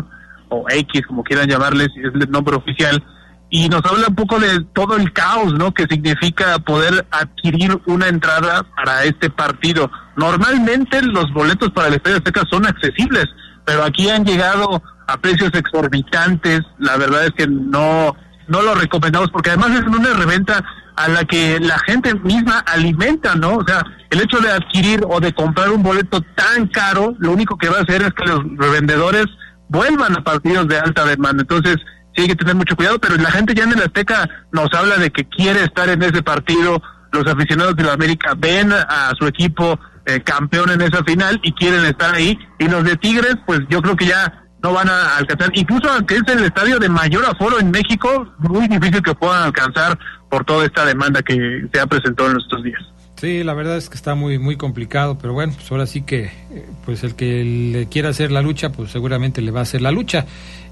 o 0.54 0.66
X, 0.70 1.06
como 1.08 1.24
quieran 1.24 1.50
llamarles, 1.50 1.90
es 1.96 2.14
el 2.14 2.32
nombre 2.32 2.56
oficial, 2.56 3.04
y 3.50 3.70
nos 3.70 3.86
habla 3.86 4.08
un 4.08 4.16
poco 4.16 4.40
de 4.40 4.66
todo 4.74 4.98
el 4.98 5.14
caos, 5.14 5.54
¿no? 5.54 5.74
Que 5.74 5.86
significa 5.86 6.58
poder 6.60 7.06
adquirir 7.12 7.80
una 7.86 8.08
entrada 8.08 8.64
para 8.76 9.04
este 9.04 9.30
partido. 9.30 9.92
Normalmente 10.16 11.02
los 11.04 11.32
boletos 11.34 11.70
para 11.72 11.90
el 11.90 11.94
Estadio 11.96 12.18
Azteca 12.18 12.42
son 12.50 12.66
accesibles, 12.66 13.26
pero 13.64 13.84
aquí 13.84 14.10
han 14.10 14.26
llegado 14.26 14.82
a 15.08 15.18
precios 15.18 15.52
exorbitantes. 15.54 16.62
La 16.80 16.98
verdad 16.98 17.26
es 17.26 17.32
que 17.32 17.48
no 17.48 18.16
no 18.48 18.62
lo 18.62 18.76
recomendamos 18.76 19.30
porque 19.30 19.52
además 19.52 19.72
es 19.72 19.88
una 19.88 20.14
reventa 20.14 20.64
a 20.96 21.08
la 21.08 21.24
que 21.26 21.60
la 21.60 21.80
gente 21.80 22.14
misma 22.16 22.60
alimenta, 22.60 23.36
¿no? 23.36 23.58
O 23.58 23.66
sea, 23.66 23.84
el 24.10 24.22
hecho 24.22 24.40
de 24.40 24.52
adquirir 24.52 25.04
o 25.08 25.20
de 25.20 25.34
comprar 25.34 25.70
un 25.72 25.82
boleto 25.82 26.22
tan 26.36 26.68
caro, 26.68 27.16
lo 27.20 27.32
único 27.32 27.58
que 27.58 27.70
va 27.70 27.80
a 27.80 27.82
hacer 27.82 28.04
es 28.04 28.12
que 28.14 28.26
los 28.26 28.42
revendedores 28.58 29.26
vuelvan 29.74 30.16
a 30.16 30.24
partidos 30.24 30.68
de 30.68 30.78
alta 30.78 31.04
demanda. 31.04 31.42
Entonces, 31.42 31.76
sí 32.16 32.22
hay 32.22 32.28
que 32.30 32.36
tener 32.36 32.56
mucho 32.56 32.76
cuidado, 32.76 33.00
pero 33.00 33.18
la 33.18 33.32
gente 33.32 33.54
ya 33.54 33.64
en 33.64 33.74
el 33.74 33.82
Azteca 33.82 34.30
nos 34.52 34.72
habla 34.74 34.98
de 34.98 35.10
que 35.10 35.28
quiere 35.28 35.64
estar 35.64 35.90
en 35.90 36.02
ese 36.04 36.22
partido. 36.22 36.82
Los 37.12 37.28
aficionados 37.28 37.76
de 37.76 37.84
la 37.84 37.94
América 37.94 38.34
ven 38.38 38.72
a 38.72 39.12
su 39.18 39.28
equipo 39.28 39.78
eh, 40.06 40.22
campeón 40.22 40.70
en 40.70 40.82
esa 40.82 41.04
final 41.04 41.40
y 41.44 41.52
quieren 41.54 41.84
estar 41.86 42.14
ahí. 42.14 42.38
Y 42.60 42.68
los 42.68 42.84
de 42.84 42.96
Tigres, 42.98 43.36
pues 43.46 43.60
yo 43.70 43.82
creo 43.82 43.96
que 43.96 44.06
ya 44.06 44.44
no 44.62 44.72
van 44.72 44.88
a 44.90 45.18
alcanzar, 45.18 45.52
incluso 45.56 45.92
aunque 45.92 46.16
es 46.16 46.24
el 46.28 46.46
estadio 46.46 46.80
de 46.80 46.88
mayor 46.88 47.26
aforo 47.26 47.60
en 47.60 47.70
México, 47.70 48.34
muy 48.40 48.68
difícil 48.70 49.02
que 49.02 49.14
puedan 49.14 49.44
alcanzar 49.44 50.00
por 50.30 50.46
toda 50.46 50.66
esta 50.66 50.86
demanda 50.86 51.22
que 51.22 51.68
se 51.72 51.80
ha 51.82 51.86
presentado 51.86 52.32
en 52.32 52.38
estos 52.38 52.64
días. 52.64 52.82
Sí, 53.16 53.44
la 53.44 53.54
verdad 53.54 53.78
es 53.78 53.90
que 53.90 53.96
está 53.96 54.16
muy 54.16 54.38
muy 54.38 54.58
complicado, 54.58 55.18
pero 55.18 55.34
bueno, 55.34 55.54
pues 55.56 55.72
ahora 55.72 55.86
sí 55.86 56.02
que 56.02 56.26
eh, 56.26 56.66
pues 56.86 57.04
el 57.04 57.16
que 57.16 57.44
le 57.44 57.88
quiera 57.88 58.10
hacer 58.10 58.32
la 58.32 58.42
lucha, 58.42 58.72
pues 58.72 58.92
seguramente 58.92 59.42
le 59.42 59.52
va 59.52 59.60
a 59.60 59.64
hacer 59.64 59.82
la 59.82 59.92
lucha. 59.92 60.26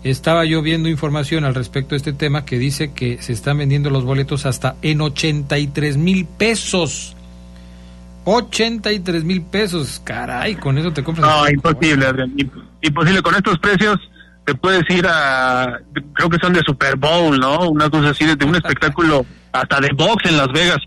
Estaba 0.04 0.46
yo 0.46 0.62
viendo 0.62 0.90
información 0.90 1.46
al 1.46 1.56
respecto 1.56 1.92
de 1.92 1.98
este 1.98 2.14
tema 2.14 2.44
que 2.44 2.58
dice 2.58 2.92
que 2.92 3.22
se 3.22 3.34
están 3.34 3.60
vendiendo 3.60 3.90
los 3.90 4.04
boletos 4.04 4.46
hasta 4.46 4.76
en 4.82 5.02
83 5.02 5.98
mil 5.98 6.26
pesos. 6.26 7.16
83 8.26 9.24
mil 9.24 9.42
pesos, 9.44 10.02
caray, 10.04 10.56
con 10.56 10.78
eso 10.78 10.92
te 10.92 11.04
compras. 11.04 11.28
No, 11.28 11.50
imposible, 11.50 12.06
Adrián, 12.06 12.34
imposible. 12.82 13.22
Con 13.22 13.36
estos 13.36 13.58
precios 13.60 14.00
te 14.46 14.56
puedes 14.56 14.84
ir 14.90 15.06
a, 15.08 15.80
creo 16.14 16.30
que 16.30 16.38
son 16.40 16.54
de 16.54 16.62
Super 16.66 16.98
Bowl, 16.98 17.40
¿no? 17.40 17.70
Una 17.70 17.90
cosa 17.90 18.10
así, 18.10 18.26
de 18.26 18.46
un 18.46 18.56
espectáculo 18.58 19.26
hasta 19.52 19.80
de 19.80 19.90
box 19.96 20.30
en 20.30 20.38
Las 20.38 20.52
Vegas. 20.52 20.80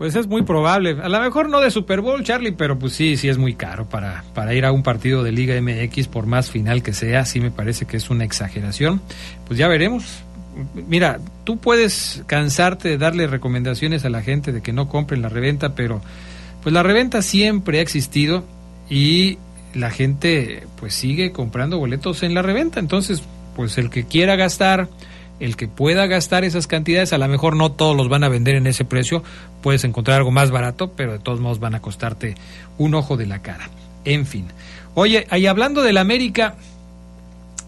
Pues 0.00 0.16
es 0.16 0.28
muy 0.28 0.40
probable. 0.44 0.96
A 1.02 1.10
lo 1.10 1.20
mejor 1.20 1.50
no 1.50 1.60
de 1.60 1.70
Super 1.70 2.00
Bowl, 2.00 2.24
Charlie, 2.24 2.52
pero 2.52 2.78
pues 2.78 2.94
sí, 2.94 3.18
sí 3.18 3.28
es 3.28 3.36
muy 3.36 3.52
caro 3.52 3.86
para, 3.86 4.24
para 4.32 4.54
ir 4.54 4.64
a 4.64 4.72
un 4.72 4.82
partido 4.82 5.22
de 5.22 5.30
Liga 5.30 5.60
MX, 5.60 6.08
por 6.08 6.24
más 6.24 6.50
final 6.50 6.82
que 6.82 6.94
sea. 6.94 7.26
Sí 7.26 7.38
me 7.38 7.50
parece 7.50 7.84
que 7.84 7.98
es 7.98 8.08
una 8.08 8.24
exageración. 8.24 9.02
Pues 9.46 9.58
ya 9.58 9.68
veremos. 9.68 10.22
Mira, 10.88 11.20
tú 11.44 11.58
puedes 11.58 12.22
cansarte 12.26 12.88
de 12.88 12.96
darle 12.96 13.26
recomendaciones 13.26 14.06
a 14.06 14.08
la 14.08 14.22
gente 14.22 14.52
de 14.52 14.62
que 14.62 14.72
no 14.72 14.88
compren 14.88 15.20
la 15.20 15.28
reventa, 15.28 15.74
pero 15.74 16.00
pues 16.62 16.72
la 16.72 16.82
reventa 16.82 17.20
siempre 17.20 17.80
ha 17.80 17.82
existido 17.82 18.42
y 18.88 19.36
la 19.74 19.90
gente 19.90 20.66
pues 20.78 20.94
sigue 20.94 21.30
comprando 21.30 21.76
boletos 21.76 22.22
en 22.22 22.32
la 22.32 22.40
reventa. 22.40 22.80
Entonces, 22.80 23.22
pues 23.54 23.76
el 23.76 23.90
que 23.90 24.06
quiera 24.06 24.36
gastar 24.36 24.88
el 25.40 25.56
que 25.56 25.66
pueda 25.66 26.06
gastar 26.06 26.44
esas 26.44 26.66
cantidades, 26.66 27.12
a 27.12 27.18
lo 27.18 27.26
mejor 27.26 27.56
no 27.56 27.72
todos 27.72 27.96
los 27.96 28.08
van 28.08 28.22
a 28.24 28.28
vender 28.28 28.54
en 28.54 28.66
ese 28.66 28.84
precio, 28.84 29.24
puedes 29.62 29.84
encontrar 29.84 30.18
algo 30.18 30.30
más 30.30 30.50
barato, 30.50 30.92
pero 30.92 31.12
de 31.12 31.18
todos 31.18 31.40
modos 31.40 31.58
van 31.58 31.74
a 31.74 31.80
costarte 31.80 32.34
un 32.78 32.94
ojo 32.94 33.16
de 33.16 33.26
la 33.26 33.42
cara. 33.42 33.70
En 34.04 34.26
fin. 34.26 34.46
Oye, 34.94 35.26
ahí 35.30 35.46
hablando 35.46 35.82
del 35.82 35.96
América, 35.96 36.54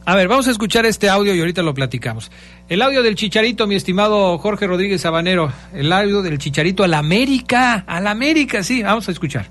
a 0.04 0.16
ver, 0.16 0.28
vamos 0.28 0.48
a 0.48 0.50
escuchar 0.50 0.84
este 0.84 1.08
audio 1.08 1.34
y 1.34 1.40
ahorita 1.40 1.62
lo 1.62 1.74
platicamos. 1.74 2.30
El 2.68 2.82
audio 2.82 3.02
del 3.02 3.14
Chicharito, 3.14 3.66
mi 3.66 3.76
estimado 3.76 4.36
Jorge 4.38 4.66
Rodríguez 4.66 5.00
Sabanero, 5.00 5.52
el 5.74 5.92
audio 5.92 6.22
del 6.22 6.38
Chicharito 6.38 6.82
al 6.82 6.94
América, 6.94 7.84
al 7.86 8.06
América, 8.06 8.62
sí, 8.62 8.82
vamos 8.82 9.08
a 9.08 9.12
escuchar. 9.12 9.46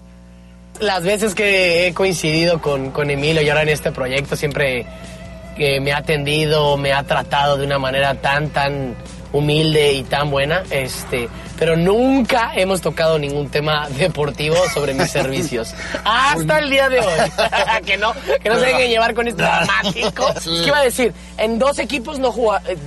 Las 0.80 1.04
veces 1.04 1.36
que 1.36 1.88
he 1.88 1.94
coincidido 1.94 2.62
con, 2.62 2.92
con 2.92 3.10
Emilio 3.10 3.42
y 3.42 3.50
ahora 3.50 3.62
en 3.62 3.70
este 3.70 3.92
proyecto 3.92 4.36
siempre 4.36 4.86
que 5.62 5.80
me 5.80 5.92
ha 5.94 5.98
atendido, 5.98 6.76
me 6.76 6.92
ha 6.92 7.04
tratado 7.04 7.56
de 7.56 7.68
una 7.68 7.78
manera 7.78 8.16
tan, 8.16 8.50
tan 8.50 8.96
humilde 9.32 9.94
y 9.94 10.02
tan 10.02 10.32
buena, 10.32 10.64
este, 10.72 11.30
pero 11.60 11.78
nunca 11.78 12.54
hemos 12.56 12.82
tocado 12.82 13.20
ningún 13.20 13.48
tema 13.48 13.88
deportivo 13.90 14.56
sobre 14.74 14.96
mis 14.96 15.12
servicios. 15.12 15.76
Hasta 16.04 16.58
el 16.58 16.72
día 16.72 16.90
de 16.90 17.02
hoy. 17.02 17.06
que 17.86 17.96
no, 17.96 18.12
que 18.42 18.50
no 18.50 18.56
se 18.56 18.66
dejen 18.66 18.90
llevar 18.90 19.14
con 19.14 19.28
esto 19.28 19.44
dramático. 19.44 20.34
¿Qué 20.44 20.66
iba 20.66 20.80
a 20.80 20.84
decir? 20.84 21.14
En 21.38 21.60
dos 21.60 21.78
equipos 21.78 22.18
no 22.18 22.34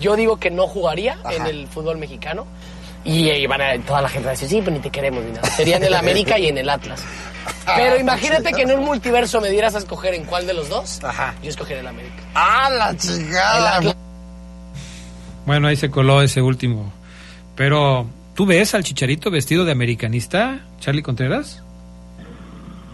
yo 0.00 0.16
digo 0.16 0.38
que 0.38 0.50
no 0.50 0.66
jugaría 0.66 1.16
en 1.30 1.46
el 1.46 1.68
fútbol 1.68 1.98
mexicano. 1.98 2.44
Y, 3.04 3.46
van 3.46 3.60
a, 3.60 3.78
toda 3.86 4.02
la 4.02 4.08
gente 4.08 4.24
va 4.24 4.30
a 4.30 4.34
decir, 4.34 4.48
sí, 4.48 4.60
pues 4.60 4.74
ni 4.74 4.80
te 4.80 4.90
queremos 4.90 5.22
ni 5.22 5.30
nada. 5.30 5.48
Sería 5.48 5.76
en 5.76 5.84
el 5.84 5.94
América 5.94 6.40
y 6.40 6.48
en 6.48 6.58
el 6.58 6.68
Atlas. 6.68 7.04
Pero 7.66 7.98
imagínate 7.98 8.52
que 8.52 8.62
en 8.62 8.72
un 8.72 8.84
multiverso 8.84 9.40
me 9.40 9.50
dieras 9.50 9.74
a 9.74 9.78
escoger 9.78 10.14
en 10.14 10.24
cuál 10.24 10.46
de 10.46 10.54
los 10.54 10.68
dos. 10.68 11.02
Ajá. 11.02 11.34
Yo 11.42 11.50
escogería 11.50 11.80
el 11.80 11.86
América. 11.86 12.22
¡Ah, 12.34 12.70
la 12.70 12.96
chingada! 12.96 13.94
Bueno, 15.46 15.68
ahí 15.68 15.76
se 15.76 15.90
coló 15.90 16.22
ese 16.22 16.42
último. 16.42 16.92
Pero, 17.56 18.06
¿tú 18.34 18.46
ves 18.46 18.74
al 18.74 18.84
Chicharito 18.84 19.30
vestido 19.30 19.64
de 19.64 19.72
americanista, 19.72 20.60
Charlie 20.80 21.02
Contreras? 21.02 21.62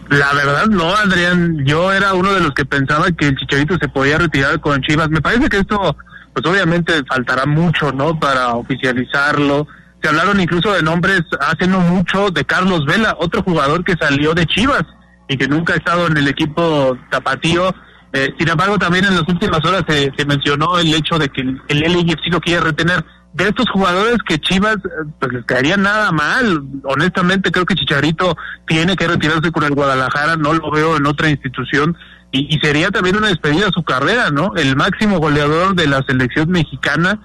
La 0.09 0.33
verdad 0.33 0.65
no, 0.67 0.93
Adrián. 0.93 1.65
Yo 1.65 1.93
era 1.93 2.13
uno 2.13 2.33
de 2.33 2.41
los 2.41 2.51
que 2.53 2.65
pensaba 2.65 3.11
que 3.11 3.27
el 3.27 3.37
Chicharito 3.37 3.77
se 3.77 3.87
podía 3.87 4.17
retirar 4.17 4.59
con 4.59 4.81
Chivas. 4.81 5.09
Me 5.09 5.21
parece 5.21 5.47
que 5.47 5.59
esto, 5.59 5.95
pues 6.33 6.45
obviamente 6.45 7.01
faltará 7.05 7.45
mucho, 7.45 7.93
¿no? 7.93 8.19
Para 8.19 8.53
oficializarlo 8.55 9.67
se 10.01 10.09
hablaron 10.09 10.39
incluso 10.39 10.73
de 10.73 10.81
nombres 10.81 11.21
hace 11.39 11.67
no 11.67 11.79
mucho 11.79 12.31
de 12.31 12.43
Carlos 12.43 12.85
Vela, 12.85 13.15
otro 13.19 13.43
jugador 13.43 13.83
que 13.83 13.95
salió 13.99 14.33
de 14.33 14.45
Chivas 14.45 14.83
y 15.27 15.37
que 15.37 15.47
nunca 15.47 15.73
ha 15.73 15.77
estado 15.77 16.07
en 16.07 16.17
el 16.17 16.27
equipo 16.27 16.97
tapatío. 17.09 17.73
Eh, 18.13 18.33
sin 18.37 18.49
embargo, 18.49 18.77
también 18.77 19.05
en 19.05 19.15
las 19.15 19.27
últimas 19.27 19.63
horas 19.63 19.83
se, 19.87 20.11
mencionó 20.25 20.77
el 20.79 20.93
hecho 20.93 21.17
de 21.17 21.29
que 21.29 21.41
el, 21.41 21.61
el 21.69 21.93
sí 22.23 22.29
lo 22.29 22.41
quiere 22.41 22.61
retener. 22.61 23.05
De 23.33 23.47
estos 23.47 23.69
jugadores 23.69 24.17
que 24.27 24.39
Chivas 24.39 24.75
eh, 24.75 25.09
pues 25.19 25.31
les 25.31 25.45
caería 25.45 25.77
nada 25.77 26.11
mal. 26.11 26.63
Honestamente, 26.83 27.51
creo 27.51 27.65
que 27.65 27.75
Chicharito 27.75 28.35
tiene 28.67 28.97
que 28.97 29.07
retirarse 29.07 29.51
con 29.51 29.63
el 29.63 29.73
Guadalajara. 29.73 30.35
No 30.35 30.53
lo 30.53 30.69
veo 30.69 30.97
en 30.97 31.05
otra 31.05 31.29
institución. 31.29 31.95
Y, 32.33 32.53
y 32.53 32.59
sería 32.59 32.89
también 32.89 33.15
una 33.15 33.27
despedida 33.27 33.67
a 33.67 33.71
su 33.71 33.83
carrera, 33.83 34.31
¿no? 34.31 34.53
El 34.57 34.75
máximo 34.75 35.19
goleador 35.19 35.75
de 35.75 35.87
la 35.87 36.03
selección 36.05 36.49
mexicana 36.49 37.19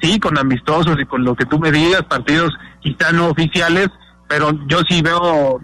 sí, 0.00 0.18
con 0.18 0.38
amistosos 0.38 0.96
y 1.00 1.04
con 1.06 1.24
lo 1.24 1.34
que 1.34 1.46
tú 1.46 1.58
me 1.58 1.72
digas, 1.72 2.02
partidos 2.02 2.52
quizá 2.80 3.12
no 3.12 3.28
oficiales, 3.28 3.88
pero 4.28 4.50
yo 4.66 4.80
sí 4.88 5.02
veo, 5.02 5.60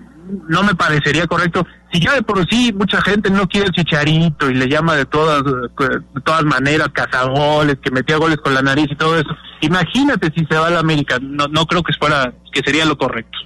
no 0.49 0.63
me 0.63 0.75
parecería 0.75 1.27
correcto. 1.27 1.67
Si 1.93 2.01
ya 2.01 2.15
de 2.15 2.23
por 2.23 2.47
sí 2.49 2.73
mucha 2.73 3.01
gente 3.01 3.31
no 3.31 3.49
quiere 3.49 3.69
el 3.69 3.73
chicharito 3.73 4.51
y 4.51 4.55
le 4.55 4.69
llama 4.69 4.95
de 4.95 5.07
todas, 5.07 5.43
de 5.45 6.21
todas 6.23 6.45
maneras 6.45 6.89
cazagoles, 6.93 7.79
que 7.83 7.91
metía 7.91 8.19
goles 8.19 8.39
con 8.39 8.55
la 8.55 8.63
nariz 8.63 8.87
y 8.91 8.97
todo 8.97 9.19
eso, 9.19 9.31
imagínate 9.61 10.31
si 10.37 10.45
se 10.45 10.57
va 10.57 10.67
a 10.67 10.71
la 10.71 10.81
América, 10.81 11.19
no, 11.21 11.47
no 11.49 11.67
creo 11.67 11.83
que 11.83 11.95
fuera, 11.95 12.33
que 12.53 12.61
sería 12.61 12.85
lo 12.85 12.99
correcto. 12.99 13.39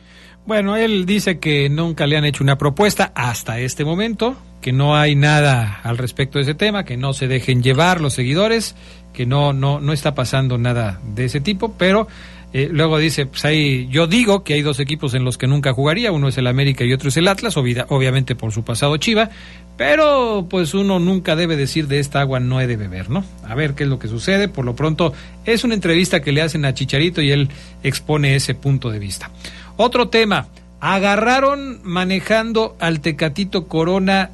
Bueno, 0.44 0.76
él 0.76 1.06
dice 1.06 1.38
que 1.38 1.68
nunca 1.68 2.06
le 2.06 2.16
han 2.16 2.24
hecho 2.24 2.42
una 2.42 2.58
propuesta 2.58 3.12
hasta 3.14 3.60
este 3.60 3.84
momento, 3.84 4.36
que 4.60 4.72
no 4.72 4.96
hay 4.96 5.14
nada 5.14 5.80
al 5.84 5.98
respecto 5.98 6.38
de 6.38 6.42
ese 6.42 6.54
tema, 6.54 6.84
que 6.84 6.96
no 6.96 7.12
se 7.12 7.28
dejen 7.28 7.62
llevar 7.62 8.00
los 8.00 8.14
seguidores 8.14 8.74
que 9.12 9.26
no, 9.26 9.52
no, 9.52 9.80
no 9.80 9.92
está 9.92 10.14
pasando 10.14 10.58
nada 10.58 11.00
de 11.14 11.26
ese 11.26 11.40
tipo, 11.40 11.74
pero 11.78 12.08
eh, 12.52 12.68
luego 12.70 12.98
dice, 12.98 13.26
pues 13.26 13.44
hay, 13.44 13.88
yo 13.88 14.06
digo 14.06 14.42
que 14.42 14.54
hay 14.54 14.62
dos 14.62 14.80
equipos 14.80 15.14
en 15.14 15.24
los 15.24 15.38
que 15.38 15.46
nunca 15.46 15.72
jugaría, 15.72 16.12
uno 16.12 16.28
es 16.28 16.36
el 16.38 16.46
América 16.46 16.84
y 16.84 16.92
otro 16.92 17.08
es 17.08 17.16
el 17.16 17.28
Atlas, 17.28 17.56
obviamente 17.56 18.34
por 18.34 18.52
su 18.52 18.64
pasado 18.64 18.96
Chiva, 18.96 19.30
pero 19.76 20.46
pues 20.50 20.74
uno 20.74 20.98
nunca 20.98 21.36
debe 21.36 21.56
decir 21.56 21.88
de 21.88 21.98
esta 21.98 22.20
agua 22.20 22.40
no 22.40 22.60
he 22.60 22.66
de 22.66 22.76
beber, 22.76 23.10
¿no? 23.10 23.24
A 23.46 23.54
ver 23.54 23.74
qué 23.74 23.84
es 23.84 23.88
lo 23.88 23.98
que 23.98 24.08
sucede, 24.08 24.48
por 24.48 24.64
lo 24.64 24.76
pronto 24.76 25.12
es 25.44 25.64
una 25.64 25.74
entrevista 25.74 26.20
que 26.20 26.32
le 26.32 26.42
hacen 26.42 26.64
a 26.64 26.74
Chicharito 26.74 27.22
y 27.22 27.30
él 27.30 27.48
expone 27.82 28.34
ese 28.34 28.54
punto 28.54 28.90
de 28.90 28.98
vista. 28.98 29.30
Otro 29.76 30.08
tema, 30.08 30.46
agarraron 30.80 31.80
manejando 31.84 32.76
al 32.80 33.00
Tecatito 33.00 33.68
Corona 33.68 34.30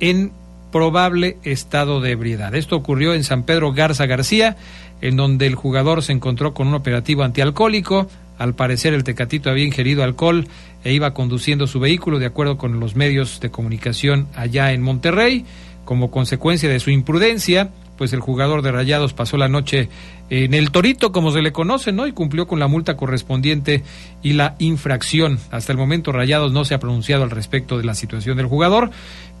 en 0.00 0.32
probable 0.70 1.38
estado 1.42 2.00
de 2.00 2.12
ebriedad. 2.12 2.54
Esto 2.54 2.76
ocurrió 2.76 3.14
en 3.14 3.24
San 3.24 3.42
Pedro 3.42 3.72
Garza 3.72 4.06
García, 4.06 4.56
en 5.00 5.16
donde 5.16 5.46
el 5.46 5.54
jugador 5.54 6.02
se 6.02 6.12
encontró 6.12 6.54
con 6.54 6.68
un 6.68 6.74
operativo 6.74 7.22
antialcohólico. 7.22 8.08
Al 8.38 8.54
parecer 8.54 8.94
el 8.94 9.04
Tecatito 9.04 9.50
había 9.50 9.64
ingerido 9.64 10.04
alcohol 10.04 10.46
e 10.84 10.92
iba 10.92 11.14
conduciendo 11.14 11.66
su 11.66 11.80
vehículo 11.80 12.18
de 12.18 12.26
acuerdo 12.26 12.56
con 12.56 12.78
los 12.78 12.94
medios 12.94 13.40
de 13.40 13.50
comunicación 13.50 14.28
allá 14.36 14.72
en 14.72 14.82
Monterrey. 14.82 15.44
Como 15.84 16.10
consecuencia 16.10 16.68
de 16.68 16.80
su 16.80 16.90
imprudencia, 16.90 17.70
pues 17.98 18.12
el 18.14 18.20
jugador 18.20 18.62
de 18.62 18.72
Rayados 18.72 19.12
pasó 19.12 19.36
la 19.36 19.48
noche 19.48 19.88
en 20.30 20.54
el 20.54 20.70
Torito, 20.70 21.12
como 21.12 21.32
se 21.32 21.42
le 21.42 21.52
conoce, 21.52 21.92
¿no? 21.92 22.06
Y 22.06 22.12
cumplió 22.12 22.46
con 22.46 22.60
la 22.60 22.68
multa 22.68 22.96
correspondiente 22.96 23.82
y 24.22 24.32
la 24.32 24.54
infracción. 24.58 25.38
Hasta 25.50 25.72
el 25.72 25.78
momento 25.78 26.12
Rayados 26.12 26.52
no 26.52 26.64
se 26.64 26.74
ha 26.74 26.80
pronunciado 26.80 27.24
al 27.24 27.30
respecto 27.30 27.76
de 27.76 27.84
la 27.84 27.94
situación 27.94 28.36
del 28.36 28.46
jugador. 28.46 28.90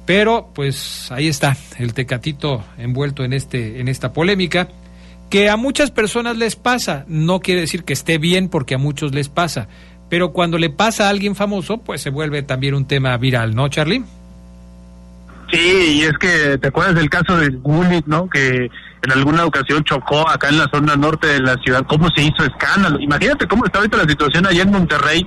Pero 0.04 0.50
pues 0.54 1.12
ahí 1.12 1.28
está 1.28 1.56
el 1.78 1.94
Tecatito 1.94 2.64
envuelto 2.78 3.24
en 3.24 3.34
este 3.34 3.78
en 3.78 3.88
esta 3.88 4.12
polémica 4.12 4.68
que 5.28 5.50
a 5.50 5.56
muchas 5.56 5.90
personas 5.90 6.38
les 6.38 6.56
pasa, 6.56 7.04
no 7.08 7.40
quiere 7.40 7.60
decir 7.60 7.84
que 7.84 7.92
esté 7.92 8.16
bien 8.16 8.48
porque 8.48 8.74
a 8.74 8.78
muchos 8.78 9.14
les 9.14 9.28
pasa, 9.28 9.68
pero 10.08 10.32
cuando 10.32 10.56
le 10.56 10.70
pasa 10.70 11.06
a 11.06 11.10
alguien 11.10 11.34
famoso, 11.34 11.78
pues 11.78 12.00
se 12.00 12.08
vuelve 12.08 12.42
también 12.42 12.74
un 12.74 12.86
tema 12.86 13.14
viral, 13.18 13.54
¿no, 13.54 13.68
Charlie? 13.68 14.04
Sí, 15.50 16.00
y 16.00 16.02
es 16.02 16.12
que 16.18 16.58
te 16.58 16.68
acuerdas 16.68 16.94
del 16.94 17.08
caso 17.08 17.38
de 17.38 17.48
Gullit, 17.48 18.06
¿no? 18.06 18.28
Que 18.28 18.70
en 19.02 19.12
alguna 19.12 19.46
ocasión 19.46 19.82
chocó 19.84 20.28
acá 20.28 20.48
en 20.48 20.58
la 20.58 20.68
zona 20.72 20.96
norte 20.96 21.26
de 21.26 21.40
la 21.40 21.54
ciudad, 21.64 21.86
cómo 21.88 22.08
se 22.14 22.22
hizo 22.22 22.44
escándalo. 22.44 23.00
Imagínate 23.00 23.48
cómo 23.48 23.64
está 23.64 23.78
ahorita 23.78 23.96
la 23.96 24.08
situación 24.08 24.46
allá 24.46 24.62
en 24.62 24.72
Monterrey, 24.72 25.26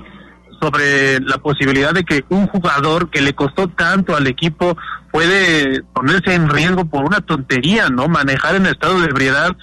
sobre 0.62 1.20
la 1.22 1.40
posibilidad 1.40 1.92
de 1.92 2.04
que 2.04 2.24
un 2.30 2.48
jugador 2.48 3.10
que 3.10 3.22
le 3.22 3.34
costó 3.34 3.68
tanto 3.70 4.16
al 4.16 4.28
equipo 4.28 4.78
puede 5.12 5.82
ponerse 5.94 6.36
en 6.36 6.50
riesgo 6.50 6.86
por 6.86 7.04
una 7.04 7.22
tontería, 7.22 7.90
¿no? 7.90 8.08
Manejar 8.08 8.56
en 8.56 8.68
estado 8.68 9.02
de 9.02 9.08
ebriedad, 9.08 9.56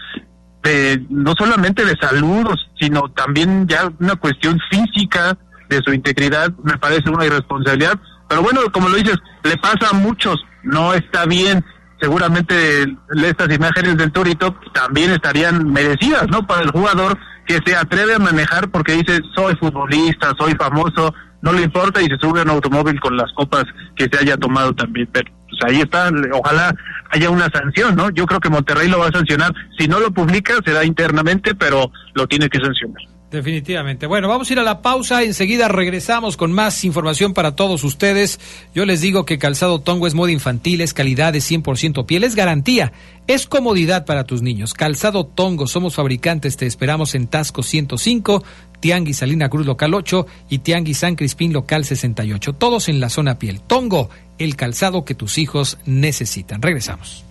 de, 0.65 1.07
no 1.09 1.35
solamente 1.39 1.85
de 1.85 1.97
salud, 2.01 2.47
sino 2.81 3.09
también 3.13 3.69
ya 3.69 3.91
una 4.01 4.17
cuestión 4.17 4.59
física 4.71 5.39
de 5.69 5.81
su 5.85 5.93
integridad, 5.93 6.53
me 6.65 6.77
parece 6.79 7.11
una 7.11 7.25
irresponsabilidad. 7.25 7.99
Pero 8.29 8.43
bueno, 8.43 8.61
como 8.72 8.89
lo 8.89 8.97
dices, 8.97 9.16
le 9.43 9.57
pasa 9.57 9.91
a 9.91 9.95
muchos, 9.95 10.45
no 10.62 10.95
está 10.95 11.24
bien. 11.26 11.64
Seguramente 12.01 12.87
estas 13.24 13.53
imágenes 13.53 13.97
del 13.97 14.12
Torito 14.12 14.55
también 14.72 15.11
estarían 15.11 15.72
merecidas, 15.72 16.29
¿no? 16.29 16.47
Para 16.47 16.62
el 16.62 16.70
jugador 16.70 17.18
que 17.47 17.59
se 17.64 17.74
atreve 17.74 18.14
a 18.14 18.18
manejar 18.18 18.70
porque 18.70 18.93
dice 18.93 19.20
soy 19.35 19.57
futbolista, 19.57 20.33
soy 20.39 20.53
famoso, 20.53 21.12
no 21.43 21.53
le 21.53 21.62
importa 21.62 22.01
y 22.01 22.07
se 22.07 22.18
sube 22.18 22.41
a 22.41 22.43
un 22.43 22.51
automóvil 22.51 23.01
con 23.01 23.16
las 23.16 23.33
copas 23.33 23.64
que 23.97 24.09
se 24.12 24.18
haya 24.20 24.37
tomado 24.37 24.74
también. 24.74 25.09
Pero 25.12 25.31
pues 25.49 25.61
ahí 25.64 25.81
está, 25.81 26.11
ojalá 26.33 26.74
haya 27.11 27.31
una 27.31 27.49
sanción, 27.49 27.97
¿no? 27.97 28.11
Yo 28.11 28.26
creo 28.26 28.39
que 28.39 28.51
Monterrey 28.51 28.89
lo 28.89 28.99
va 28.99 29.09
a 29.09 29.12
sancionar. 29.12 29.53
Si 29.79 29.89
no 29.89 29.99
lo 29.99 30.12
publica, 30.12 30.55
será 30.64 30.85
internamente, 30.85 31.55
pero 31.55 31.91
lo 32.14 32.26
tiene 32.29 32.49
que 32.49 32.61
sancionar. 32.61 33.03
Definitivamente. 33.31 34.07
Bueno, 34.07 34.26
vamos 34.26 34.49
a 34.49 34.53
ir 34.55 34.59
a 34.59 34.62
la 34.62 34.81
pausa. 34.81 35.22
Enseguida 35.22 35.68
regresamos 35.68 36.39
con 36.39 36.51
más 36.51 36.83
información 36.85 37.35
para 37.35 37.55
todos 37.55 37.85
ustedes. 37.85 38.41
Yo 38.74 38.87
les 38.87 39.03
digo 39.03 39.26
que 39.26 39.39
Calzado 39.39 39.81
Tongo 39.81 40.07
es 40.07 40.14
moda 40.14 40.33
infantil, 40.33 40.81
es 40.81 40.95
calidad, 40.95 41.37
es 41.37 41.51
100% 41.51 42.07
piel, 42.07 42.24
es 42.24 42.35
garantía, 42.35 42.93
es 43.26 43.47
comodidad 43.47 44.07
para 44.07 44.24
tus 44.24 44.41
niños. 44.41 44.72
Calzado 44.72 45.26
Tongo, 45.26 45.66
somos 45.66 45.95
fabricantes, 45.95 46.57
te 46.57 46.64
esperamos 46.64 47.14
en 47.14 47.26
Tasco 47.26 47.62
105, 47.62 48.43
Tianguis 48.81 49.18
Salina 49.18 49.51
Cruz 49.51 49.66
Local 49.66 49.93
8 49.93 50.26
y 50.49 50.61
Tianguis 50.61 50.99
San 50.99 51.14
Crispín 51.14 51.53
Local 51.53 51.85
68. 51.85 52.55
Todos 52.55 52.89
en 52.89 52.99
la 52.99 53.11
zona 53.11 53.39
piel. 53.39 53.61
Tongo, 53.61 54.09
el 54.39 54.57
calzado 54.57 55.05
que 55.05 55.14
tus 55.14 55.37
hijos 55.37 55.76
necesitan. 55.85 56.62
Regresamos. 56.62 57.24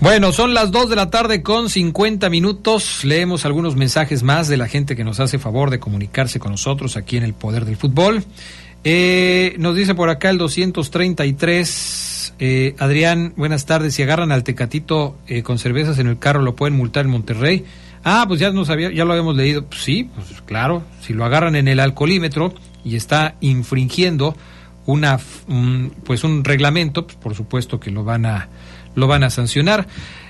Bueno, 0.00 0.30
son 0.30 0.54
las 0.54 0.70
2 0.70 0.90
de 0.90 0.96
la 0.96 1.10
tarde 1.10 1.42
con 1.42 1.68
50 1.68 2.30
minutos. 2.30 3.04
Leemos 3.04 3.44
algunos 3.44 3.74
mensajes 3.74 4.22
más 4.22 4.46
de 4.46 4.56
la 4.56 4.68
gente 4.68 4.94
que 4.94 5.02
nos 5.02 5.18
hace 5.18 5.40
favor 5.40 5.70
de 5.70 5.80
comunicarse 5.80 6.38
con 6.38 6.52
nosotros 6.52 6.96
aquí 6.96 7.16
en 7.16 7.24
el 7.24 7.34
Poder 7.34 7.64
del 7.64 7.76
Fútbol. 7.76 8.22
Eh, 8.84 9.56
nos 9.58 9.74
dice 9.74 9.96
por 9.96 10.08
acá 10.08 10.30
el 10.30 10.38
233. 10.38 12.34
Eh, 12.38 12.76
Adrián, 12.78 13.32
buenas 13.36 13.66
tardes. 13.66 13.94
Si 13.94 14.04
agarran 14.04 14.30
al 14.30 14.44
tecatito 14.44 15.18
eh, 15.26 15.42
con 15.42 15.58
cervezas 15.58 15.98
en 15.98 16.06
el 16.06 16.20
carro, 16.20 16.42
¿lo 16.42 16.54
pueden 16.54 16.76
multar 16.76 17.04
en 17.04 17.10
Monterrey? 17.10 17.64
Ah, 18.04 18.24
pues 18.28 18.38
ya, 18.38 18.52
no 18.52 18.64
sabía, 18.64 18.92
ya 18.92 19.04
lo 19.04 19.10
habíamos 19.14 19.34
leído. 19.34 19.64
Pues 19.64 19.82
sí, 19.82 20.08
pues 20.14 20.28
claro. 20.42 20.84
Si 21.00 21.12
lo 21.12 21.24
agarran 21.24 21.56
en 21.56 21.66
el 21.66 21.80
alcoholímetro 21.80 22.54
y 22.84 22.94
está 22.94 23.34
infringiendo 23.40 24.36
una, 24.86 25.18
pues 26.04 26.22
un 26.22 26.44
reglamento, 26.44 27.04
pues 27.04 27.18
por 27.18 27.34
supuesto 27.34 27.80
que 27.80 27.90
lo 27.90 28.04
van 28.04 28.26
a 28.26 28.48
lo 28.98 29.06
van 29.06 29.24
a 29.24 29.30
sancionar. 29.30 29.86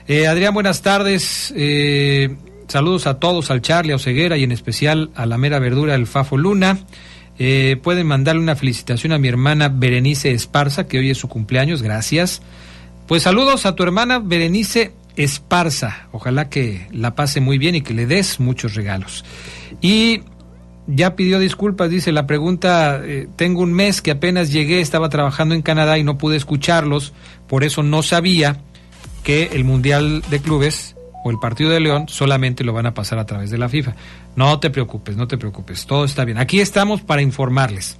Eh, 0.06 0.26
Adrián, 0.26 0.54
buenas 0.54 0.82
tardes. 0.82 1.52
Eh, 1.56 2.36
saludos 2.68 3.06
a 3.06 3.18
todos, 3.18 3.50
al 3.50 3.62
Charlie, 3.62 3.92
a 3.92 3.96
Oseguera 3.96 4.36
y 4.36 4.44
en 4.44 4.52
especial 4.52 5.10
a 5.14 5.26
la 5.26 5.38
mera 5.38 5.58
verdura, 5.58 5.94
el 5.94 6.06
Fafo 6.06 6.36
Luna. 6.36 6.78
Eh, 7.38 7.78
pueden 7.82 8.06
mandarle 8.06 8.42
una 8.42 8.56
felicitación 8.56 9.12
a 9.12 9.18
mi 9.18 9.28
hermana 9.28 9.68
Berenice 9.68 10.32
Esparza, 10.32 10.86
que 10.86 10.98
hoy 10.98 11.10
es 11.10 11.18
su 11.18 11.28
cumpleaños, 11.28 11.82
gracias. 11.82 12.42
Pues 13.06 13.22
saludos 13.22 13.64
a 13.64 13.74
tu 13.74 13.82
hermana 13.82 14.18
Berenice 14.18 14.92
Esparza, 15.16 16.08
ojalá 16.12 16.48
que 16.48 16.88
la 16.92 17.14
pase 17.14 17.40
muy 17.40 17.58
bien 17.58 17.74
y 17.74 17.80
que 17.80 17.94
le 17.94 18.06
des 18.06 18.38
muchos 18.38 18.74
regalos. 18.74 19.24
Y 19.80 20.22
ya 20.86 21.16
pidió 21.16 21.38
disculpas, 21.38 21.90
dice 21.90 22.12
la 22.12 22.26
pregunta, 22.26 23.02
tengo 23.36 23.62
un 23.62 23.72
mes 23.72 24.02
que 24.02 24.10
apenas 24.10 24.52
llegué, 24.52 24.80
estaba 24.80 25.08
trabajando 25.08 25.54
en 25.54 25.62
Canadá 25.62 25.98
y 25.98 26.04
no 26.04 26.18
pude 26.18 26.36
escucharlos, 26.36 27.12
por 27.48 27.64
eso 27.64 27.82
no 27.82 28.02
sabía 28.02 28.60
que 29.22 29.50
el 29.52 29.64
Mundial 29.64 30.22
de 30.30 30.40
Clubes 30.40 30.96
o 31.24 31.30
el 31.30 31.38
partido 31.38 31.70
de 31.70 31.80
León 31.80 32.06
solamente 32.08 32.64
lo 32.64 32.72
van 32.72 32.86
a 32.86 32.94
pasar 32.94 33.18
a 33.18 33.26
través 33.26 33.50
de 33.50 33.58
la 33.58 33.68
FIFA. 33.68 33.94
No 34.36 34.60
te 34.60 34.70
preocupes, 34.70 35.16
no 35.16 35.26
te 35.26 35.36
preocupes, 35.36 35.86
todo 35.86 36.04
está 36.04 36.24
bien. 36.24 36.38
Aquí 36.38 36.60
estamos 36.60 37.02
para 37.02 37.22
informarles. 37.22 37.96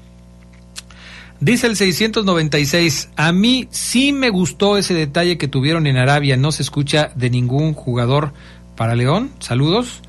Dice 1.40 1.68
el 1.68 1.76
696, 1.76 3.10
a 3.14 3.30
mí 3.32 3.68
sí 3.70 4.12
me 4.12 4.28
gustó 4.28 4.76
ese 4.76 4.94
detalle 4.94 5.38
que 5.38 5.46
tuvieron 5.46 5.86
en 5.86 5.96
Arabia, 5.96 6.36
no 6.36 6.50
se 6.50 6.62
escucha 6.62 7.12
de 7.14 7.30
ningún 7.30 7.74
jugador 7.74 8.32
para 8.76 8.96
León. 8.96 9.30
Saludos. 9.38 10.02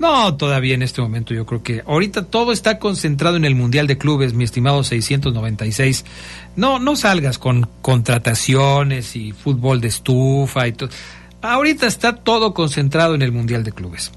No, 0.00 0.36
todavía 0.36 0.74
en 0.74 0.82
este 0.82 1.00
momento 1.00 1.32
yo 1.32 1.46
creo 1.46 1.62
que 1.62 1.82
ahorita 1.86 2.24
todo 2.24 2.50
está 2.50 2.80
concentrado 2.80 3.36
en 3.36 3.44
el 3.44 3.54
Mundial 3.54 3.86
de 3.86 3.98
Clubes, 3.98 4.34
mi 4.34 4.42
estimado 4.42 4.82
696. 4.82 6.04
No, 6.56 6.78
no 6.78 6.96
salgas 6.96 7.38
con 7.38 7.68
contrataciones 7.80 9.16
y 9.16 9.32
fútbol 9.32 9.80
de 9.80 9.88
estufa 9.88 10.66
y 10.68 10.72
todo. 10.72 10.90
Ahorita 11.40 11.86
está 11.86 12.16
todo 12.16 12.54
concentrado 12.54 13.14
en 13.14 13.22
el 13.22 13.32
Mundial 13.32 13.64
de 13.64 13.72
Clubes. 13.72 14.12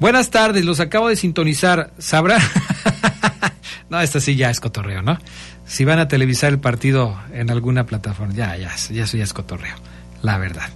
Buenas 0.00 0.30
tardes, 0.30 0.64
los 0.64 0.80
acabo 0.80 1.08
de 1.08 1.16
sintonizar. 1.16 1.92
¿Sabrá? 1.98 2.38
no, 3.90 4.00
esta 4.00 4.20
sí 4.20 4.34
ya 4.34 4.50
es 4.50 4.60
cotorreo, 4.60 5.02
¿no? 5.02 5.18
Si 5.64 5.84
van 5.84 6.00
a 6.00 6.08
televisar 6.08 6.52
el 6.52 6.58
partido 6.58 7.16
en 7.32 7.50
alguna 7.50 7.86
plataforma, 7.86 8.34
ya, 8.34 8.56
ya, 8.56 8.74
ya 8.90 9.04
eso 9.04 9.16
ya 9.16 9.24
es 9.24 9.32
cotorreo, 9.32 9.76
la 10.20 10.38
verdad. 10.38 10.68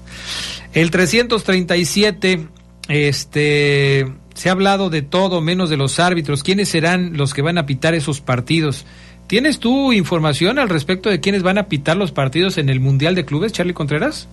El 0.73 0.91
337, 0.91 2.47
este 2.89 4.07
se 4.35 4.49
ha 4.49 4.53
hablado 4.53 4.91
de 4.91 5.03
todo 5.03 5.41
menos 5.41 5.71
de 5.71 5.77
los 5.77 5.99
árbitros. 5.99 6.43
¿Quiénes 6.43 6.69
serán 6.69 7.17
los 7.17 7.35
que 7.35 7.43
van 7.43 7.59
a 7.59 7.67
pitar 7.67 7.95
esos 7.95 8.21
partidos? 8.21 8.85
¿Tienes 9.27 9.59
tú 9.59 9.93
información 9.93 10.59
al 10.59 10.69
respecto 10.69 11.11
de 11.11 11.21
quiénes 11.21 11.43
van 11.43 11.59
a 11.59 11.65
pitar 11.65 11.97
los 11.97 12.13
partidos 12.13 12.59
en 12.59 12.69
el 12.69 12.79
Mundial 12.79 13.15
de 13.15 13.25
Clubes, 13.25 13.53
Charlie 13.53 13.75
Contreras? 13.75 14.29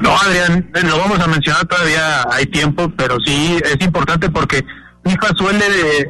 No, 0.00 0.16
Adrián, 0.16 0.68
eh, 0.74 0.80
lo 0.82 0.98
vamos 0.98 1.20
a 1.20 1.26
mencionar 1.26 1.64
todavía 1.66 2.26
hay 2.30 2.46
tiempo, 2.46 2.92
pero 2.96 3.16
sí 3.24 3.58
es 3.64 3.80
importante 3.80 4.28
porque 4.28 4.64
FIFA 5.04 5.28
suele 5.36 5.64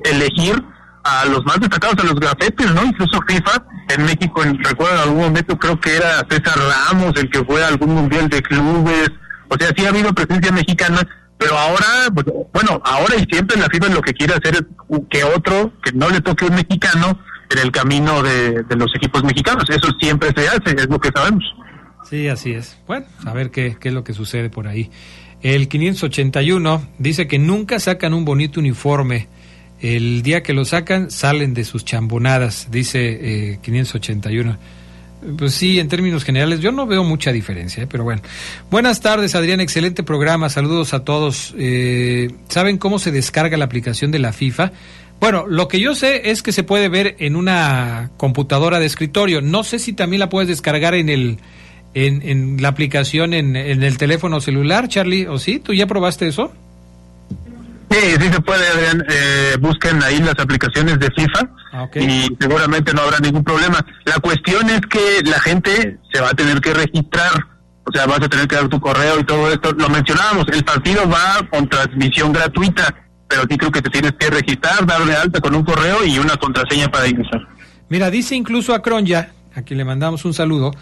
elegir 0.05 0.63
a 1.05 1.25
los 1.27 1.45
más 1.45 1.61
destacados, 1.61 1.97
a 2.03 2.07
los 2.07 2.19
gafetes, 2.19 2.71
¿no? 2.73 2.85
Incluso 2.85 3.21
FIFA 3.29 3.65
en 3.91 4.05
México, 4.07 4.43
recuerdo 4.65 4.95
en 4.95 5.01
algún 5.03 5.21
momento 5.21 5.57
creo 5.59 5.79
que 5.79 5.97
era 5.97 6.27
César 6.29 6.59
Ramos 6.59 7.13
el 7.17 7.31
que 7.31 7.45
fue 7.45 7.63
a 7.63 7.69
algún 7.69 7.95
Mundial 7.95 8.29
de 8.29 8.43
Clubes, 8.43 9.13
o 9.49 9.57
sea, 9.57 9.69
sí 9.77 9.85
ha 9.85 9.91
habido 9.91 10.13
presencia 10.13 10.51
mexicana 10.51 11.07
pero 11.39 11.57
ahora, 11.59 11.87
pues, 12.15 12.27
bueno, 12.53 12.81
ahora 12.85 13.17
y 13.17 13.25
siempre 13.31 13.59
la 13.59 13.69
FIFA 13.69 13.89
lo 13.89 14.01
que 14.01 14.15
quiere 14.15 14.35
hacer 14.35 14.55
es 14.55 14.63
que 15.11 15.25
otro, 15.25 15.73
que 15.83 15.93
no 15.93 16.09
le 16.09 16.21
toque 16.21 16.47
un 16.47 16.55
mexicano 16.55 17.19
en 17.51 17.59
el 17.59 17.71
camino 17.71 18.23
de, 18.23 18.65
los 18.77 18.95
equipos 18.95 19.23
mexicanos. 19.23 19.65
Eso 19.69 19.89
siempre 20.01 20.31
se 20.35 20.49
hace, 20.49 20.71
es 20.77 20.89
lo 20.89 20.99
que 20.99 21.11
sabemos. 21.15 21.45
Sí, 22.09 22.29
así 22.29 22.53
es. 22.53 22.79
Bueno, 22.87 23.07
a 23.25 23.33
ver 23.33 23.51
qué, 23.51 23.77
qué 23.79 23.89
es 23.89 23.95
lo 23.95 24.05
que 24.05 24.15
sucede 24.15 24.49
por 24.49 24.67
ahí. 24.67 24.91
El 25.43 25.69
581 25.69 26.89
dice 26.99 27.27
que 27.27 27.39
nunca 27.39 27.79
sacan 27.79 28.15
un 28.15 28.25
bonito 28.25 28.61
uniforme. 28.61 29.29
El 29.81 30.23
día 30.23 30.43
que 30.43 30.55
lo 30.55 30.65
sacan, 30.65 31.11
salen 31.11 31.53
de 31.53 31.65
sus 31.65 31.85
chambonadas, 31.85 32.69
dice 32.71 33.53
eh, 33.53 33.59
581. 33.63 34.57
Pues 35.39 35.55
sí, 35.55 35.79
en 35.79 35.89
términos 35.89 36.25
generales, 36.25 36.61
yo 36.61 36.73
no 36.73 36.87
veo 36.87 37.03
mucha 37.03 37.33
diferencia, 37.33 37.85
¿eh? 37.85 37.87
pero 37.91 38.05
bueno. 38.05 38.23
Buenas 38.71 39.01
tardes, 39.01 39.35
Adrián, 39.35 39.61
excelente 39.61 40.03
programa, 40.03 40.49
saludos 40.51 40.95
a 40.95 41.05
todos. 41.05 41.55
Eh, 41.59 42.31
¿Saben 42.49 42.79
cómo 42.79 42.99
se 42.99 43.13
descarga 43.13 43.57
la 43.57 43.65
aplicación 43.65 44.11
de 44.11 44.19
la 44.19 44.33
FIFA? 44.33 44.73
Bueno, 45.19 45.47
lo 45.47 45.69
que 45.69 45.81
yo 45.81 45.95
sé 45.95 46.31
es 46.31 46.43
que 46.43 46.53
se 46.53 46.63
puede 46.63 46.89
ver 46.89 47.17
en 47.19 47.37
una 47.37 48.11
computadora 48.19 48.79
de 48.79 48.87
escritorio. 48.87 49.41
No 49.41 49.65
sé 49.65 49.79
si 49.79 49.95
también 49.95 50.21
la 50.21 50.29
puedes 50.29 50.49
descargar 50.49 50.95
en 50.95 51.09
el 51.09 51.39
en, 51.95 52.21
en 52.23 52.61
la 52.61 52.69
aplicación 52.69 53.33
en, 53.33 53.57
en 53.57 53.83
el 53.83 53.97
teléfono 53.97 54.41
celular, 54.41 54.87
Charlie, 54.89 55.27
¿o 55.27 55.39
sí? 55.39 55.59
¿Tú 55.59 55.73
ya 55.73 55.87
probaste 55.87 56.29
eso? 56.29 56.53
Sí, 57.91 57.99
sí 58.21 58.33
se 58.33 58.41
puede, 58.41 58.67
Adrián. 58.69 59.05
Eh, 59.09 59.57
busquen 59.61 60.03
ahí 60.03 60.19
las 60.19 60.39
aplicaciones 60.39 60.99
de 60.99 61.09
FIFA 61.11 61.49
ah, 61.73 61.89
y 61.95 62.29
seguramente 62.39 62.93
no 62.93 63.03
habrá 63.03 63.19
ningún 63.21 63.45
problema. 63.45 63.85
La 64.05 64.19
cuestión 64.19 64.69
es 64.71 64.81
que 64.83 65.23
la 65.25 65.39
gente 65.41 65.99
se 66.13 66.21
va 66.21 66.31
a 66.31 66.35
tener 66.35 66.61
que 66.61 66.75
registrar, 66.75 67.33
o 67.85 67.93
sea, 67.93 68.07
vas 68.07 68.21
a 68.23 68.29
tener 68.29 68.49
que 68.49 68.57
dar 68.57 68.69
tu 68.69 68.81
correo 68.81 69.21
y 69.21 69.25
todo 69.25 69.51
esto. 69.51 69.73
Lo 69.73 69.89
mencionábamos, 69.89 70.47
el 70.53 70.65
partido 70.65 71.09
va 71.09 71.47
con 71.49 71.69
transmisión 71.69 72.33
gratuita, 72.33 72.95
pero 73.29 73.43
sí 73.49 73.57
creo 73.57 73.71
que 73.71 73.83
te 73.83 73.91
tienes 73.91 74.13
que 74.19 74.31
registrar, 74.31 74.85
darle 74.85 75.15
alta 75.15 75.41
con 75.41 75.55
un 75.55 75.65
correo 75.65 76.05
y 76.05 76.19
una 76.19 76.37
contraseña 76.37 76.89
para 76.89 77.07
ingresar. 77.07 77.47
Mira, 77.89 78.11
dice 78.11 78.35
incluso 78.35 78.75
a 78.75 78.83
Cronja, 78.83 79.31
a 79.55 79.63
quien 79.63 79.79
le 79.79 79.85
mandamos 79.85 80.25
un 80.25 80.35
saludo, 80.35 80.73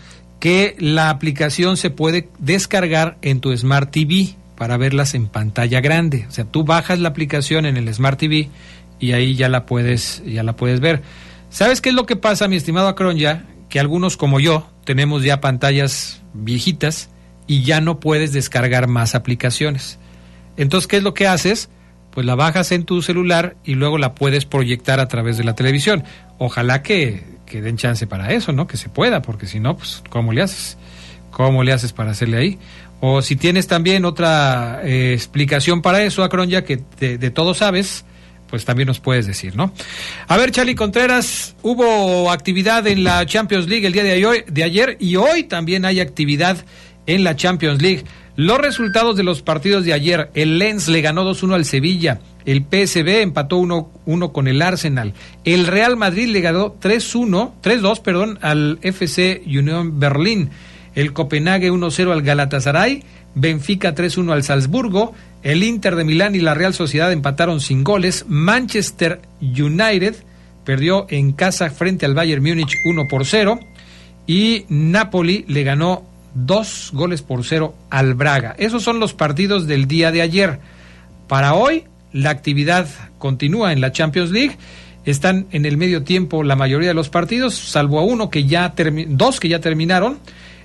que 0.40 0.74
la 0.78 1.10
aplicación 1.10 1.76
se 1.76 1.90
puede 1.90 2.30
descargar 2.38 3.18
en 3.22 3.40
tu 3.40 3.54
Smart 3.56 3.90
TV 3.90 4.36
para 4.56 4.76
verlas 4.76 5.14
en 5.14 5.26
pantalla 5.26 5.80
grande. 5.80 6.26
O 6.28 6.30
sea, 6.30 6.44
tú 6.44 6.64
bajas 6.64 6.98
la 6.98 7.08
aplicación 7.08 7.66
en 7.66 7.76
el 7.76 7.92
Smart 7.92 8.18
TV 8.18 8.50
y 8.98 9.12
ahí 9.12 9.34
ya 9.34 9.48
la 9.48 9.66
puedes, 9.66 10.22
ya 10.26 10.42
la 10.42 10.56
puedes 10.56 10.80
ver. 10.80 11.02
¿Sabes 11.50 11.80
qué 11.80 11.90
es 11.90 11.94
lo 11.94 12.06
que 12.06 12.16
pasa, 12.16 12.48
mi 12.48 12.56
estimado 12.56 12.88
Acron 12.88 13.16
ya? 13.16 13.44
Que 13.68 13.80
algunos 13.80 14.16
como 14.16 14.40
yo 14.40 14.68
tenemos 14.84 15.22
ya 15.22 15.40
pantallas 15.40 16.22
viejitas 16.32 17.10
y 17.46 17.62
ya 17.62 17.80
no 17.80 18.00
puedes 18.00 18.32
descargar 18.32 18.88
más 18.88 19.14
aplicaciones. 19.14 19.98
Entonces, 20.56 20.86
¿qué 20.86 20.96
es 20.98 21.02
lo 21.02 21.14
que 21.14 21.26
haces? 21.26 21.68
Pues 22.10 22.26
la 22.26 22.36
bajas 22.36 22.70
en 22.72 22.84
tu 22.84 23.02
celular 23.02 23.56
y 23.64 23.74
luego 23.74 23.98
la 23.98 24.14
puedes 24.14 24.44
proyectar 24.46 25.00
a 25.00 25.08
través 25.08 25.36
de 25.36 25.44
la 25.44 25.54
televisión. 25.54 26.04
Ojalá 26.38 26.82
que, 26.82 27.24
que 27.44 27.60
den 27.60 27.76
chance 27.76 28.06
para 28.06 28.32
eso, 28.32 28.52
¿no? 28.52 28.66
Que 28.66 28.76
se 28.76 28.88
pueda, 28.88 29.22
porque 29.22 29.46
si 29.46 29.58
no, 29.58 29.76
pues, 29.76 30.02
¿cómo 30.10 30.32
le 30.32 30.42
haces? 30.42 30.78
¿Cómo 31.30 31.64
le 31.64 31.72
haces 31.72 31.92
para 31.92 32.12
hacerle 32.12 32.36
ahí? 32.36 32.58
O 33.06 33.20
si 33.20 33.36
tienes 33.36 33.66
también 33.66 34.06
otra 34.06 34.80
eh, 34.82 35.12
explicación 35.12 35.82
para 35.82 36.02
eso, 36.02 36.24
Acron, 36.24 36.48
ya 36.48 36.64
que 36.64 36.80
de, 36.98 37.30
todo 37.30 37.52
sabes, 37.52 38.06
pues 38.48 38.64
también 38.64 38.86
nos 38.86 38.98
puedes 38.98 39.26
decir, 39.26 39.54
¿no? 39.56 39.74
A 40.26 40.38
ver, 40.38 40.52
Charlie 40.52 40.74
Contreras, 40.74 41.54
hubo 41.60 42.30
actividad 42.30 42.86
en 42.86 43.04
la 43.04 43.26
Champions 43.26 43.68
League 43.68 43.86
el 43.86 43.92
día 43.92 44.04
de, 44.04 44.24
hoy, 44.24 44.44
de 44.46 44.64
ayer 44.64 44.96
y 45.00 45.16
hoy 45.16 45.44
también 45.44 45.84
hay 45.84 46.00
actividad 46.00 46.64
en 47.04 47.24
la 47.24 47.36
Champions 47.36 47.82
League. 47.82 48.04
Los 48.36 48.56
resultados 48.56 49.18
de 49.18 49.22
los 49.22 49.42
partidos 49.42 49.84
de 49.84 49.92
ayer, 49.92 50.30
el 50.32 50.58
Lens 50.58 50.88
le 50.88 51.02
ganó 51.02 51.30
2-1 51.30 51.56
al 51.56 51.66
Sevilla, 51.66 52.20
el 52.46 52.62
PSB 52.62 53.20
empató 53.20 53.60
1-1 53.60 54.32
con 54.32 54.48
el 54.48 54.62
Arsenal, 54.62 55.12
el 55.44 55.66
Real 55.66 55.98
Madrid 55.98 56.28
le 56.28 56.40
ganó 56.40 56.80
3-1, 56.80 57.52
3-2, 57.62 58.00
perdón, 58.00 58.38
al 58.40 58.78
FC 58.80 59.42
Unión 59.46 60.00
Berlín. 60.00 60.48
El 60.94 61.12
Copenhague 61.12 61.70
1-0 61.70 62.12
al 62.12 62.22
Galatasaray, 62.22 63.02
Benfica 63.34 63.94
3-1 63.94 64.32
al 64.32 64.44
Salzburgo, 64.44 65.14
el 65.42 65.62
Inter 65.62 65.96
de 65.96 66.04
Milán 66.04 66.34
y 66.34 66.40
la 66.40 66.54
Real 66.54 66.74
Sociedad 66.74 67.12
empataron 67.12 67.60
sin 67.60 67.84
goles, 67.84 68.24
Manchester 68.28 69.20
United 69.40 70.14
perdió 70.64 71.06
en 71.10 71.32
casa 71.32 71.70
frente 71.70 72.06
al 72.06 72.14
Bayern 72.14 72.42
Múnich 72.42 72.74
1 72.84 73.08
por 73.08 73.26
0 73.26 73.60
y 74.26 74.64
Napoli 74.68 75.44
le 75.48 75.62
ganó 75.64 76.04
dos 76.34 76.90
goles 76.92 77.22
por 77.22 77.44
cero 77.44 77.74
al 77.90 78.14
Braga. 78.14 78.54
Esos 78.58 78.82
son 78.82 79.00
los 79.00 79.14
partidos 79.14 79.66
del 79.66 79.86
día 79.86 80.10
de 80.10 80.22
ayer. 80.22 80.58
Para 81.28 81.54
hoy, 81.54 81.84
la 82.12 82.30
actividad 82.30 82.88
continúa 83.18 83.72
en 83.72 83.80
la 83.80 83.92
Champions 83.92 84.30
League. 84.30 84.56
Están 85.04 85.46
en 85.50 85.66
el 85.66 85.76
medio 85.76 86.02
tiempo 86.02 86.42
la 86.42 86.56
mayoría 86.56 86.88
de 86.88 86.94
los 86.94 87.08
partidos, 87.08 87.54
salvo 87.54 87.98
a 87.98 88.04
uno 88.04 88.30
que 88.30 88.44
ya 88.44 88.74
dos 89.08 89.40
que 89.40 89.48
ya 89.48 89.60
terminaron. 89.60 90.18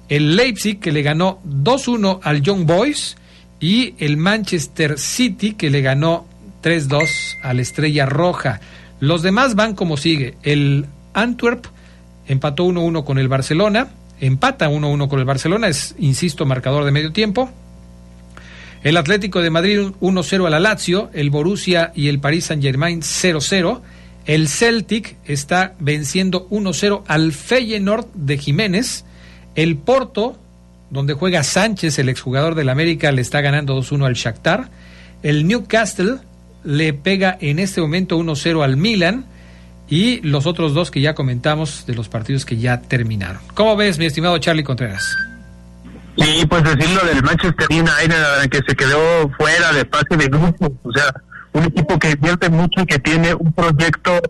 El 0.10 0.36
Leipzig 0.36 0.80
que 0.80 0.91
le 0.91 1.03
ganó 1.03 1.39
2-1 1.45 2.20
al 2.24 2.41
Young 2.41 2.66
Boys 2.66 3.16
y 3.60 3.93
el 3.99 4.18
Manchester 4.18 4.97
City 4.97 5.53
que 5.53 5.70
le 5.70 5.82
ganó 5.82 6.26
3-2 6.64 7.07
al 7.43 7.60
Estrella 7.60 8.05
Roja. 8.05 8.60
Los 8.99 9.22
demás 9.22 9.55
van 9.55 9.76
como 9.76 9.97
sigue. 9.97 10.36
El 10.43 10.88
Antwerp 11.14 11.68
empató 12.28 12.66
1-1 12.66 13.05
con 13.05 13.18
el 13.18 13.28
Barcelona, 13.28 13.89
empata 14.20 14.70
1-1 14.70 15.07
con 15.07 15.20
el 15.20 15.26
Barcelona, 15.26 15.68
es, 15.68 15.95
insisto, 15.99 16.45
marcador 16.45 16.86
de 16.86 16.91
medio 16.91 17.12
tiempo. 17.12 17.49
El 18.84 18.97
Atlético 18.97 19.41
de 19.41 19.49
Madrid 19.49 19.80
1-0 19.99 20.47
a 20.47 20.49
la 20.49 20.60
Lazio, 20.60 21.10
el 21.14 21.30
Borussia 21.30 21.91
y 21.95 22.07
el 22.07 22.20
Paris 22.20 22.45
Saint-Germain 22.45 23.01
0-0. 23.01 23.82
El 24.26 24.47
Celtic 24.47 25.18
está 25.26 25.76
venciendo 25.80 26.47
1-0 26.49 27.03
al 27.07 27.34
Feyenoord 27.34 28.07
de 28.14 28.38
Jiménez. 28.38 29.05
El 29.60 29.76
Porto, 29.76 30.39
donde 30.89 31.16
juega 31.16 31.43
Sánchez, 31.43 31.99
el 31.99 32.07
exjugador 32.07 32.55
del 32.55 32.70
América, 32.70 33.12
le 33.12 33.22
está 33.22 33.41
ganando 33.41 33.78
2-1 33.78 34.05
al 34.05 34.14
Shakhtar. 34.14 34.70
El 35.22 35.49
Newcastle 35.49 36.20
le 36.64 36.93
pega 36.93 37.38
en 37.41 37.60
este 37.60 37.82
momento 37.82 38.18
1-0 38.18 38.64
al 38.64 38.78
Milan 38.78 39.26
y 39.89 40.22
los 40.22 40.45
otros 40.45 40.74
dos 40.74 40.91
que 40.91 41.01
ya 41.01 41.14
comentamos 41.14 41.86
de 41.86 41.93
los 41.93 42.07
partidos 42.07 42.45
que 42.45 42.55
ya 42.55 42.80
terminaron. 42.80 43.41
¿Cómo 43.53 43.76
ves, 43.76 43.99
mi 43.99 44.05
estimado 44.05 44.38
Charlie 44.38 44.64
Contreras? 44.64 45.14
Sí, 46.18 46.45
pues 46.47 46.64
decirlo 46.64 47.01
del 47.05 47.22
Manchester 47.22 47.68
United, 47.70 48.49
que 48.49 48.62
se 48.66 48.76
quedó 48.78 49.30
fuera 49.38 49.74
de 49.74 49.84
fase 49.84 50.16
de 50.16 50.28
grupo, 50.28 50.72
o 50.84 50.91
sea, 50.93 51.14
un 51.60 51.66
equipo 51.66 51.99
que 51.99 52.12
invierte 52.12 52.49
mucho 52.49 52.82
y 52.82 52.86
que 52.86 52.99
tiene 52.99 53.34
un 53.34 53.51
proyecto 53.51 54.22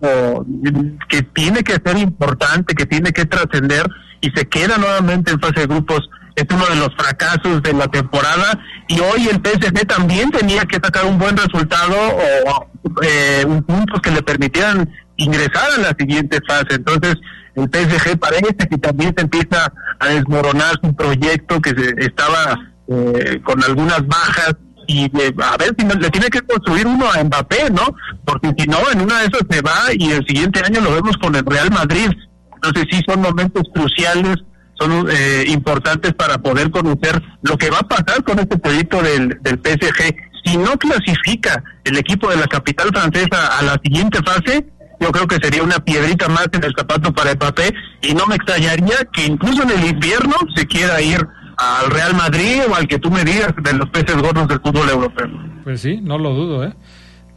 que 1.07 1.21
tiene 1.21 1.63
que 1.63 1.73
ser 1.73 1.97
importante, 1.97 2.73
que 2.73 2.85
tiene 2.85 3.11
que 3.11 3.25
trascender 3.25 3.87
y 4.21 4.31
se 4.31 4.47
queda 4.47 4.77
nuevamente 4.77 5.31
en 5.31 5.39
fase 5.39 5.61
de 5.61 5.67
grupos. 5.67 6.09
Es 6.35 6.45
uno 6.51 6.65
de 6.67 6.75
los 6.75 6.95
fracasos 6.95 7.61
de 7.61 7.73
la 7.73 7.87
temporada 7.87 8.59
y 8.87 8.99
hoy 8.99 9.27
el 9.27 9.41
PSG 9.43 9.85
también 9.87 10.31
tenía 10.31 10.65
que 10.65 10.77
sacar 10.77 11.05
un 11.05 11.17
buen 11.17 11.35
resultado 11.37 11.95
o 11.95 12.67
eh, 13.01 13.43
un 13.45 13.63
puntos 13.63 14.01
que 14.01 14.11
le 14.11 14.23
permitieran 14.23 14.89
ingresar 15.17 15.71
a 15.77 15.81
la 15.81 15.95
siguiente 15.97 16.39
fase. 16.47 16.75
Entonces, 16.75 17.15
el 17.55 17.63
PSG 17.65 18.17
parece 18.17 18.67
que 18.69 18.77
también 18.77 19.13
se 19.15 19.23
empieza 19.23 19.71
a 19.99 20.07
desmoronar 20.07 20.75
su 20.81 20.95
proyecto 20.95 21.59
que 21.61 21.71
se 21.71 21.93
estaba 22.05 22.57
eh, 22.87 23.41
con 23.43 23.61
algunas 23.63 24.07
bajas 24.07 24.55
y 24.89 25.03
a 25.05 25.57
ver 25.57 25.75
si 25.77 25.85
le 25.85 26.09
tiene 26.09 26.29
que 26.29 26.41
construir 26.41 26.87
uno 26.87 27.05
a 27.11 27.23
Mbappé, 27.23 27.69
¿no? 27.69 27.95
Porque 28.25 28.51
si 28.57 28.65
no, 28.65 28.79
en 28.91 29.01
una 29.01 29.19
de 29.19 29.27
esas 29.27 29.43
se 29.47 29.61
va 29.61 29.93
y 29.93 30.11
el 30.11 30.25
siguiente 30.25 30.61
año 30.65 30.81
lo 30.81 30.93
vemos 30.95 31.15
con 31.17 31.35
el 31.35 31.45
Real 31.45 31.69
Madrid. 31.69 32.09
Entonces 32.55 32.85
sí 32.89 32.99
son 33.07 33.21
momentos 33.21 33.61
cruciales, 33.71 34.37
son 34.79 35.07
eh, 35.11 35.45
importantes 35.47 36.15
para 36.15 36.39
poder 36.39 36.71
conocer 36.71 37.21
lo 37.43 37.55
que 37.55 37.69
va 37.69 37.79
a 37.79 37.87
pasar 37.87 38.23
con 38.23 38.39
este 38.39 38.57
proyecto 38.57 38.99
del, 39.03 39.37
del 39.43 39.59
PSG. 39.59 40.15
Si 40.43 40.57
no 40.57 40.75
clasifica 40.79 41.63
el 41.83 41.95
equipo 41.95 42.31
de 42.31 42.37
la 42.37 42.47
capital 42.47 42.89
francesa 42.91 43.59
a 43.59 43.61
la 43.61 43.79
siguiente 43.83 44.17
fase, 44.23 44.65
yo 44.99 45.11
creo 45.11 45.27
que 45.27 45.35
sería 45.35 45.61
una 45.61 45.77
piedrita 45.77 46.27
más 46.29 46.47
en 46.51 46.63
el 46.63 46.73
zapato 46.75 47.13
para 47.13 47.35
Mbappé 47.35 47.75
y 48.01 48.15
no 48.15 48.25
me 48.25 48.37
extrañaría 48.37 48.97
que 49.13 49.27
incluso 49.27 49.61
en 49.61 49.69
el 49.69 49.85
invierno 49.85 50.35
se 50.55 50.65
quiera 50.65 50.99
ir 50.99 51.27
al 51.59 51.91
Real 51.91 52.15
Madrid 52.15 52.61
o 52.69 52.75
al 52.75 52.87
que 52.87 52.99
tú 52.99 53.11
me 53.11 53.25
digas 53.25 53.53
de 53.61 53.73
los 53.73 53.89
peces 53.89 54.15
gordos 54.15 54.47
del 54.47 54.59
fútbol 54.61 54.89
europeo. 54.89 55.27
Pues 55.63 55.81
sí, 55.81 55.99
no 56.01 56.17
lo 56.17 56.33
dudo, 56.33 56.63
¿eh? 56.63 56.73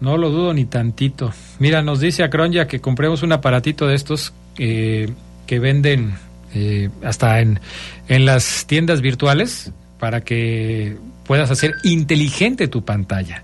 No 0.01 0.17
lo 0.17 0.31
dudo 0.31 0.55
ni 0.55 0.65
tantito. 0.65 1.33
Mira, 1.59 1.83
nos 1.83 2.01
dice 2.01 2.23
Acronya 2.23 2.67
que 2.67 2.81
compremos 2.81 3.23
un 3.23 3.33
aparatito 3.33 3.87
de 3.87 3.95
estos 3.95 4.33
eh, 4.59 5.13
que 5.47 5.59
venden 5.59 6.15
eh, 6.55 6.89
hasta 7.05 7.41
en, 7.41 7.61
en 8.09 8.25
las 8.25 8.67
tiendas 8.67 9.01
virtuales 9.01 9.73
para 9.99 10.23
que 10.23 10.97
puedas 11.25 11.51
hacer 11.51 11.75
inteligente 11.83 12.69
tu 12.69 12.85
pantalla. 12.85 13.43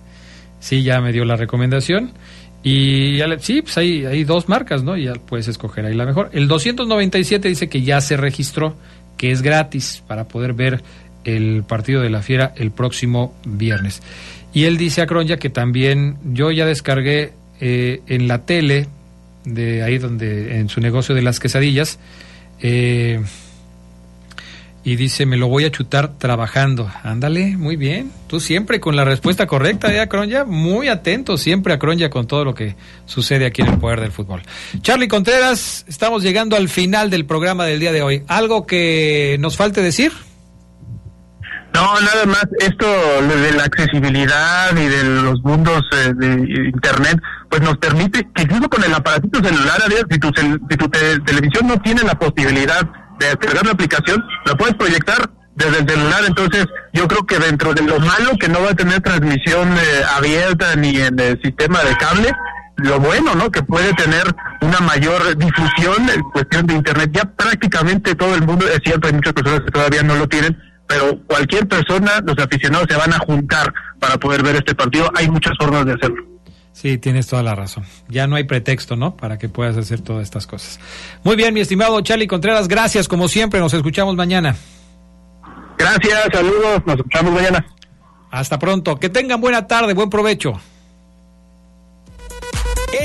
Sí, 0.60 0.82
ya 0.82 1.00
me 1.00 1.12
dio 1.12 1.24
la 1.24 1.36
recomendación. 1.36 2.12
Y 2.62 3.16
ya 3.16 3.26
sí, 3.38 3.62
pues 3.62 3.78
hay, 3.78 4.04
hay 4.04 4.24
dos 4.24 4.48
marcas, 4.48 4.82
¿no? 4.82 4.96
Ya 4.96 5.14
puedes 5.14 5.48
escoger 5.48 5.86
ahí 5.86 5.94
la 5.94 6.06
mejor. 6.06 6.30
El 6.32 6.48
297 6.48 7.48
dice 7.48 7.68
que 7.68 7.82
ya 7.82 8.00
se 8.00 8.16
registró 8.16 8.76
que 9.18 9.30
es 9.32 9.42
gratis 9.42 10.02
para 10.06 10.24
poder 10.24 10.54
ver 10.54 10.82
el 11.24 11.64
partido 11.64 12.00
de 12.00 12.08
la 12.08 12.22
Fiera 12.22 12.54
el 12.56 12.70
próximo 12.70 13.34
viernes. 13.44 14.00
Y 14.54 14.64
él 14.64 14.78
dice 14.78 15.02
a 15.02 15.06
Cronya 15.06 15.36
que 15.36 15.50
también 15.50 16.16
yo 16.32 16.50
ya 16.50 16.64
descargué 16.64 17.32
eh, 17.60 18.00
en 18.06 18.28
la 18.28 18.46
tele, 18.46 18.86
de 19.44 19.82
ahí 19.82 19.98
donde, 19.98 20.58
en 20.58 20.68
su 20.68 20.80
negocio 20.80 21.14
de 21.14 21.22
las 21.22 21.38
quesadillas, 21.38 21.98
eh, 22.60 23.20
y 24.84 24.96
dice, 24.96 25.26
me 25.26 25.36
lo 25.36 25.48
voy 25.48 25.64
a 25.64 25.70
chutar 25.70 26.16
trabajando. 26.18 26.90
Ándale, 27.02 27.56
muy 27.56 27.76
bien. 27.76 28.10
Tú 28.26 28.40
siempre 28.40 28.80
con 28.80 28.96
la 28.96 29.04
respuesta 29.04 29.46
correcta, 29.46 29.92
¿eh, 29.92 30.00
Acronya? 30.00 30.44
Muy 30.44 30.88
atento 30.88 31.36
siempre, 31.36 31.74
Acronya, 31.74 32.10
con 32.10 32.26
todo 32.26 32.44
lo 32.44 32.54
que 32.54 32.76
sucede 33.04 33.46
aquí 33.46 33.62
en 33.62 33.68
el 33.68 33.78
Poder 33.78 34.00
del 34.00 34.12
Fútbol. 34.12 34.42
Charlie 34.80 35.08
Contreras, 35.08 35.84
estamos 35.88 36.22
llegando 36.22 36.56
al 36.56 36.68
final 36.68 37.10
del 37.10 37.26
programa 37.26 37.66
del 37.66 37.80
día 37.80 37.92
de 37.92 38.02
hoy. 38.02 38.22
¿Algo 38.28 38.66
que 38.66 39.36
nos 39.40 39.56
falte 39.56 39.82
decir? 39.82 40.12
No, 41.74 42.00
nada 42.00 42.24
más. 42.26 42.46
Esto 42.60 42.86
de 42.86 43.52
la 43.52 43.64
accesibilidad 43.64 44.76
y 44.76 44.86
de 44.86 45.04
los 45.04 45.42
mundos 45.42 45.82
eh, 45.92 46.12
de 46.14 46.68
Internet, 46.68 47.20
pues 47.50 47.62
nos 47.62 47.76
permite 47.78 48.26
que 48.34 48.42
incluso 48.42 48.68
con 48.70 48.82
el 48.84 48.94
aparatito 48.94 49.42
celular, 49.42 49.82
si 50.10 50.18
tu, 50.18 50.28
si 50.70 50.76
tu 50.76 50.88
televisión 50.88 51.66
no 51.66 51.78
tiene 51.80 52.02
la 52.04 52.18
posibilidad 52.18 52.88
descargar 53.18 53.66
la 53.66 53.72
aplicación, 53.72 54.24
la 54.44 54.54
puedes 54.54 54.74
proyectar 54.74 55.30
desde 55.54 55.80
el 55.80 55.88
celular, 55.88 56.20
entonces 56.26 56.66
yo 56.92 57.08
creo 57.08 57.26
que 57.26 57.38
dentro 57.38 57.74
de 57.74 57.82
lo 57.82 57.98
malo 57.98 58.36
que 58.38 58.48
no 58.48 58.62
va 58.62 58.70
a 58.70 58.74
tener 58.74 59.00
transmisión 59.00 59.72
eh, 59.72 60.02
abierta 60.16 60.76
ni 60.76 60.96
en 60.96 61.18
el 61.18 61.40
sistema 61.42 61.82
de 61.82 61.96
cable, 61.96 62.32
lo 62.76 63.00
bueno, 63.00 63.34
¿no? 63.34 63.50
Que 63.50 63.62
puede 63.62 63.92
tener 63.94 64.22
una 64.60 64.78
mayor 64.80 65.36
difusión 65.36 66.08
en 66.10 66.22
cuestión 66.22 66.66
de 66.66 66.74
Internet. 66.74 67.10
Ya 67.12 67.24
prácticamente 67.24 68.14
todo 68.14 68.34
el 68.36 68.42
mundo, 68.42 68.66
es 68.68 68.78
cierto, 68.84 69.08
hay 69.08 69.14
muchas 69.14 69.32
personas 69.32 69.62
que 69.62 69.72
todavía 69.72 70.02
no 70.04 70.14
lo 70.14 70.28
tienen, 70.28 70.56
pero 70.86 71.18
cualquier 71.26 71.66
persona, 71.66 72.20
los 72.24 72.38
aficionados 72.38 72.86
se 72.88 72.96
van 72.96 73.12
a 73.12 73.18
juntar 73.18 73.74
para 73.98 74.16
poder 74.16 74.44
ver 74.44 74.56
este 74.56 74.76
partido. 74.76 75.10
Hay 75.16 75.28
muchas 75.28 75.52
formas 75.58 75.84
de 75.86 75.94
hacerlo. 75.94 76.24
Sí, 76.80 76.96
tienes 76.96 77.26
toda 77.26 77.42
la 77.42 77.56
razón. 77.56 77.82
Ya 78.08 78.28
no 78.28 78.36
hay 78.36 78.44
pretexto, 78.44 78.94
¿no? 78.94 79.16
Para 79.16 79.36
que 79.36 79.48
puedas 79.48 79.76
hacer 79.76 80.00
todas 80.00 80.22
estas 80.22 80.46
cosas. 80.46 80.78
Muy 81.24 81.34
bien, 81.34 81.52
mi 81.52 81.58
estimado 81.58 82.00
Charlie 82.02 82.28
Contreras, 82.28 82.68
gracias 82.68 83.08
como 83.08 83.26
siempre. 83.26 83.58
Nos 83.58 83.74
escuchamos 83.74 84.14
mañana. 84.14 84.54
Gracias, 85.76 86.28
saludos, 86.32 86.80
nos 86.86 86.96
escuchamos 86.98 87.32
mañana. 87.32 87.66
Hasta 88.30 88.60
pronto. 88.60 88.96
Que 89.00 89.08
tengan 89.08 89.40
buena 89.40 89.66
tarde, 89.66 89.92
buen 89.92 90.08
provecho. 90.08 90.52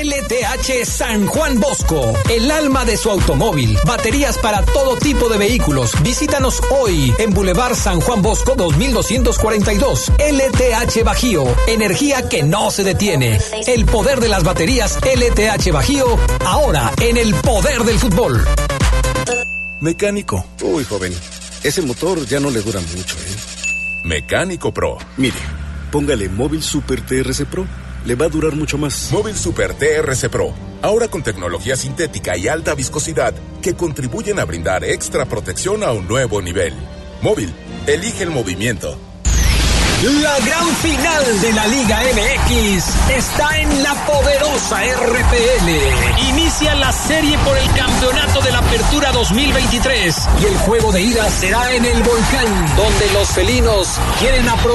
LTH 0.04 0.84
San 0.84 1.26
Juan 1.26 1.58
Bosco, 1.58 2.12
el 2.28 2.50
alma 2.50 2.84
de 2.84 2.98
su 2.98 3.10
automóvil. 3.10 3.78
Baterías 3.86 4.36
para 4.36 4.62
todo 4.62 4.98
tipo 4.98 5.30
de 5.30 5.38
vehículos. 5.38 5.94
Visítanos 6.02 6.60
hoy 6.70 7.14
en 7.18 7.32
Boulevard 7.32 7.74
San 7.74 8.02
Juan 8.02 8.20
Bosco 8.20 8.54
2242. 8.54 10.12
LTH 10.18 11.04
Bajío, 11.04 11.46
energía 11.66 12.28
que 12.28 12.42
no 12.42 12.70
se 12.70 12.84
detiene. 12.84 13.40
El 13.66 13.86
poder 13.86 14.20
de 14.20 14.28
las 14.28 14.44
baterías 14.44 14.98
LTH 14.98 15.72
Bajío, 15.72 16.18
ahora 16.44 16.92
en 17.00 17.16
el 17.16 17.34
poder 17.36 17.84
del 17.84 17.98
fútbol. 17.98 18.44
Mecánico. 19.80 20.44
Uy, 20.62 20.84
joven, 20.84 21.14
ese 21.62 21.80
motor 21.80 22.26
ya 22.26 22.40
no 22.40 22.50
le 22.50 22.60
dura 22.60 22.80
mucho, 22.94 23.16
¿eh? 23.16 23.36
Mecánico 24.04 24.74
Pro. 24.74 24.98
Mire, 25.16 25.38
póngale 25.90 26.28
Móvil 26.28 26.62
Super 26.62 27.00
TRC 27.00 27.46
Pro 27.46 27.66
le 28.04 28.14
va 28.14 28.26
a 28.26 28.28
durar 28.28 28.54
mucho 28.54 28.78
más. 28.78 29.10
Móvil 29.12 29.36
Super 29.36 29.74
TRC 29.74 30.28
Pro, 30.28 30.52
ahora 30.82 31.08
con 31.08 31.22
tecnología 31.22 31.76
sintética 31.76 32.36
y 32.36 32.48
alta 32.48 32.74
viscosidad 32.74 33.34
que 33.62 33.74
contribuyen 33.74 34.38
a 34.38 34.44
brindar 34.44 34.84
extra 34.84 35.24
protección 35.24 35.82
a 35.82 35.92
un 35.92 36.06
nuevo 36.06 36.40
nivel. 36.42 36.74
Móvil, 37.22 37.52
elige 37.86 38.24
el 38.24 38.30
movimiento. 38.30 38.98
La 40.04 40.38
gran 40.40 40.66
final 40.82 41.40
de 41.40 41.52
la 41.54 41.66
Liga 41.66 41.98
MX 41.98 42.84
está 43.08 43.58
en 43.58 43.82
la 43.82 43.94
poderosa 44.04 44.82
RPL. 44.82 46.28
Inicia 46.28 46.74
las 46.74 46.94
serie 46.94 47.38
por 47.38 47.56
el 47.56 47.66
campeonato 47.70 48.42
de 48.42 48.52
la 48.52 48.58
Apertura 48.58 49.12
2023. 49.12 50.16
Y 50.42 50.44
el 50.44 50.56
juego 50.58 50.92
de 50.92 51.00
ida 51.00 51.30
será 51.30 51.72
en 51.74 51.86
el 51.86 52.02
Volcán, 52.02 52.76
donde 52.76 53.12
los 53.14 53.28
felinos 53.30 53.88
quieren 54.20 54.46
aprovechar 54.46 54.74